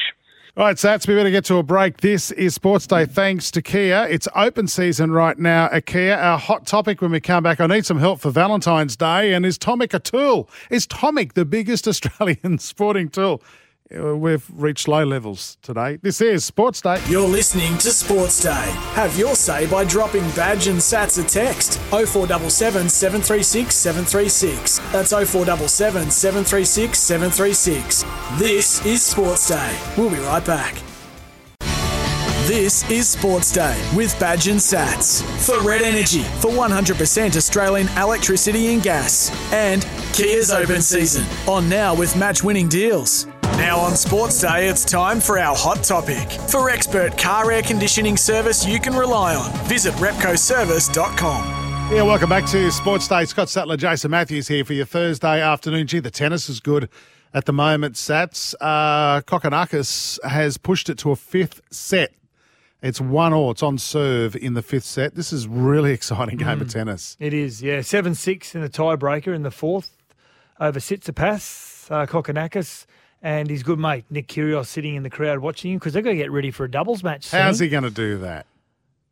All 0.55 0.67
right, 0.67 0.77
Sats, 0.77 1.09
we 1.09 1.15
better 1.15 1.31
get 1.31 1.47
to 1.47 1.57
a 1.57 1.63
break. 1.63 2.03
This 2.03 2.31
is 2.31 2.55
Sports 2.55 2.87
Day 2.87 3.07
thanks 3.07 3.51
to 3.53 3.63
Kia. 3.63 4.07
It's 4.11 4.29
open 4.37 4.69
season 4.69 5.11
right 5.11 5.39
now 5.39 5.71
at 5.73 5.87
Kia. 5.87 6.15
Our 6.15 6.37
hot 6.37 6.67
topic 6.67 7.01
when 7.01 7.11
we 7.11 7.21
come 7.21 7.43
back, 7.43 7.59
I 7.59 7.67
need 7.67 7.87
some 7.87 7.97
help 7.97 8.21
for 8.21 8.31
Valentine's 8.31 8.95
Day. 8.95 9.33
And 9.33 9.47
is 9.47 9.57
Tomic 9.59 9.95
a 9.95 9.99
tool? 9.99 10.51
Is 10.69 10.87
Tomic 10.87 11.33
the 11.33 11.47
biggest 11.47 11.89
Australian 11.89 12.59
sporting 12.59 13.09
tool? 13.09 13.43
Uh, 13.95 14.17
We've 14.17 14.45
reached 14.55 14.89
low 14.89 15.05
levels 15.05 15.59
today. 15.63 15.97
This 15.97 16.21
is 16.21 16.45
Sports 16.45 16.81
Day. 16.81 17.01
You're 17.09 17.29
listening 17.29 17.77
to 17.79 17.91
Sports 17.91 18.43
Day. 18.43 18.51
Have 18.95 19.19
your 19.19 19.35
say 19.35 19.67
by 19.67 19.85
dropping 19.85 20.23
Badge 20.31 20.67
and 20.69 20.79
Sats 20.79 21.23
a 21.23 21.29
text 21.29 21.79
0477 21.91 22.89
736 22.89 23.75
736. 23.75 24.79
That's 24.93 25.11
0477 25.13 26.11
736 26.11 26.99
736. 26.99 28.05
This 28.39 28.85
is 28.87 29.03
Sports 29.03 29.49
Day. 29.49 29.79
We'll 29.97 30.11
be 30.11 30.17
right 30.17 30.45
back. 30.45 30.77
This 32.47 32.89
is 32.91 33.09
Sports 33.09 33.53
Day 33.53 33.81
with 33.95 34.19
Badge 34.19 34.49
and 34.49 34.59
Sats. 34.59 35.23
For 35.47 35.61
Red 35.67 35.81
Energy, 35.83 36.23
for 36.41 36.51
100% 36.51 37.37
Australian 37.37 37.89
electricity 37.97 38.75
and 38.75 38.83
gas. 38.83 39.31
And 39.53 39.83
Kia's 40.13 40.51
open 40.51 40.83
season. 40.83 41.25
On 41.49 41.69
now 41.69 41.95
with 41.95 42.17
match 42.17 42.43
winning 42.43 42.69
deals. 42.69 43.27
Now 43.63 43.79
on 43.79 43.95
Sports 43.95 44.41
Day, 44.41 44.67
it's 44.67 44.85
time 44.85 45.21
for 45.21 45.39
our 45.39 45.55
hot 45.55 45.85
topic. 45.85 46.29
For 46.51 46.69
expert 46.69 47.17
car 47.17 47.53
air 47.53 47.63
conditioning 47.63 48.17
service 48.17 48.67
you 48.67 48.81
can 48.81 48.93
rely 48.93 49.37
on, 49.37 49.53
visit 49.69 49.95
repcoservice.com. 49.95 51.95
Yeah, 51.95 52.03
welcome 52.03 52.29
back 52.29 52.45
to 52.47 52.73
Sports 52.73 53.07
Day. 53.07 53.25
Scott 53.25 53.49
Sattler, 53.49 53.77
Jason 53.77 54.11
Matthews 54.11 54.49
here 54.49 54.65
for 54.65 54.73
your 54.73 54.85
Thursday 54.85 55.41
afternoon. 55.41 55.87
Gee, 55.87 56.01
the 56.01 56.11
tennis 56.11 56.49
is 56.49 56.59
good 56.59 56.89
at 57.33 57.45
the 57.45 57.53
moment, 57.53 57.95
Sats. 57.95 58.53
Uh, 58.61 59.21
Kokkinakis 59.21 60.21
has 60.25 60.59
pushed 60.59 60.91
it 60.91 60.99
to 60.99 61.13
a 61.13 61.17
fifth 61.17 61.61
set. 61.71 62.13
It's 62.83 63.01
one 63.01 63.33
all. 63.33 63.53
It's 63.53 63.63
on 63.63 63.79
serve 63.79 64.35
in 64.35 64.55
the 64.55 64.63
fifth 64.63 64.87
set. 64.87 65.15
This 65.15 65.33
is 65.33 65.47
really 65.47 65.93
exciting 65.99 66.37
game 66.37 66.61
of 66.61 66.69
tennis. 66.69 67.17
It 67.21 67.33
is, 67.33 67.63
yeah. 67.63 67.83
7 67.83 68.17
6 68.17 68.57
in 68.57 68.61
the 68.61 68.69
tiebreaker 68.69 69.33
in 69.33 69.45
the 69.45 69.53
fourth 69.53 69.97
over 70.59 70.81
Tsitsipas, 70.81 71.89
uh, 71.93 72.07
Kokkinakis, 72.07 72.87
and 73.23 73.49
his 73.49 73.63
good 73.63 73.79
mate, 73.79 74.05
Nick 74.11 74.27
Kyrgios, 74.27 74.67
sitting 74.67 74.97
in 74.97 75.05
the 75.05 75.11
crowd 75.11 75.39
watching 75.39 75.73
him 75.73 75.79
because 75.79 75.93
they're 75.93 76.03
going 76.03 76.17
to 76.17 76.23
get 76.23 76.33
ready 76.33 76.51
for 76.51 76.65
a 76.65 76.71
doubles 76.71 77.03
match 77.05 77.25
soon. 77.27 77.41
How's 77.41 77.61
he 77.61 77.69
going 77.69 77.85
to 77.85 77.91
do 77.91 78.19
that? 78.19 78.47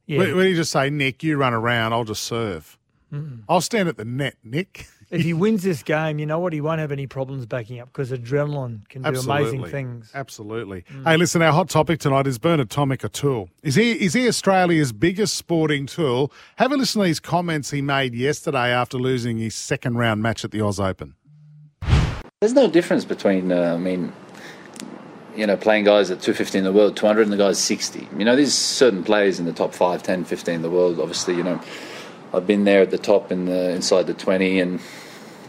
Yeah. 0.07 0.19
Will, 0.19 0.37
will 0.37 0.45
he 0.45 0.55
just 0.55 0.73
say, 0.73 0.91
Nick, 0.91 1.23
you 1.23 1.37
run 1.37 1.55
around, 1.55 1.93
I'll 1.93 2.05
just 2.05 2.25
serve? 2.25 2.77
Mm. 3.13 3.43
I'll 3.49 3.61
stand 3.61 3.89
at 3.89 3.97
the 3.97 4.05
net, 4.05 4.37
Nick. 4.43 4.87
if 5.11 5.23
he 5.23 5.33
wins 5.35 5.63
this 5.63 5.83
game, 5.83 6.19
you 6.19 6.27
know 6.27 6.39
what? 6.39 6.53
He 6.53 6.61
won't 6.61 6.81
have 6.81 6.93
any 6.93 7.07
problems 7.07 7.47
backing 7.47 7.81
up 7.81 7.89
because 7.89 8.11
adrenaline 8.11 8.89
can 8.89 9.03
do 9.03 9.21
amazing 9.21 9.65
things. 9.67 10.11
Mm. 10.13 10.19
Absolutely. 10.19 10.85
Hey, 11.05 11.17
listen, 11.17 11.43
our 11.43 11.53
hot 11.53 11.69
topic 11.69 12.01
tonight 12.01 12.27
is 12.27 12.39
Bernard 12.39 12.71
Tomic 12.71 13.05
a 13.05 13.09
tool. 13.09 13.49
Is 13.63 13.75
he 13.75 13.93
is 13.93 14.15
he 14.15 14.27
Australia's 14.29 14.93
biggest 14.93 15.37
sporting 15.37 15.87
tool? 15.87 16.33
Have 16.57 16.73
a 16.73 16.77
listen 16.77 17.01
to 17.01 17.07
these 17.07 17.21
comments 17.21 17.71
he 17.71 17.83
made 17.83 18.15
yesterday 18.15 18.71
after 18.73 18.97
losing 18.99 19.39
his 19.39 19.55
second 19.55 19.97
round 19.97 20.23
match 20.23 20.45
at 20.45 20.51
the 20.51 20.61
Oz 20.61 20.79
Open. 20.81 21.15
There's 22.43 22.55
no 22.55 22.71
difference 22.71 23.05
between, 23.05 23.53
uh, 23.53 23.75
I 23.75 23.77
mean, 23.77 24.15
you 25.37 25.47
know, 25.47 25.59
playing 25.59 25.85
guys 25.85 26.11
at 26.11 26.23
250 26.23 26.57
in 26.57 26.65
the 26.65 26.73
world, 26.73 26.97
200 26.97 27.25
and 27.25 27.31
the 27.31 27.37
guys 27.37 27.59
60. 27.59 28.09
You 28.17 28.25
know, 28.25 28.35
there's 28.35 28.55
certain 28.55 29.05
players 29.05 29.39
in 29.39 29.45
the 29.45 29.53
top 29.53 29.75
5, 29.75 30.03
10, 30.03 30.25
15 30.25 30.55
in 30.55 30.63
the 30.63 30.71
world. 30.71 31.01
Obviously, 31.01 31.37
you 31.37 31.43
know, 31.43 31.61
I've 32.33 32.47
been 32.47 32.65
there 32.65 32.81
at 32.81 32.91
the 32.91 32.97
top 32.97 33.31
in 33.31 33.45
the, 33.45 33.73
inside 33.73 34.07
the 34.07 34.15
20 34.15 34.59
and 34.59 34.81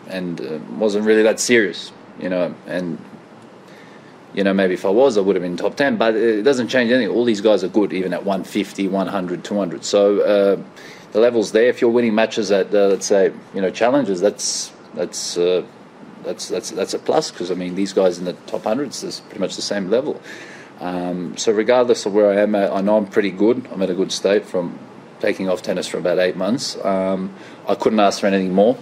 and 0.09 0.41
uh, 0.41 0.59
wasn't 0.77 1.05
really 1.05 1.23
that 1.23 1.39
serious, 1.39 1.93
you 2.19 2.27
know, 2.27 2.53
and 2.67 2.97
you 4.33 4.43
know, 4.43 4.53
maybe 4.53 4.73
if 4.73 4.83
I 4.83 4.89
was, 4.89 5.17
I 5.17 5.21
would 5.21 5.37
have 5.37 5.43
been 5.43 5.55
top 5.55 5.77
10, 5.77 5.95
but 5.95 6.13
it 6.13 6.43
doesn't 6.43 6.67
change 6.67 6.91
anything. 6.91 7.15
All 7.15 7.23
these 7.23 7.39
guys 7.39 7.63
are 7.63 7.69
good, 7.69 7.93
even 7.93 8.11
at 8.13 8.25
150, 8.25 8.89
100, 8.89 9.45
200. 9.45 9.85
So 9.85 10.19
uh, 10.19 10.61
the 11.13 11.21
level's 11.21 11.53
there. 11.53 11.69
If 11.69 11.79
you're 11.79 11.89
winning 11.89 12.15
matches 12.15 12.51
at, 12.51 12.75
uh, 12.75 12.87
let's 12.87 13.05
say, 13.05 13.31
you 13.55 13.61
know, 13.61 13.69
challenges, 13.71 14.19
that's 14.19 14.73
that's 14.93 15.37
uh, 15.37 15.63
that's 16.23 16.47
that's 16.47 16.71
that's 16.71 16.93
a 16.93 16.99
plus 16.99 17.31
because 17.31 17.51
I 17.51 17.55
mean 17.55 17.75
these 17.75 17.93
guys 17.93 18.17
in 18.17 18.25
the 18.25 18.33
top 18.33 18.63
hundreds 18.63 19.03
is 19.03 19.19
pretty 19.21 19.39
much 19.39 19.55
the 19.55 19.61
same 19.61 19.89
level. 19.89 20.21
Um, 20.79 21.37
so 21.37 21.51
regardless 21.51 22.05
of 22.05 22.13
where 22.13 22.31
I 22.31 22.41
am, 22.41 22.55
I 22.55 22.81
know 22.81 22.97
I'm 22.97 23.05
pretty 23.05 23.29
good. 23.29 23.67
I'm 23.71 23.81
at 23.83 23.89
a 23.89 23.93
good 23.93 24.11
state 24.11 24.45
from 24.45 24.79
taking 25.19 25.47
off 25.47 25.61
tennis 25.61 25.87
for 25.87 25.99
about 25.99 26.17
eight 26.17 26.35
months. 26.35 26.75
Um, 26.83 27.33
I 27.67 27.75
couldn't 27.75 27.99
ask 27.99 28.19
for 28.19 28.27
anything 28.27 28.53
more. 28.53 28.75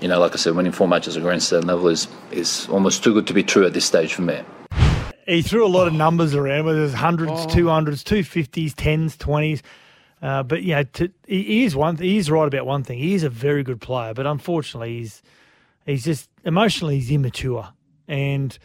You 0.00 0.08
know, 0.08 0.20
like 0.20 0.32
I 0.32 0.36
said, 0.36 0.54
winning 0.54 0.72
four 0.72 0.86
matches 0.86 1.16
at 1.16 1.22
Grand 1.22 1.42
Slam 1.42 1.62
level 1.62 1.88
is 1.88 2.08
is 2.30 2.68
almost 2.68 3.02
too 3.02 3.14
good 3.14 3.26
to 3.26 3.34
be 3.34 3.42
true 3.42 3.66
at 3.66 3.72
this 3.72 3.84
stage 3.84 4.12
for 4.12 4.22
me. 4.22 4.40
He 5.26 5.42
threw 5.42 5.66
a 5.66 5.68
lot 5.68 5.88
of 5.88 5.92
numbers 5.92 6.34
around, 6.34 6.64
whether 6.66 6.78
there's 6.80 6.94
hundreds, 6.94 7.46
two 7.46 7.68
hundreds, 7.68 8.04
two 8.04 8.22
fifties, 8.22 8.74
tens, 8.74 9.16
twenties. 9.16 9.62
Uh, 10.22 10.42
but 10.42 10.62
you 10.62 10.74
know, 10.74 10.82
to, 10.84 11.10
he 11.26 11.42
he 11.42 11.64
is 11.64 11.74
one. 11.74 11.96
He 11.96 12.18
is 12.18 12.30
right 12.30 12.46
about 12.46 12.66
one 12.66 12.84
thing. 12.84 12.98
He 12.98 13.14
is 13.14 13.24
a 13.24 13.30
very 13.30 13.62
good 13.62 13.80
player, 13.80 14.14
but 14.14 14.26
unfortunately, 14.26 14.98
he's 14.98 15.22
he's 15.88 16.04
just 16.04 16.28
emotionally 16.44 16.96
he's 16.96 17.10
immature. 17.10 17.68
And 18.06 18.56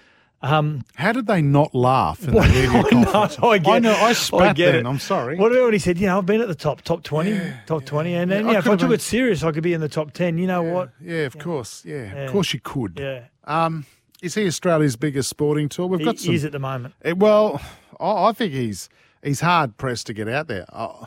um, 0.42 0.84
how 0.96 1.12
did 1.14 1.26
they 1.28 1.42
not 1.42 1.74
laugh 1.74 2.20
in 2.24 2.32
the 2.32 2.38
Well, 2.38 2.48
media 2.48 2.70
I 2.70 2.74
know, 2.82 2.84
conference? 3.12 3.40
I 3.44 3.58
get, 3.58 3.74
I 3.74 3.80
know, 3.80 3.94
I 3.94 4.14
spat 4.14 4.56
get 4.56 4.72
then, 4.74 4.86
it. 4.86 4.90
I'm 4.90 5.00
sorry. 5.00 5.38
What 5.38 5.52
about 5.52 5.64
when 5.66 5.74
he 5.74 5.80
said, 5.80 5.98
you 5.98 6.08
know, 6.08 6.18
I've 6.18 6.26
been 6.26 6.42
at 6.42 6.48
the 6.48 6.56
top, 6.56 6.82
top 6.82 7.04
twenty, 7.04 7.40
top 7.66 7.86
twenty, 7.86 8.14
and 8.14 8.30
then 8.32 8.44
Yeah, 8.44 8.46
I 8.46 8.48
you 8.50 8.54
know, 8.54 8.60
if 8.60 8.68
I 8.68 8.70
took 8.72 8.80
been- 8.90 8.92
it 8.94 9.02
serious, 9.02 9.44
I 9.44 9.52
could 9.52 9.64
be 9.64 9.74
in 9.74 9.82
the 9.82 9.90
top 9.90 10.12
ten. 10.14 10.38
You 10.38 10.48
know 10.48 10.62
what? 10.64 10.90
Yeah, 11.02 11.20
of 11.26 11.38
course. 11.40 11.84
Yeah, 11.86 12.04
Yeah. 12.04 12.14
of 12.26 12.32
course 12.32 12.54
you 12.54 12.60
could. 12.60 13.00
Yeah. 13.00 13.26
Um, 13.46 13.86
is 14.22 14.36
he 14.36 14.48
Australia's 14.48 14.96
biggest 14.96 15.30
sporting 15.30 15.68
tool? 15.70 15.90
We've 15.90 16.00
He 16.00 16.06
got 16.06 16.20
some. 16.20 16.34
is 16.34 16.46
at 16.46 16.52
the 16.54 16.60
moment. 16.60 16.94
Eh, 17.04 17.12
well, 17.14 17.62
I, 18.00 18.28
I 18.28 18.32
think 18.34 18.54
he's 18.54 18.90
he's 19.24 19.42
hard 19.42 19.76
pressed 19.78 20.08
to 20.08 20.14
get 20.14 20.28
out 20.30 20.48
there. 20.48 20.66
Uh, 20.72 21.06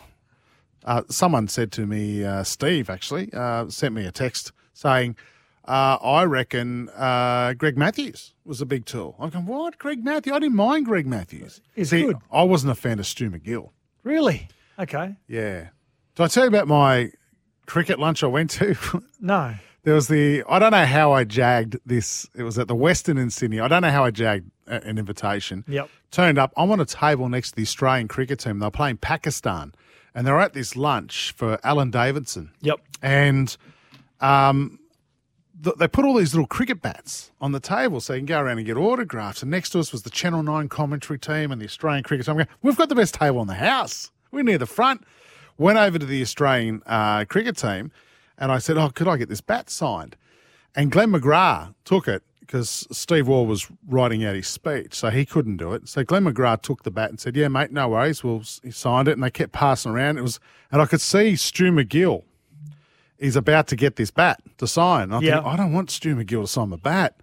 uh, 0.84 1.02
someone 1.08 1.48
said 1.48 1.72
to 1.72 1.86
me, 1.86 2.24
uh, 2.24 2.42
Steve 2.44 2.88
actually 2.90 3.30
uh, 3.32 3.68
sent 3.68 3.94
me 3.94 4.04
a 4.06 4.12
text 4.12 4.52
saying, 4.72 5.16
uh, 5.66 5.98
"I 6.02 6.24
reckon 6.24 6.88
uh, 6.90 7.54
Greg 7.54 7.76
Matthews 7.76 8.34
was 8.44 8.60
a 8.60 8.66
big 8.66 8.86
tool." 8.86 9.16
I'm 9.18 9.30
going, 9.30 9.46
"What, 9.46 9.78
Greg 9.78 10.04
Matthews? 10.04 10.34
I 10.34 10.38
didn't 10.38 10.56
mind 10.56 10.86
Greg 10.86 11.06
Matthews. 11.06 11.60
He's 11.74 11.90
See, 11.90 12.02
good. 12.04 12.16
I 12.32 12.42
wasn't 12.42 12.72
a 12.72 12.74
fan 12.74 12.98
of 12.98 13.06
Stu 13.06 13.30
MacGill. 13.30 13.70
Really? 14.02 14.48
Okay. 14.78 15.16
Yeah. 15.28 15.68
Did 16.14 16.22
I 16.22 16.26
tell 16.28 16.44
you 16.44 16.48
about 16.48 16.68
my 16.68 17.10
cricket 17.66 17.98
lunch 17.98 18.22
I 18.22 18.28
went 18.28 18.50
to? 18.52 18.76
No. 19.20 19.54
There 19.82 19.94
was 19.94 20.08
the 20.08 20.42
I 20.48 20.58
don't 20.58 20.72
know 20.72 20.84
how 20.84 21.12
I 21.12 21.22
jagged 21.24 21.78
this. 21.86 22.28
It 22.34 22.42
was 22.42 22.58
at 22.58 22.66
the 22.66 22.74
Westin 22.74 23.18
in 23.20 23.30
Sydney. 23.30 23.60
I 23.60 23.68
don't 23.68 23.82
know 23.82 23.90
how 23.90 24.04
I 24.04 24.10
jagged 24.10 24.50
an 24.66 24.98
invitation. 24.98 25.64
Yep. 25.68 25.88
Turned 26.10 26.38
up. 26.38 26.52
I'm 26.56 26.70
on 26.72 26.80
a 26.80 26.84
table 26.84 27.28
next 27.28 27.50
to 27.50 27.56
the 27.56 27.62
Australian 27.62 28.08
cricket 28.08 28.40
team. 28.40 28.58
They're 28.58 28.70
playing 28.70 28.96
Pakistan, 28.96 29.72
and 30.12 30.26
they're 30.26 30.40
at 30.40 30.54
this 30.54 30.74
lunch 30.74 31.32
for 31.36 31.60
Alan 31.62 31.90
Davidson. 31.90 32.50
Yep. 32.62 32.80
And 33.00 33.56
um, 34.20 34.80
they 35.58 35.88
put 35.88 36.04
all 36.04 36.14
these 36.14 36.34
little 36.34 36.46
cricket 36.46 36.82
bats 36.82 37.30
on 37.40 37.52
the 37.52 37.60
table 37.60 38.00
so 38.00 38.12
you 38.12 38.20
can 38.20 38.26
go 38.26 38.40
around 38.40 38.58
and 38.58 38.66
get 38.66 38.76
autographs. 38.76 39.42
And 39.42 39.50
next 39.50 39.70
to 39.70 39.80
us 39.80 39.92
was 39.92 40.02
the 40.02 40.10
Channel 40.10 40.42
Nine 40.42 40.68
commentary 40.68 41.18
team 41.18 41.50
and 41.50 41.60
the 41.60 41.64
Australian 41.64 42.04
cricket 42.04 42.26
team. 42.26 42.36
Going, 42.36 42.48
We've 42.62 42.76
got 42.76 42.88
the 42.88 42.94
best 42.94 43.14
table 43.14 43.40
in 43.40 43.48
the 43.48 43.54
house. 43.54 44.10
We're 44.30 44.42
near 44.42 44.58
the 44.58 44.66
front. 44.66 45.04
Went 45.58 45.78
over 45.78 45.98
to 45.98 46.04
the 46.04 46.20
Australian 46.20 46.82
uh, 46.84 47.24
cricket 47.24 47.56
team, 47.56 47.90
and 48.36 48.52
I 48.52 48.58
said, 48.58 48.76
"Oh, 48.76 48.90
could 48.90 49.08
I 49.08 49.16
get 49.16 49.30
this 49.30 49.40
bat 49.40 49.70
signed?" 49.70 50.14
And 50.74 50.92
Glenn 50.92 51.12
McGrath 51.12 51.74
took 51.86 52.06
it 52.06 52.22
because 52.40 52.86
Steve 52.92 53.26
Waugh 53.26 53.42
was 53.42 53.66
writing 53.88 54.22
out 54.22 54.34
his 54.34 54.46
speech, 54.46 54.94
so 54.94 55.08
he 55.08 55.24
couldn't 55.24 55.56
do 55.56 55.72
it. 55.72 55.88
So 55.88 56.04
Glenn 56.04 56.24
McGrath 56.24 56.60
took 56.60 56.82
the 56.82 56.90
bat 56.90 57.08
and 57.08 57.18
said, 57.18 57.36
"Yeah, 57.36 57.48
mate, 57.48 57.72
no 57.72 57.88
worries." 57.88 58.22
Well, 58.22 58.42
he 58.62 58.70
signed 58.70 59.08
it, 59.08 59.12
and 59.12 59.22
they 59.22 59.30
kept 59.30 59.52
passing 59.52 59.92
around. 59.92 60.18
It 60.18 60.22
was, 60.22 60.38
and 60.70 60.82
I 60.82 60.86
could 60.86 61.00
see 61.00 61.36
Stu 61.36 61.72
MacGill 61.72 62.24
is 63.18 63.36
about 63.36 63.66
to 63.68 63.76
get 63.76 63.96
this 63.96 64.10
bat 64.10 64.40
to 64.58 64.66
sign. 64.66 65.12
I 65.12 65.20
Yeah. 65.20 65.36
think, 65.36 65.46
I 65.46 65.56
don't 65.56 65.72
want 65.72 65.90
Stu 65.90 66.14
MacGill 66.16 66.42
to 66.42 66.46
sign 66.46 66.68
my 66.70 66.76
bat, 66.76 67.14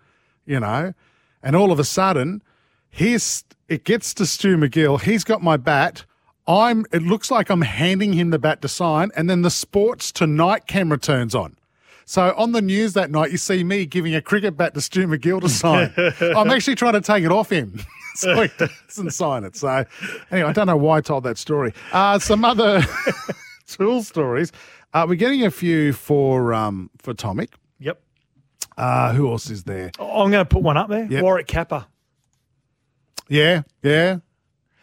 you 0.45 0.59
know. 0.59 0.93
And 1.41 1.55
all 1.55 1.71
of 1.71 1.79
a 1.79 1.83
sudden, 1.83 2.41
here's 2.89 3.43
it 3.69 3.83
gets 3.85 4.13
to 4.15 4.25
Stu 4.25 4.57
MacGill. 4.57 5.01
He's 5.01 5.23
got 5.23 5.41
my 5.41 5.57
bat. 5.57 6.05
I'm. 6.47 6.85
It 6.91 7.01
looks 7.03 7.31
like 7.31 7.49
I'm 7.49 7.61
handing 7.61 8.13
him 8.13 8.29
the 8.31 8.39
bat 8.39 8.61
to 8.63 8.67
sign, 8.67 9.11
and 9.15 9.29
then 9.29 9.41
the 9.43 9.49
Sports 9.49 10.11
Tonight 10.11 10.67
camera 10.67 10.97
turns 10.97 11.33
on. 11.33 11.55
So 12.05 12.33
on 12.37 12.51
the 12.51 12.61
news 12.61 12.91
that 12.93 13.09
night, 13.11 13.31
you 13.31 13.37
see 13.37 13.63
me 13.63 13.85
giving 13.85 14.13
a 14.13 14.21
cricket 14.21 14.57
bat 14.57 14.73
to 14.73 14.81
Stu 14.81 15.07
MacGill 15.07 15.39
to 15.41 15.47
sign. 15.49 15.93
I'm 16.35 16.49
actually 16.49 16.75
trying 16.75 16.93
to 16.93 17.01
take 17.01 17.23
it 17.23 17.31
off 17.31 17.49
him. 17.51 17.79
So 18.15 18.43
he 18.43 18.49
doesn't 18.59 19.09
sign 19.09 19.43
it. 19.43 19.55
So, 19.55 19.85
anyway, 20.29 20.47
I 20.47 20.53
don't 20.53 20.67
know 20.67 20.77
why 20.77 20.97
I 20.97 21.01
told 21.01 21.23
that 21.23 21.35
story. 21.39 21.73
Uh, 21.91 22.19
some 22.19 22.45
other 22.45 22.83
tool 23.67 24.03
stories. 24.03 24.51
Uh, 24.93 25.05
we're 25.07 25.15
getting 25.15 25.43
a 25.45 25.51
few 25.51 25.91
for 25.93 26.53
um, 26.53 26.89
for 26.99 27.13
Tomic. 27.13 27.49
Yep. 27.79 28.01
Uh, 28.77 29.13
who 29.13 29.29
else 29.31 29.49
is 29.49 29.63
there? 29.63 29.91
I'm 29.99 30.29
going 30.31 30.33
to 30.33 30.45
put 30.45 30.61
one 30.61 30.77
up 30.77 30.89
there. 30.89 31.05
Yep. 31.05 31.23
Warwick 31.23 31.47
Capper. 31.47 31.85
Yeah, 33.27 33.63
yeah. 33.81 34.17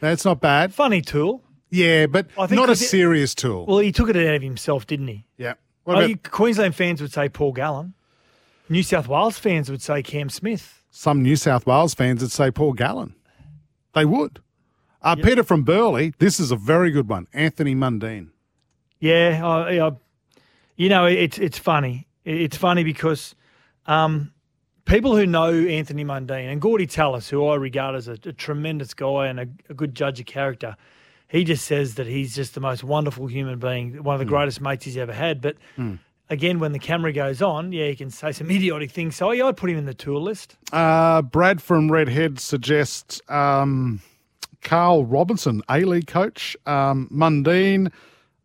That's 0.00 0.24
not 0.24 0.40
bad. 0.40 0.72
Funny 0.74 1.02
tool. 1.02 1.44
Yeah, 1.70 2.06
but 2.06 2.26
I 2.36 2.46
think 2.46 2.61
not 2.61 2.70
a 2.70 2.76
serious 2.76 3.34
tool. 3.34 3.66
Well, 3.66 3.78
he 3.78 3.92
took 3.92 4.08
it 4.08 4.16
out 4.16 4.34
of 4.34 4.42
himself, 4.42 4.86
didn't 4.86 5.08
he? 5.08 5.26
yeah. 5.36 5.54
About 5.86 6.22
Queensland 6.30 6.74
fans 6.76 7.00
would 7.02 7.12
say 7.12 7.28
Paul 7.28 7.52
Gallen. 7.52 7.94
New 8.68 8.82
South 8.84 9.08
Wales 9.08 9.38
fans 9.38 9.68
would 9.70 9.82
say 9.82 10.02
Cam 10.04 10.28
Smith. 10.30 10.84
some 10.90 11.20
New 11.22 11.34
South 11.34 11.66
Wales 11.66 11.94
fans 11.94 12.22
would 12.22 12.30
say 12.30 12.50
Paul 12.52 12.74
Gallen? 12.74 13.14
They 13.94 14.04
would. 14.04 14.38
Uh, 15.02 15.16
Peter 15.16 15.42
from 15.42 15.64
Burleigh, 15.64 16.12
this 16.18 16.38
is 16.38 16.52
a 16.52 16.56
very 16.56 16.92
good 16.92 17.08
one. 17.08 17.26
Anthony 17.32 17.74
Mundine. 17.74 18.28
Yeah, 19.01 19.40
I, 19.44 19.86
I, 19.86 19.92
you 20.76 20.88
know, 20.88 21.07
it's 21.07 21.38
it's 21.38 21.59
funny. 21.59 22.07
It's 22.24 22.57
funny 22.57 22.84
because 22.84 23.34
um, 23.86 24.32
people 24.84 25.16
who 25.16 25.26
know 25.26 25.53
Anthony 25.53 26.05
Mundine 26.05 26.53
and 26.53 26.61
Gordy 26.61 26.86
Tallis, 26.86 27.28
who 27.28 27.46
I 27.46 27.57
regard 27.57 27.94
as 27.96 28.09
a, 28.09 28.12
a 28.12 28.32
tremendous 28.32 28.94
guy 28.94 29.26
and 29.26 29.40
a, 29.40 29.46
a 29.68 29.74
good 29.74 29.94
judge 29.94 30.20
of 30.20 30.26
character, 30.26 30.76
he 31.28 31.44
just 31.44 31.64
says 31.64 31.94
that 31.94 32.07
he's 32.07 32.34
just 32.34 32.55
the 32.55 32.61
most 32.61 32.84
wonderful 32.84 33.26
human 33.26 33.59
being, 33.59 34.03
one 34.03 34.14
of 34.14 34.18
the 34.18 34.26
greatest 34.26 34.61
mates 34.61 34.84
he's 34.84 34.96
ever 34.96 35.12
had. 35.12 35.40
But 35.40 35.57
again, 36.28 36.59
when 36.59 36.72
the 36.72 36.78
camera 36.78 37.12
goes 37.12 37.40
on, 37.40 37.72
yeah, 37.72 37.86
he 37.86 37.96
can 37.96 38.11
say 38.11 38.32
some 38.32 38.51
idiotic 38.51 38.90
things. 38.90 39.16
So 39.16 39.30
yeah, 39.32 39.46
I'd 39.46 39.57
put 39.57 39.70
him 39.70 39.78
in 39.78 39.86
the 39.86 39.94
tool 39.94 40.20
list. 40.20 40.57
Uh, 40.72 41.22
Brad 41.22 41.62
from 41.62 41.90
Redhead 41.90 42.38
suggests 42.38 43.20
um, 43.28 44.01
Carl 44.62 45.05
Robinson, 45.07 45.62
A 45.70 45.84
League 45.84 46.07
coach, 46.07 46.57
um, 46.66 47.09
Mundine, 47.12 47.92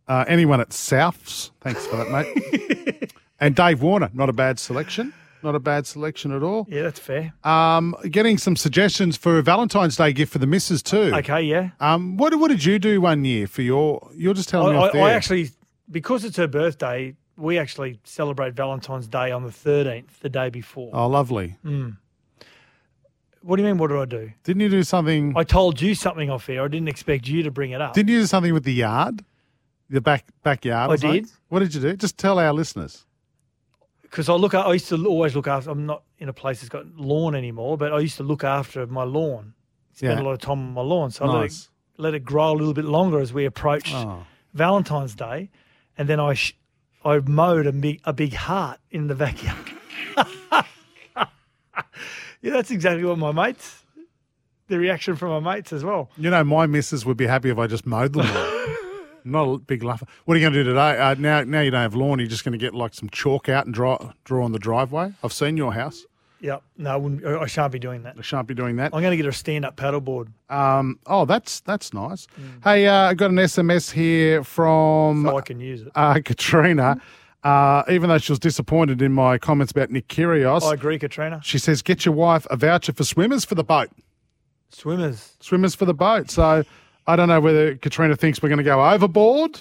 uh, 0.07 0.25
anyone 0.27 0.61
at 0.61 0.69
Souths. 0.69 1.51
Thanks 1.61 1.85
for 1.87 1.97
that, 1.97 2.09
mate. 2.09 3.13
and 3.39 3.55
Dave 3.55 3.81
Warner, 3.81 4.09
not 4.13 4.29
a 4.29 4.33
bad 4.33 4.59
selection. 4.59 5.13
Not 5.43 5.53
a 5.53 5.59
bad 5.59 5.85
selection 5.85 6.31
at 6.31 6.41
all. 6.41 6.65
Yeah, 6.69 6.83
that's 6.83 6.99
fair. 6.99 7.33
Um, 7.43 7.95
getting 8.09 8.39
some 8.39 8.55
suggestions 8.55 9.15
for 9.15 9.37
a 9.37 9.43
Valentine's 9.43 9.95
Day 9.95 10.11
gift 10.11 10.33
for 10.33 10.39
the 10.39 10.47
missus 10.47 10.81
too. 10.81 11.11
Okay, 11.13 11.43
yeah. 11.43 11.69
Um, 11.79 12.17
what 12.17 12.33
what 12.39 12.47
did 12.47 12.65
you 12.65 12.79
do 12.79 12.99
one 12.99 13.25
year 13.25 13.45
for 13.45 13.61
your? 13.61 14.09
You're 14.15 14.33
just 14.33 14.49
telling 14.49 14.73
me 14.73 14.79
I, 14.79 14.85
off 14.85 14.89
I, 14.89 14.93
there. 14.93 15.03
I 15.03 15.11
actually, 15.11 15.51
because 15.91 16.23
it's 16.23 16.37
her 16.37 16.47
birthday, 16.47 17.15
we 17.37 17.59
actually 17.59 17.99
celebrate 18.03 18.55
Valentine's 18.55 19.07
Day 19.07 19.31
on 19.31 19.43
the 19.43 19.51
13th, 19.51 20.19
the 20.21 20.29
day 20.29 20.49
before. 20.49 20.89
oh, 20.93 21.07
lovely. 21.07 21.57
Mm. 21.63 21.97
What 23.41 23.57
do 23.57 23.61
you 23.61 23.67
mean? 23.67 23.77
What 23.77 23.89
did 23.89 23.99
I 23.99 24.05
do? 24.05 24.31
Didn't 24.43 24.61
you 24.61 24.69
do 24.69 24.81
something? 24.81 25.33
I 25.37 25.43
told 25.43 25.79
you 25.79 25.93
something 25.93 26.31
off 26.31 26.47
here. 26.47 26.63
I 26.63 26.67
didn't 26.67 26.87
expect 26.87 27.27
you 27.27 27.43
to 27.43 27.51
bring 27.51 27.69
it 27.69 27.81
up. 27.81 27.93
Didn't 27.93 28.09
you 28.09 28.21
do 28.21 28.25
something 28.25 28.51
with 28.51 28.63
the 28.63 28.73
yard? 28.73 29.23
The 29.89 30.01
back 30.01 30.25
backyard. 30.43 30.91
I 30.91 30.95
did. 30.95 31.27
What 31.49 31.59
did 31.59 31.73
you 31.75 31.81
do? 31.81 31.95
Just 31.95 32.17
tell 32.17 32.39
our 32.39 32.51
listeners. 32.53 33.05
Because 34.01 34.29
I 34.29 34.33
look, 34.33 34.53
I 34.55 34.71
used 34.73 34.87
to 34.89 35.05
always 35.05 35.35
look 35.35 35.47
after. 35.47 35.69
I'm 35.69 35.85
not 35.85 36.03
in 36.19 36.29
a 36.29 36.33
place 36.33 36.61
that's 36.61 36.69
got 36.69 36.87
lawn 36.95 37.35
anymore, 37.35 37.77
but 37.77 37.93
I 37.93 37.99
used 37.99 38.17
to 38.17 38.23
look 38.23 38.43
after 38.43 38.85
my 38.87 39.03
lawn. 39.03 39.53
Spend 39.93 40.17
Yeah. 40.19 40.23
a 40.23 40.25
lot 40.25 40.31
of 40.33 40.39
time 40.39 40.59
on 40.59 40.73
my 40.73 40.81
lawn, 40.81 41.11
so 41.11 41.25
I 41.25 41.27
let 41.27 41.45
it, 41.51 41.67
let 41.97 42.13
it 42.13 42.23
grow 42.23 42.51
a 42.51 42.55
little 42.55 42.73
bit 42.73 42.85
longer 42.85 43.19
as 43.19 43.31
we 43.33 43.45
approached 43.45 43.93
Oh. 43.93 44.25
Valentine's 44.53 45.15
Day, 45.15 45.49
and 45.97 46.07
then 46.09 46.19
I 46.19 46.33
sh- 46.33 46.55
I 47.03 47.19
mowed 47.19 47.67
a 47.67 47.71
big 47.71 48.01
a 48.05 48.13
big 48.13 48.33
heart 48.33 48.79
in 48.89 49.07
the 49.07 49.15
backyard. 49.15 49.69
yeah, 52.41 52.51
that's 52.53 52.71
exactly 52.71 53.03
what 53.03 53.17
my 53.17 53.31
mates. 53.31 53.83
The 54.67 54.79
reaction 54.79 55.15
from 55.15 55.43
my 55.43 55.55
mates 55.55 55.71
as 55.73 55.83
well. 55.83 56.09
You 56.17 56.29
know, 56.31 56.43
my 56.43 56.65
missus 56.65 57.05
would 57.05 57.17
be 57.17 57.27
happy 57.27 57.49
if 57.49 57.57
I 57.59 57.67
just 57.67 57.85
mowed 57.85 58.13
the 58.13 58.23
lawn. 58.23 58.61
Not 59.25 59.43
a 59.47 59.57
big 59.57 59.83
laugh. 59.83 60.03
What 60.25 60.35
are 60.35 60.37
you 60.37 60.43
going 60.43 60.53
to 60.53 60.63
do 60.63 60.69
today? 60.69 60.97
Uh, 60.99 61.15
now, 61.15 61.43
now 61.43 61.61
you 61.61 61.71
don't 61.71 61.81
have 61.81 61.95
lawn. 61.95 62.19
You're 62.19 62.27
just 62.27 62.45
going 62.45 62.51
to 62.53 62.57
get 62.57 62.75
like 62.75 62.93
some 62.93 63.09
chalk 63.09 63.49
out 63.49 63.65
and 63.65 63.73
draw 63.73 64.11
draw 64.23 64.45
on 64.45 64.51
the 64.51 64.59
driveway. 64.59 65.13
I've 65.23 65.33
seen 65.33 65.57
your 65.57 65.73
house. 65.73 66.05
Yep. 66.41 66.61
No, 66.77 66.91
I, 66.91 66.95
wouldn't, 66.97 67.25
I 67.25 67.45
shan't 67.47 67.71
be 67.71 67.79
doing 67.79 68.03
that. 68.03 68.15
I 68.19 68.21
shan't 68.21 68.45
be 68.47 68.53
doing 68.53 68.75
that. 68.75 68.93
I'm 68.93 69.01
going 69.01 69.11
to 69.11 69.17
get 69.17 69.25
a 69.25 69.31
stand 69.33 69.65
up 69.65 69.77
paddleboard. 69.77 70.27
Um, 70.49 70.99
oh, 71.07 71.25
that's 71.25 71.61
that's 71.61 71.91
nice. 71.93 72.27
Mm. 72.39 72.63
Hey, 72.63 72.85
uh, 72.87 72.93
I 73.09 73.13
got 73.15 73.31
an 73.31 73.37
SMS 73.37 73.89
here 73.91 74.43
from 74.43 75.23
So 75.25 75.37
I 75.37 75.41
can 75.41 75.59
use 75.59 75.81
it. 75.81 75.91
uh, 75.95 76.19
Katrina. 76.23 77.01
Uh, 77.43 77.83
even 77.89 78.09
though 78.09 78.17
she 78.17 78.31
was 78.31 78.39
disappointed 78.39 79.01
in 79.01 79.11
my 79.11 79.37
comments 79.37 79.71
about 79.71 79.91
Nick 79.91 80.07
Kyrgios, 80.07 80.63
I 80.63 80.73
agree, 80.73 80.97
Katrina. 80.99 81.39
she 81.43 81.57
says, 81.59 81.81
"Get 81.81 82.03
your 82.05 82.13
wife 82.15 82.45
a 82.49 82.57
voucher 82.57 82.91
for 82.93 83.03
swimmers 83.03 83.45
for 83.45 83.53
the 83.55 83.63
boat. 83.63 83.89
Swimmers. 84.69 85.33
Swimmers 85.39 85.75
for 85.75 85.85
the 85.85 85.93
boat." 85.93 86.29
So 86.31 86.63
I 87.07 87.15
don't 87.15 87.27
know 87.27 87.39
whether 87.39 87.75
Katrina 87.75 88.15
thinks 88.15 88.41
we're 88.41 88.49
going 88.49 88.57
to 88.57 88.63
go 88.63 88.83
overboard 88.83 89.59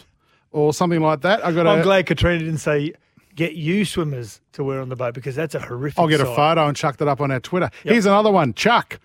or 0.52 0.72
something 0.72 1.00
like 1.00 1.20
that. 1.22 1.44
I 1.44 1.52
got. 1.52 1.66
I'm 1.66 1.80
a- 1.80 1.82
glad 1.82 2.06
Katrina 2.06 2.38
didn't 2.38 2.58
say 2.58 2.94
get 3.34 3.54
you 3.54 3.84
swimmers 3.84 4.40
to 4.52 4.62
wear 4.64 4.80
on 4.80 4.88
the 4.88 4.96
boat 4.96 5.14
because 5.14 5.34
that's 5.34 5.54
a 5.54 5.60
horrific. 5.60 5.98
I'll 5.98 6.08
get 6.08 6.20
a 6.20 6.24
photo 6.24 6.66
and 6.66 6.76
chuck 6.76 6.98
that 6.98 7.08
up 7.08 7.20
on 7.20 7.30
our 7.30 7.40
Twitter. 7.40 7.70
Here's 7.82 8.06
another 8.06 8.30
one. 8.30 8.54
Chuck. 8.54 9.00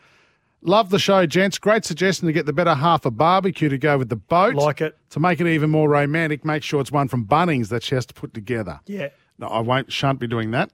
Love 0.61 0.89
the 0.89 0.99
show, 0.99 1.25
gents. 1.25 1.57
Great 1.57 1.85
suggestion 1.85 2.27
to 2.27 2.33
get 2.33 2.45
the 2.45 2.51
better 2.51 2.73
half 2.75 3.05
of 3.05 3.17
barbecue 3.17 3.69
to 3.69 3.77
go 3.77 3.97
with 3.97 4.09
the 4.09 4.17
boat. 4.17 4.55
Like 4.55 4.81
it. 4.81 4.97
To 5.11 5.19
make 5.19 5.39
it 5.39 5.47
even 5.47 5.69
more 5.69 5.87
romantic, 5.87 6.43
make 6.43 6.63
sure 6.63 6.81
it's 6.81 6.91
one 6.91 7.07
from 7.07 7.25
Bunnings 7.25 7.69
that 7.69 7.81
she 7.81 7.95
has 7.95 8.05
to 8.07 8.13
put 8.13 8.33
together. 8.33 8.81
Yeah. 8.85 9.07
No, 9.37 9.47
I 9.47 9.61
won't, 9.61 9.91
shan't 9.91 10.19
be 10.19 10.27
doing 10.27 10.51
that. 10.51 10.69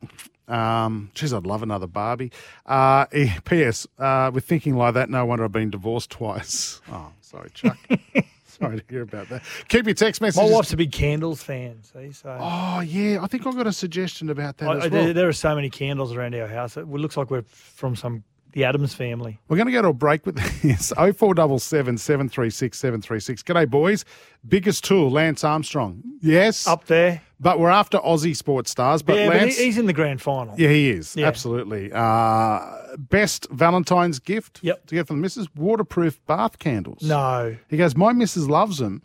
Um, 0.48 1.12
geez, 1.14 1.34
I'd 1.34 1.46
love 1.46 1.62
another 1.62 1.86
Barbie. 1.86 2.32
Uh, 2.66 3.06
eh, 3.12 3.38
P.S. 3.46 3.86
Uh, 4.00 4.32
with 4.34 4.46
thinking 4.46 4.76
like 4.76 4.96
that, 4.96 5.10
no 5.10 5.24
wonder 5.26 5.46
I've 5.46 5.52
been 5.52 5.70
divorced 5.70 6.10
twice. 6.10 6.82
Oh, 6.92 7.12
sorry, 7.36 7.50
Chuck. 7.54 7.78
sorry 8.46 8.78
to 8.80 8.84
hear 8.90 9.02
about 9.02 9.28
that. 9.30 9.44
Keep 9.68 9.86
your 9.86 9.94
text 9.96 10.22
messages. 10.22 10.50
My 10.50 10.56
wife's 10.56 10.72
a 10.74 10.78
big 10.78 10.92
candles 10.92 11.44
fan. 11.44 11.82
See, 11.84 12.12
so 12.12 12.38
Oh, 12.40 12.80
yeah. 12.80 13.20
I 13.22 13.28
think 13.28 13.46
I've 13.46 13.56
got 13.56 13.68
a 13.68 13.74
suggestion 13.74 14.30
about 14.30 14.58
that 14.58 14.70
I- 14.70 14.76
as 14.78 14.80
well. 14.84 14.90
there, 14.90 15.14
there 15.14 15.28
are 15.28 15.34
so 15.34 15.56
many 15.56 15.70
candles 15.70 16.14
around 16.14 16.36
our 16.36 16.48
house. 16.48 16.78
It 16.78 16.88
looks 16.88 17.18
like 17.18 17.30
we're 17.30 17.42
from 17.44 17.96
some 17.96 18.24
the 18.56 18.64
Addams 18.64 18.94
family. 18.96 19.38
We're 19.50 19.58
going 19.58 19.68
to 19.68 19.72
go 19.74 19.82
to 19.84 19.90
a 19.90 19.94
break 19.94 20.26
with 20.26 20.38
this. 20.64 20.92
0477 20.98 21.98
736 21.98 22.78
736. 22.80 23.44
G'day, 23.44 23.70
boys. 23.70 24.06
Biggest 24.48 24.84
tool, 24.84 25.12
Lance 25.12 25.44
Armstrong. 25.44 26.02
Yes. 26.22 26.66
Up 26.66 26.86
there. 26.86 27.22
But 27.40 27.60
we're 27.60 27.70
after 27.70 27.98
Aussie 28.00 28.36
sports 28.36 28.72
stars. 28.72 29.02
But 29.04 29.18
yeah, 29.18 29.28
Lance. 29.30 29.58
he- 29.58 29.66
he's 29.66 29.78
in 29.78 29.86
the 29.88 29.94
grand 29.94 30.22
final. 30.22 30.56
yeah, 30.58 30.70
he 30.70 30.90
is. 30.90 31.16
Yeah. 31.16 31.28
Absolutely. 31.28 31.92
Uh, 31.92 32.62
best 32.98 33.48
Valentine's 33.52 34.20
gift 34.20 34.60
Yep. 34.64 34.86
to 34.88 34.96
get 34.96 35.08
from 35.08 35.18
the 35.18 35.22
missus 35.22 35.48
waterproof 35.56 36.26
bath 36.26 36.58
candles. 36.58 37.04
No. 37.04 37.56
He 37.70 37.76
goes, 37.78 37.96
My 37.96 38.14
missus 38.14 38.48
loves 38.48 38.78
them, 38.78 39.02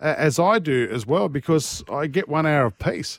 uh, 0.00 0.14
as 0.16 0.38
I 0.38 0.58
do 0.58 0.88
as 0.90 1.06
well, 1.06 1.28
because 1.28 1.84
I 1.92 2.06
get 2.06 2.26
one 2.28 2.46
hour 2.46 2.64
of 2.66 2.78
peace. 2.78 3.18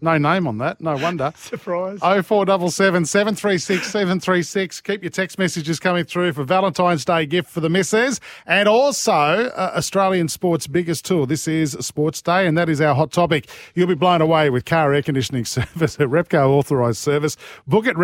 No 0.00 0.16
name 0.16 0.46
on 0.46 0.58
that. 0.58 0.80
No 0.80 0.96
wonder. 0.96 1.32
Surprise. 1.36 1.98
Oh 2.02 2.22
four 2.22 2.44
double 2.44 2.70
seven 2.70 3.04
seven 3.04 3.34
three 3.34 3.58
six 3.58 3.90
seven 3.90 4.20
three 4.20 4.42
six. 4.42 4.80
Keep 4.80 5.02
your 5.02 5.10
text 5.10 5.38
messages 5.38 5.80
coming 5.80 6.04
through 6.04 6.32
for 6.32 6.44
Valentine's 6.44 7.04
Day 7.04 7.26
gift 7.26 7.50
for 7.50 7.60
the 7.60 7.68
missus, 7.68 8.20
and 8.46 8.68
also 8.68 9.12
uh, 9.12 9.72
Australian 9.76 10.28
sports 10.28 10.66
biggest 10.66 11.04
tool. 11.04 11.26
This 11.26 11.48
is 11.48 11.72
Sports 11.80 12.22
Day, 12.22 12.46
and 12.46 12.56
that 12.56 12.68
is 12.68 12.80
our 12.80 12.94
hot 12.94 13.10
topic. 13.10 13.48
You'll 13.74 13.88
be 13.88 13.94
blown 13.94 14.20
away 14.20 14.50
with 14.50 14.64
car 14.64 14.92
air 14.94 15.02
conditioning 15.02 15.44
service 15.46 15.98
at 16.00 16.08
Repco 16.08 16.48
authorised 16.48 16.98
service. 16.98 17.36
Book 17.66 17.86
at 17.86 17.96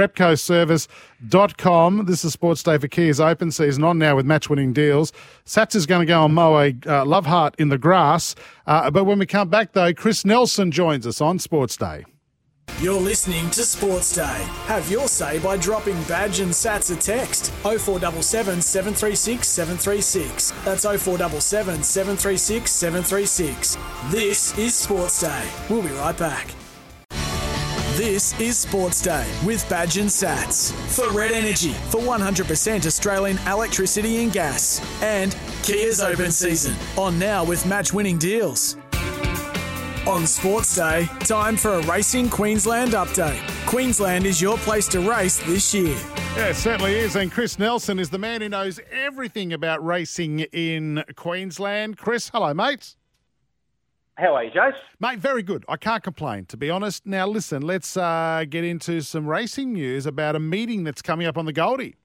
repcoservice.com. 1.24 2.06
This 2.06 2.24
is 2.24 2.32
Sports 2.32 2.62
Day 2.62 2.78
for 2.78 2.88
Kia's 2.88 3.20
open 3.20 3.50
season 3.50 3.84
on 3.84 3.98
now 3.98 4.16
with 4.16 4.26
match 4.26 4.48
winning 4.48 4.72
deals. 4.72 5.12
Sats 5.44 5.74
is 5.74 5.86
going 5.86 6.00
to 6.00 6.06
go 6.06 6.24
and 6.24 6.34
mow 6.34 6.58
a 6.58 6.74
uh, 6.86 7.04
love 7.04 7.26
heart 7.26 7.54
in 7.58 7.68
the 7.68 7.78
grass. 7.78 8.34
Uh, 8.66 8.90
but 8.90 9.04
when 9.04 9.18
we 9.18 9.26
come 9.26 9.48
back 9.48 9.72
though, 9.72 9.92
Chris 9.92 10.24
Nelson 10.24 10.70
joins 10.70 11.06
us 11.06 11.20
on 11.20 11.38
Sports 11.38 11.76
Day. 11.76 12.04
You're 12.80 13.00
listening 13.00 13.50
to 13.50 13.62
Sports 13.62 14.14
Day. 14.14 14.46
Have 14.64 14.90
your 14.90 15.06
say 15.06 15.38
by 15.38 15.58
dropping 15.58 16.02
Badge 16.04 16.40
and 16.40 16.50
Sats 16.50 16.90
a 16.90 16.98
text 16.98 17.52
0477 17.62 18.62
736 18.62 19.46
736. 19.46 20.50
That's 20.64 20.84
0477 20.84 21.82
736 21.82 22.70
736. 22.70 23.76
This 24.10 24.56
is 24.58 24.74
Sports 24.74 25.20
Day. 25.20 25.48
We'll 25.68 25.82
be 25.82 25.90
right 25.90 26.16
back. 26.16 26.54
This 27.96 28.38
is 28.40 28.58
Sports 28.58 29.00
Day 29.00 29.24
with 29.46 29.68
Badge 29.68 29.98
and 29.98 30.08
Sats 30.10 30.72
for 30.88 31.16
Red 31.16 31.30
Energy 31.30 31.74
for 31.90 32.00
100% 32.00 32.86
Australian 32.86 33.38
electricity 33.46 34.20
and 34.20 34.32
gas 34.32 34.80
and 35.00 35.32
Kia's 35.62 36.00
open 36.00 36.32
season 36.32 36.74
on 36.98 37.20
now 37.20 37.44
with 37.44 37.64
match 37.66 37.92
winning 37.92 38.18
deals. 38.18 38.76
On 40.08 40.26
Sports 40.26 40.74
Day, 40.74 41.08
time 41.20 41.56
for 41.56 41.74
a 41.74 41.82
Racing 41.82 42.30
Queensland 42.30 42.94
update. 42.94 43.40
Queensland 43.64 44.26
is 44.26 44.42
your 44.42 44.58
place 44.58 44.88
to 44.88 44.98
race 44.98 45.38
this 45.46 45.72
year. 45.72 45.96
Yeah, 46.36 46.48
it 46.48 46.56
certainly 46.56 46.96
is. 46.96 47.14
And 47.14 47.30
Chris 47.30 47.60
Nelson 47.60 48.00
is 48.00 48.10
the 48.10 48.18
man 48.18 48.40
who 48.40 48.48
knows 48.48 48.80
everything 48.90 49.52
about 49.52 49.84
racing 49.84 50.40
in 50.40 51.04
Queensland. 51.14 51.96
Chris, 51.96 52.28
hello, 52.30 52.52
mate. 52.54 52.96
How 54.16 54.34
are 54.34 54.44
you, 54.44 54.50
Jace? 54.52 54.72
Mate, 55.00 55.18
very 55.18 55.42
good. 55.42 55.64
I 55.68 55.76
can't 55.76 56.02
complain, 56.02 56.46
to 56.46 56.56
be 56.56 56.70
honest. 56.70 57.04
Now, 57.04 57.26
listen, 57.26 57.62
let's 57.62 57.96
uh, 57.96 58.44
get 58.48 58.62
into 58.62 59.00
some 59.00 59.26
racing 59.26 59.72
news 59.72 60.06
about 60.06 60.36
a 60.36 60.40
meeting 60.40 60.84
that's 60.84 61.02
coming 61.02 61.26
up 61.26 61.36
on 61.36 61.46
the 61.46 61.52
Goldie. 61.52 61.96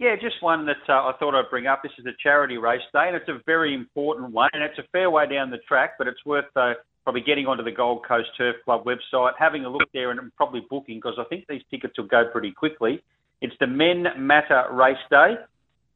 Yeah, 0.00 0.16
just 0.16 0.42
one 0.42 0.66
that 0.66 0.78
uh, 0.88 0.92
I 0.92 1.12
thought 1.20 1.34
I'd 1.34 1.50
bring 1.50 1.66
up. 1.66 1.82
This 1.82 1.92
is 1.98 2.06
a 2.06 2.12
charity 2.22 2.56
race 2.56 2.80
day, 2.92 3.04
and 3.06 3.14
it's 3.14 3.28
a 3.28 3.38
very 3.46 3.74
important 3.74 4.32
one, 4.32 4.48
and 4.54 4.62
it's 4.62 4.78
a 4.78 4.82
fair 4.92 5.10
way 5.10 5.28
down 5.28 5.50
the 5.50 5.58
track, 5.58 5.92
but 5.98 6.08
it's 6.08 6.24
worth 6.24 6.46
uh, 6.56 6.72
probably 7.04 7.20
getting 7.20 7.46
onto 7.46 7.62
the 7.62 7.70
Gold 7.70 8.04
Coast 8.06 8.28
Turf 8.36 8.56
Club 8.64 8.84
website, 8.84 9.32
having 9.38 9.66
a 9.66 9.68
look 9.68 9.88
there, 9.92 10.10
and 10.10 10.34
probably 10.36 10.62
booking 10.70 10.96
because 10.96 11.18
I 11.18 11.24
think 11.24 11.44
these 11.48 11.62
tickets 11.70 11.98
will 11.98 12.06
go 12.06 12.24
pretty 12.32 12.50
quickly. 12.50 13.02
It's 13.42 13.54
the 13.60 13.66
Men 13.66 14.06
Matter 14.16 14.64
Race 14.72 14.96
Day, 15.10 15.34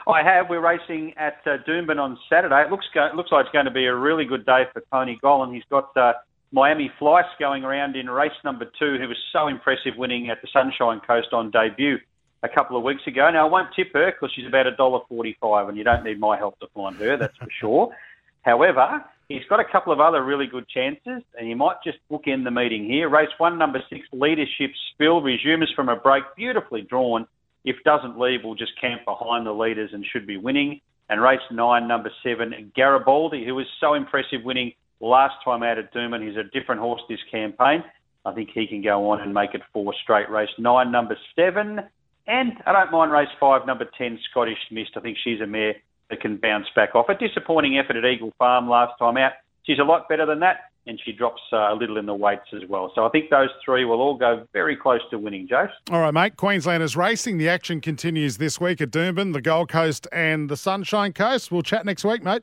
I 0.07 0.23
have. 0.23 0.51
We're 0.51 0.61
racing 0.61 1.15
at 1.17 1.39
uh, 1.47 1.57
Doomben 1.67 1.99
on 1.99 2.19
Saturday. 2.29 2.63
It 2.63 2.71
looks 2.71 2.87
go- 2.93 3.11
looks 3.17 3.33
like 3.33 3.47
it's 3.47 3.53
going 3.53 3.65
to 3.65 3.71
be 3.71 3.87
a 3.87 3.95
really 3.95 4.25
good 4.25 4.45
day 4.45 4.65
for 4.73 4.83
Tony 4.93 5.19
Gollan. 5.23 5.55
He's 5.55 5.65
got 5.71 5.97
uh, 5.97 6.13
Miami 6.53 6.91
Fleiss 7.01 7.25
going 7.39 7.65
around 7.65 7.97
in 7.97 8.09
race 8.11 8.33
number 8.45 8.67
two, 8.79 8.99
who 8.99 9.09
was 9.09 9.17
so 9.33 9.49
impressive 9.49 9.95
winning 9.97 10.31
at 10.31 10.43
the 10.43 10.49
Sunshine 10.53 11.01
Coast 11.07 11.33
on 11.33 11.51
debut 11.51 11.99
a 12.45 12.49
couple 12.49 12.77
of 12.77 12.83
weeks 12.85 13.03
ago. 13.07 13.31
Now, 13.31 13.47
I 13.47 13.51
won't 13.51 13.75
tip 13.75 13.89
her 13.95 14.13
because 14.13 14.31
she's 14.37 14.47
about 14.47 14.67
$1.45 14.79 15.69
and 15.69 15.79
you 15.79 15.85
don't 15.85 16.05
need 16.05 16.21
my 16.21 16.37
help 16.37 16.59
to 16.61 16.67
find 16.75 16.95
her, 16.97 17.17
that's 17.17 17.37
for 17.39 17.49
sure. 17.61 17.97
However, 18.43 19.03
he's 19.29 19.45
got 19.49 19.61
a 19.61 19.65
couple 19.65 19.93
of 19.93 20.01
other 20.01 20.23
really 20.23 20.47
good 20.47 20.69
chances 20.69 21.23
and 21.39 21.49
you 21.49 21.57
might 21.57 21.77
just 21.83 21.99
book 22.11 22.25
in 22.27 22.45
the 22.45 22.51
meeting 22.51 22.85
here. 22.85 23.09
Race 23.09 23.31
one, 23.39 23.59
number 23.59 23.83
six, 23.89 24.07
Leadership 24.13 24.73
Spill, 24.93 25.23
resumes 25.23 25.73
from 25.75 25.89
a 25.89 25.97
break, 25.97 26.25
beautifully 26.37 26.83
drawn. 26.83 27.27
If 27.65 27.77
doesn't 27.85 28.19
leave, 28.19 28.41
we'll 28.45 28.55
just 28.55 28.79
camp 28.81 29.05
behind 29.05 29.47
the 29.47 29.53
leaders 29.53 29.91
and 29.93 30.05
should 30.05 30.27
be 30.27 30.37
winning. 30.37 30.81
And 31.09 31.21
race 31.21 31.41
nine, 31.51 31.87
number 31.87 32.11
seven, 32.23 32.73
Garibaldi, 32.75 33.45
who 33.45 33.55
was 33.55 33.67
so 33.81 33.95
impressive 33.95 34.43
winning 34.45 34.73
last 35.01 35.35
time 35.45 35.62
out 35.62 35.79
at 35.79 35.93
Doomben. 35.93 36.27
He's 36.27 36.37
a 36.37 36.45
different 36.59 36.81
horse 36.81 37.03
this 37.09 37.19
campaign. 37.31 37.85
I 38.25 38.33
think 38.33 38.51
he 38.55 38.67
can 38.67 38.83
go 38.83 39.11
on 39.11 39.21
and 39.21 39.35
make 39.35 39.55
it 39.55 39.61
four 39.73 39.93
straight. 40.03 40.31
Race 40.31 40.49
nine, 40.59 40.91
number 40.91 41.17
seven. 41.37 41.81
And 42.27 42.53
I 42.67 42.73
don't 42.73 42.91
mind 42.91 43.12
race 43.12 43.29
five, 43.39 43.67
number 43.67 43.87
10, 43.99 44.19
Scottish 44.31 44.59
Mist. 44.71 44.93
I 44.97 45.01
think 45.01 45.19
she's 45.23 45.43
a 45.43 45.47
mare 45.47 45.75
that 46.09 46.21
can 46.21 46.39
bounce 46.39 46.67
back 46.75 46.95
off. 46.95 47.11
A 47.11 47.15
disappointing 47.15 47.79
effort 47.79 47.97
at 47.97 48.05
Eagle 48.05 48.33
Farm 48.39 48.69
last 48.69 48.99
time 48.99 49.19
out. 49.19 49.33
She's 49.65 49.79
a 49.79 49.85
lot 49.85 50.09
better 50.09 50.25
than 50.25 50.41
that, 50.41 50.71
and 50.87 51.01
she 51.05 51.12
drops 51.12 51.41
uh, 51.53 51.72
a 51.72 51.74
little 51.74 51.97
in 51.97 52.07
the 52.07 52.14
weights 52.14 52.49
as 52.53 52.62
well. 52.68 52.93
So 52.95 53.07
I 53.07 53.09
think 53.09 53.30
those 53.30 53.49
three 53.64 53.85
will 53.85 54.01
all 54.01 54.16
go 54.16 54.47
very 54.53 54.76
close 54.76 55.01
to 55.11 55.18
winning, 55.18 55.49
Jace. 55.49 55.70
All 55.91 56.01
right, 56.01 56.12
mate. 56.12 56.37
Queenslanders 56.37 56.97
racing. 56.97 57.39
The 57.39 57.49
action 57.49 57.80
continues 57.80 58.37
this 58.37 58.61
week 58.61 58.80
at 58.80 58.91
Doomben, 58.91 59.32
the 59.32 59.41
Gold 59.41 59.70
Coast, 59.70 60.07
and 60.12 60.49
the 60.49 60.57
Sunshine 60.57 61.12
Coast. 61.12 61.51
We'll 61.51 61.62
chat 61.62 61.85
next 61.87 62.05
week, 62.05 62.22
mate. 62.22 62.43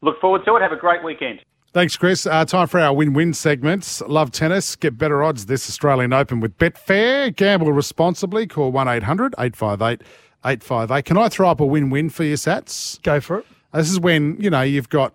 Look 0.00 0.20
forward 0.20 0.44
to 0.46 0.56
it. 0.56 0.62
Have 0.62 0.72
a 0.72 0.76
great 0.76 1.04
weekend. 1.04 1.40
Thanks, 1.72 1.96
Chris. 1.96 2.26
Uh, 2.26 2.44
time 2.44 2.68
for 2.68 2.78
our 2.78 2.94
win-win 2.94 3.34
segments. 3.34 4.00
Love 4.02 4.30
tennis. 4.30 4.76
Get 4.76 4.96
better 4.96 5.24
odds 5.24 5.46
this 5.46 5.68
Australian 5.68 6.12
Open 6.12 6.38
with 6.38 6.56
Betfair. 6.56 7.34
Gamble 7.34 7.72
responsibly. 7.72 8.46
Call 8.46 8.72
1-800-858-858. 8.72 11.04
Can 11.04 11.18
I 11.18 11.28
throw 11.28 11.50
up 11.50 11.60
a 11.60 11.66
win-win 11.66 12.10
for 12.10 12.22
your 12.22 12.36
Sats? 12.36 13.02
Go 13.02 13.20
for 13.20 13.38
it. 13.38 13.46
This 13.72 13.90
is 13.90 13.98
when, 13.98 14.40
you 14.40 14.50
know, 14.50 14.62
you've 14.62 14.88
got 14.88 15.14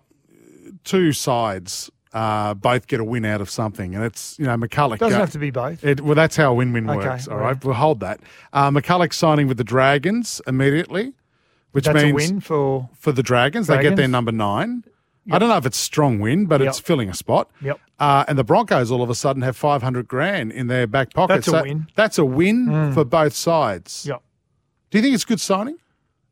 two 0.84 1.12
sides 1.12 1.90
uh, 2.12 2.54
both 2.54 2.86
get 2.86 3.00
a 3.00 3.04
win 3.04 3.24
out 3.24 3.40
of 3.40 3.48
something. 3.50 3.94
And 3.94 4.04
it's, 4.04 4.38
you 4.38 4.44
know, 4.46 4.56
McCullough. 4.56 4.98
Doesn't 4.98 5.10
go- 5.16 5.20
have 5.20 5.30
to 5.32 5.38
be 5.38 5.50
both. 5.50 5.84
It, 5.84 6.00
well, 6.00 6.14
that's 6.14 6.36
how 6.36 6.50
a 6.50 6.54
win-win 6.54 6.88
Okay, 6.90 6.98
works. 7.08 7.28
All 7.28 7.36
right, 7.36 7.44
right. 7.54 7.64
we'll 7.64 7.74
hold 7.74 8.00
that. 8.00 8.20
Uh, 8.52 8.70
McCullough 8.70 9.12
signing 9.12 9.46
with 9.48 9.56
the 9.58 9.64
Dragons 9.64 10.40
immediately, 10.46 11.12
which 11.72 11.84
That's 11.84 12.02
a 12.02 12.06
means 12.06 12.14
win 12.30 12.40
for 12.40 12.88
for 12.98 13.12
the 13.12 13.22
Dragons. 13.22 13.66
They 13.68 13.80
get 13.82 13.96
their 13.96 14.08
number 14.08 14.32
nine. 14.32 14.84
I 15.30 15.38
don't 15.38 15.48
know 15.48 15.56
if 15.58 15.66
it's 15.66 15.76
strong 15.78 16.18
win, 16.18 16.46
but 16.46 16.60
it's 16.60 16.80
filling 16.80 17.08
a 17.08 17.14
spot. 17.14 17.48
Yep. 17.62 17.78
Uh, 18.00 18.24
and 18.26 18.36
the 18.36 18.42
Broncos 18.42 18.90
all 18.90 19.02
of 19.02 19.10
a 19.10 19.14
sudden 19.14 19.42
have 19.42 19.56
five 19.56 19.80
hundred 19.82 20.08
grand 20.08 20.50
in 20.50 20.66
their 20.66 20.88
back 20.88 21.12
pocket. 21.14 21.34
That's 21.34 21.46
a 21.46 21.50
So 21.52 21.62
win. 21.62 21.86
That's 21.94 22.18
a 22.18 22.24
win 22.24 22.66
Mm. 22.66 22.94
for 22.94 23.04
both 23.04 23.34
sides. 23.34 24.06
Yep. 24.08 24.20
Do 24.90 24.98
you 24.98 25.02
think 25.02 25.14
it's 25.14 25.24
good 25.24 25.40
signing? 25.40 25.76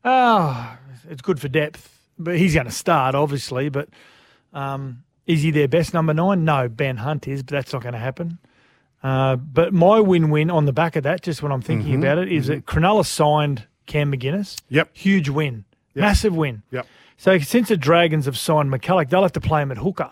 Ah, 0.03 0.77
it's 1.09 1.21
good 1.21 1.39
for 1.39 1.47
depth, 1.47 1.97
but 2.17 2.37
he's 2.37 2.53
going 2.53 2.65
to 2.65 2.71
start 2.71 3.15
obviously. 3.15 3.69
But 3.69 3.89
um, 4.53 5.03
is 5.29 5.43
he 5.43 5.51
their 5.51 5.67
best 5.67 5.93
number 5.93 6.13
nine? 6.13 6.43
No, 6.43 6.67
Ben 6.67 6.97
Hunt 6.97 7.27
is, 7.27 7.43
but 7.43 7.51
that's 7.51 7.71
not 7.71 7.83
going 7.83 7.93
to 7.93 7.99
happen. 7.99 8.39
Uh, 9.03 9.35
but 9.37 9.73
my 9.73 9.99
win-win 9.99 10.49
on 10.49 10.65
the 10.65 10.73
back 10.73 10.95
of 10.95 11.03
that, 11.03 11.21
just 11.21 11.41
when 11.43 11.51
I'm 11.51 11.61
thinking 11.61 11.93
Mhm, 11.93 11.99
about 11.99 12.17
it, 12.17 12.31
is 12.31 12.47
that 12.47 12.65
Cronulla 12.65 13.05
signed 13.05 13.65
Cam 13.85 14.11
McInnes. 14.11 14.59
Yep, 14.69 14.89
huge 14.93 15.29
win, 15.29 15.63
Yep. 15.93 16.01
massive 16.01 16.35
win. 16.35 16.63
Yep. 16.71 16.85
So 17.15 17.37
since 17.37 17.69
the 17.69 17.77
Dragons 17.77 18.25
have 18.25 18.37
signed 18.37 18.69
McCullough, 18.71 19.07
they'll 19.09 19.21
have 19.21 19.31
to 19.33 19.39
play 19.39 19.61
him 19.61 19.71
at 19.71 19.77
hooker, 19.77 20.11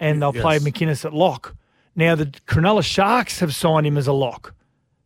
and 0.00 0.22
they'll 0.22 0.32
play 0.32 0.54
yes. 0.54 0.62
McInnes 0.64 1.04
at 1.04 1.12
lock. 1.12 1.54
Now 1.96 2.14
the 2.14 2.26
Cronulla 2.46 2.82
Sharks 2.84 3.40
have 3.40 3.54
signed 3.54 3.86
him 3.86 3.98
as 3.98 4.06
a 4.06 4.12
lock 4.12 4.54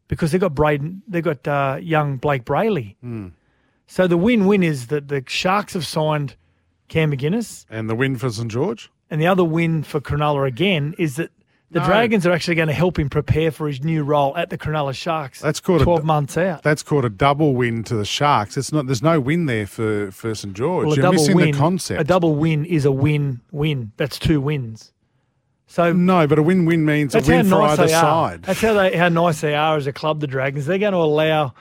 because 0.09 0.30
they 0.32 0.38
got 0.38 0.55
Braden, 0.55 1.03
they 1.09 1.20
got 1.22 1.46
uh, 1.49 1.78
young 1.80 2.16
Blake 2.18 2.44
Brailey. 2.44 2.96
Mm. 3.05 3.32
So 3.86 4.07
the 4.07 4.16
win-win 4.18 4.62
is 4.62 4.88
that 4.88 5.09
the 5.09 5.24
Sharks 5.26 5.72
have 5.72 5.86
signed 5.86 6.34
Cam 6.88 7.11
McInnes, 7.12 7.64
And 7.70 7.88
the 7.90 7.94
win 7.94 8.16
for 8.16 8.30
St 8.30 8.51
George? 8.51 8.90
And 9.11 9.20
the 9.20 9.26
other 9.26 9.44
win 9.44 9.82
for 9.82 10.00
Cronulla 10.00 10.46
again 10.46 10.94
is 10.98 11.16
that 11.16 11.30
the 11.70 11.80
No. 11.80 11.86
Dragons 11.86 12.26
are 12.26 12.32
actually 12.32 12.54
going 12.54 12.68
to 12.68 12.74
help 12.74 12.98
him 12.98 13.11
prepare 13.11 13.50
for 13.50 13.66
his 13.68 13.82
new 13.84 14.02
role 14.02 14.34
at 14.36 14.48
the 14.48 14.56
Cronulla 14.56 14.94
Sharks. 14.94 15.40
That's 15.40 15.61
called 15.61 15.82
a- 15.82 15.84
twelve 15.84 16.04
months 16.04 16.36
out. 16.38 16.62
That's 16.62 16.82
called 16.82 17.04
a 17.04 17.11
double 17.11 17.54
win 17.54 17.84
to 17.84 17.94
the 17.94 18.04
Sharks. 18.06 18.56
It's 18.56 18.72
not. 18.72 18.86
There's 18.86 19.02
no 19.02 19.20
win 19.20 19.46
there 19.46 19.66
for, 19.66 20.11
for 20.11 20.34
St 20.34 20.54
George. 20.54 20.84
Well, 20.86 20.92
a 20.92 20.96
You're 20.96 21.02
double 21.02 21.14
missing 21.14 21.36
win, 21.36 21.50
the 21.52 21.59
concept. 21.59 22.00
A 22.00 22.04
double 22.04 22.34
win 22.36 22.64
is 22.64 22.84
a 22.86 22.92
win-win. 22.92 23.92
That's 23.98 24.18
two 24.18 24.40
wins. 24.40 24.92
So 25.66 25.92
no, 25.92 26.26
but 26.26 26.38
a 26.38 26.42
win-win 26.42 26.86
means 26.86 27.14
a 27.14 27.20
win 27.20 27.44
for 27.44 27.59
nice 27.61 27.78
either 27.78 27.88
side. 27.88 28.42
That's 28.44 28.62
how 28.62 28.72
they 28.72 28.96
how 28.96 29.11
nice 29.11 29.42
they 29.42 29.54
are 29.54 29.76
as 29.76 29.86
a 29.86 29.92
club. 29.92 30.20
The 30.20 30.26
Dragons. 30.26 30.64
They're 30.64 30.78
going 30.78 30.92
to 30.94 30.98
allow 30.98 31.52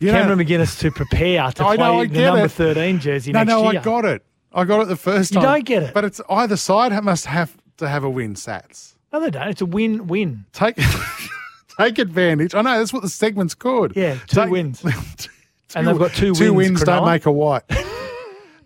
You 0.00 0.12
know- 0.12 0.22
Cameron 0.22 0.38
McInnes 0.38 0.78
to 0.80 0.90
prepare 0.90 1.50
to 1.52 1.62
I 1.66 1.76
play 1.76 1.86
know, 1.86 2.06
the 2.06 2.20
number 2.22 2.44
it. 2.46 2.50
thirteen 2.52 3.00
jersey 3.00 3.32
no, 3.32 3.40
next 3.40 3.48
no, 3.50 3.70
year. 3.70 3.80
I 3.80 3.84
got 3.84 4.04
it. 4.06 4.24
I 4.54 4.64
got 4.64 4.80
it 4.82 4.88
the 4.88 4.96
first 4.96 5.32
You 5.32 5.40
time. 5.40 5.44
don't 5.52 5.64
get 5.64 5.82
it. 5.82 5.92
But 5.94 6.04
it's 6.04 6.20
either 6.30 6.56
side 6.56 6.92
must 7.02 7.26
have 7.26 7.56
to 7.78 7.88
have 7.88 8.04
a 8.04 8.10
win, 8.10 8.34
Sats. 8.34 8.92
No, 9.12 9.20
they 9.20 9.30
don't. 9.30 9.48
It's 9.48 9.60
a 9.60 9.66
win-win. 9.66 10.44
Take 10.52 10.76
take 11.78 11.98
advantage. 11.98 12.54
I 12.54 12.62
know 12.62 12.78
that's 12.78 12.92
what 12.92 13.02
the 13.02 13.08
segment's 13.08 13.54
called. 13.54 13.96
Yeah, 13.96 14.14
two 14.26 14.42
Take- 14.42 14.50
wins. 14.50 14.84
and 15.74 15.86
they've 15.86 15.98
got 15.98 16.12
two, 16.12 16.34
Two 16.34 16.52
wins. 16.54 16.70
wins 16.80 16.84
don't 16.84 17.02
Cronulla. 17.02 17.06
make 17.12 17.26
a 17.26 17.32
white. 17.32 17.62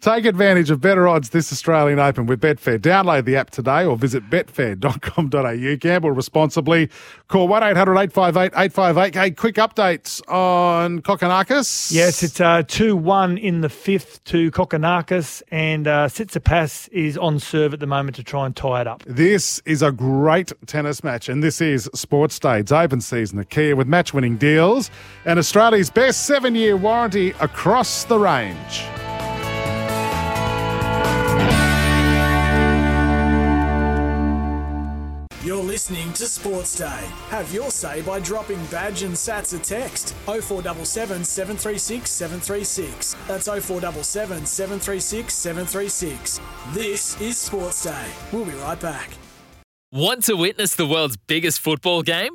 Take 0.01 0.27
advantage 0.27 0.71
of 0.71 0.81
better 0.81 1.09
odds 1.09 1.31
this 1.31 1.53
Australian 1.53 1.99
Open 1.99 2.27
with 2.27 2.41
Betfair. 2.41 2.79
Download 2.79 3.25
the 3.25 3.35
app 3.37 3.51
today 3.51 3.85
or 3.85 3.97
visit 3.97 4.31
betfair.com.au. 4.31 5.77
Gamble 5.77 6.13
responsibly. 6.13 6.89
Call 7.27 7.49
1 7.49 7.63
800 7.65 7.93
858 7.99 8.53
858. 8.57 9.15
Hey, 9.15 9.31
quick 9.33 9.57
updates 9.57 10.21
on 10.31 11.03
Kokkinakis. 11.03 11.91
Yes, 11.91 12.23
it's 12.23 12.41
uh, 12.41 12.63
2 12.67 12.97
1 12.97 13.39
in 13.39 13.61
the 13.61 13.69
fifth 13.69 14.23
to 14.25 14.51
Kokkinakis, 14.53 15.43
and 15.51 15.89
uh, 15.89 16.07
Tsitsipas 16.07 16.89
is 16.93 17.19
on 17.19 17.41
serve 17.41 17.75
at 17.75 17.81
the 17.81 17.87
moment 17.87 18.15
to 18.17 18.23
try 18.23 18.47
and 18.47 18.55
tie 18.55 18.81
it 18.83 18.87
up. 18.87 19.03
This 19.07 19.61
is 19.65 19.83
a 19.83 19.91
great 19.91 20.53
tennis 20.67 21.03
match, 21.03 21.29
and 21.29 21.43
this 21.43 21.61
is 21.61 21.91
Sports 21.95 22.39
Day. 22.39 22.61
It's 22.61 22.73
open 22.73 23.01
season 23.01 23.41
at 23.41 23.51
Kia 23.51 23.75
with 23.75 23.89
match 23.89 24.15
winning 24.15 24.37
deals 24.37 24.91
and 25.25 25.39
Australia's 25.39 25.91
best 25.91 26.27
seven 26.27 26.55
year 26.55 26.77
warranty 26.77 27.31
across 27.41 28.05
the 28.05 28.19
range. 28.19 28.83
Listening 35.79 36.13
to 36.13 36.27
Sports 36.27 36.77
Day. 36.77 37.09
Have 37.29 37.55
your 37.55 37.71
say 37.71 38.03
by 38.03 38.19
dropping 38.19 38.59
Badge 38.67 39.05
and 39.05 39.15
Sats 39.15 39.55
a 39.55 39.63
text 39.63 40.13
0477 40.27 41.23
736 41.23 42.11
736. 42.11 43.15
That's 43.29 43.47
0477 43.47 44.45
736 44.45 45.33
736. 45.33 46.41
This 46.73 47.21
is 47.21 47.39
Sports 47.39 47.85
Day. 47.85 48.07
We'll 48.33 48.45
be 48.45 48.51
right 48.55 48.81
back. 48.81 49.11
Want 49.93 50.25
to 50.25 50.35
witness 50.35 50.75
the 50.75 50.85
world's 50.85 51.17
biggest 51.17 51.61
football 51.61 52.03
game? 52.03 52.35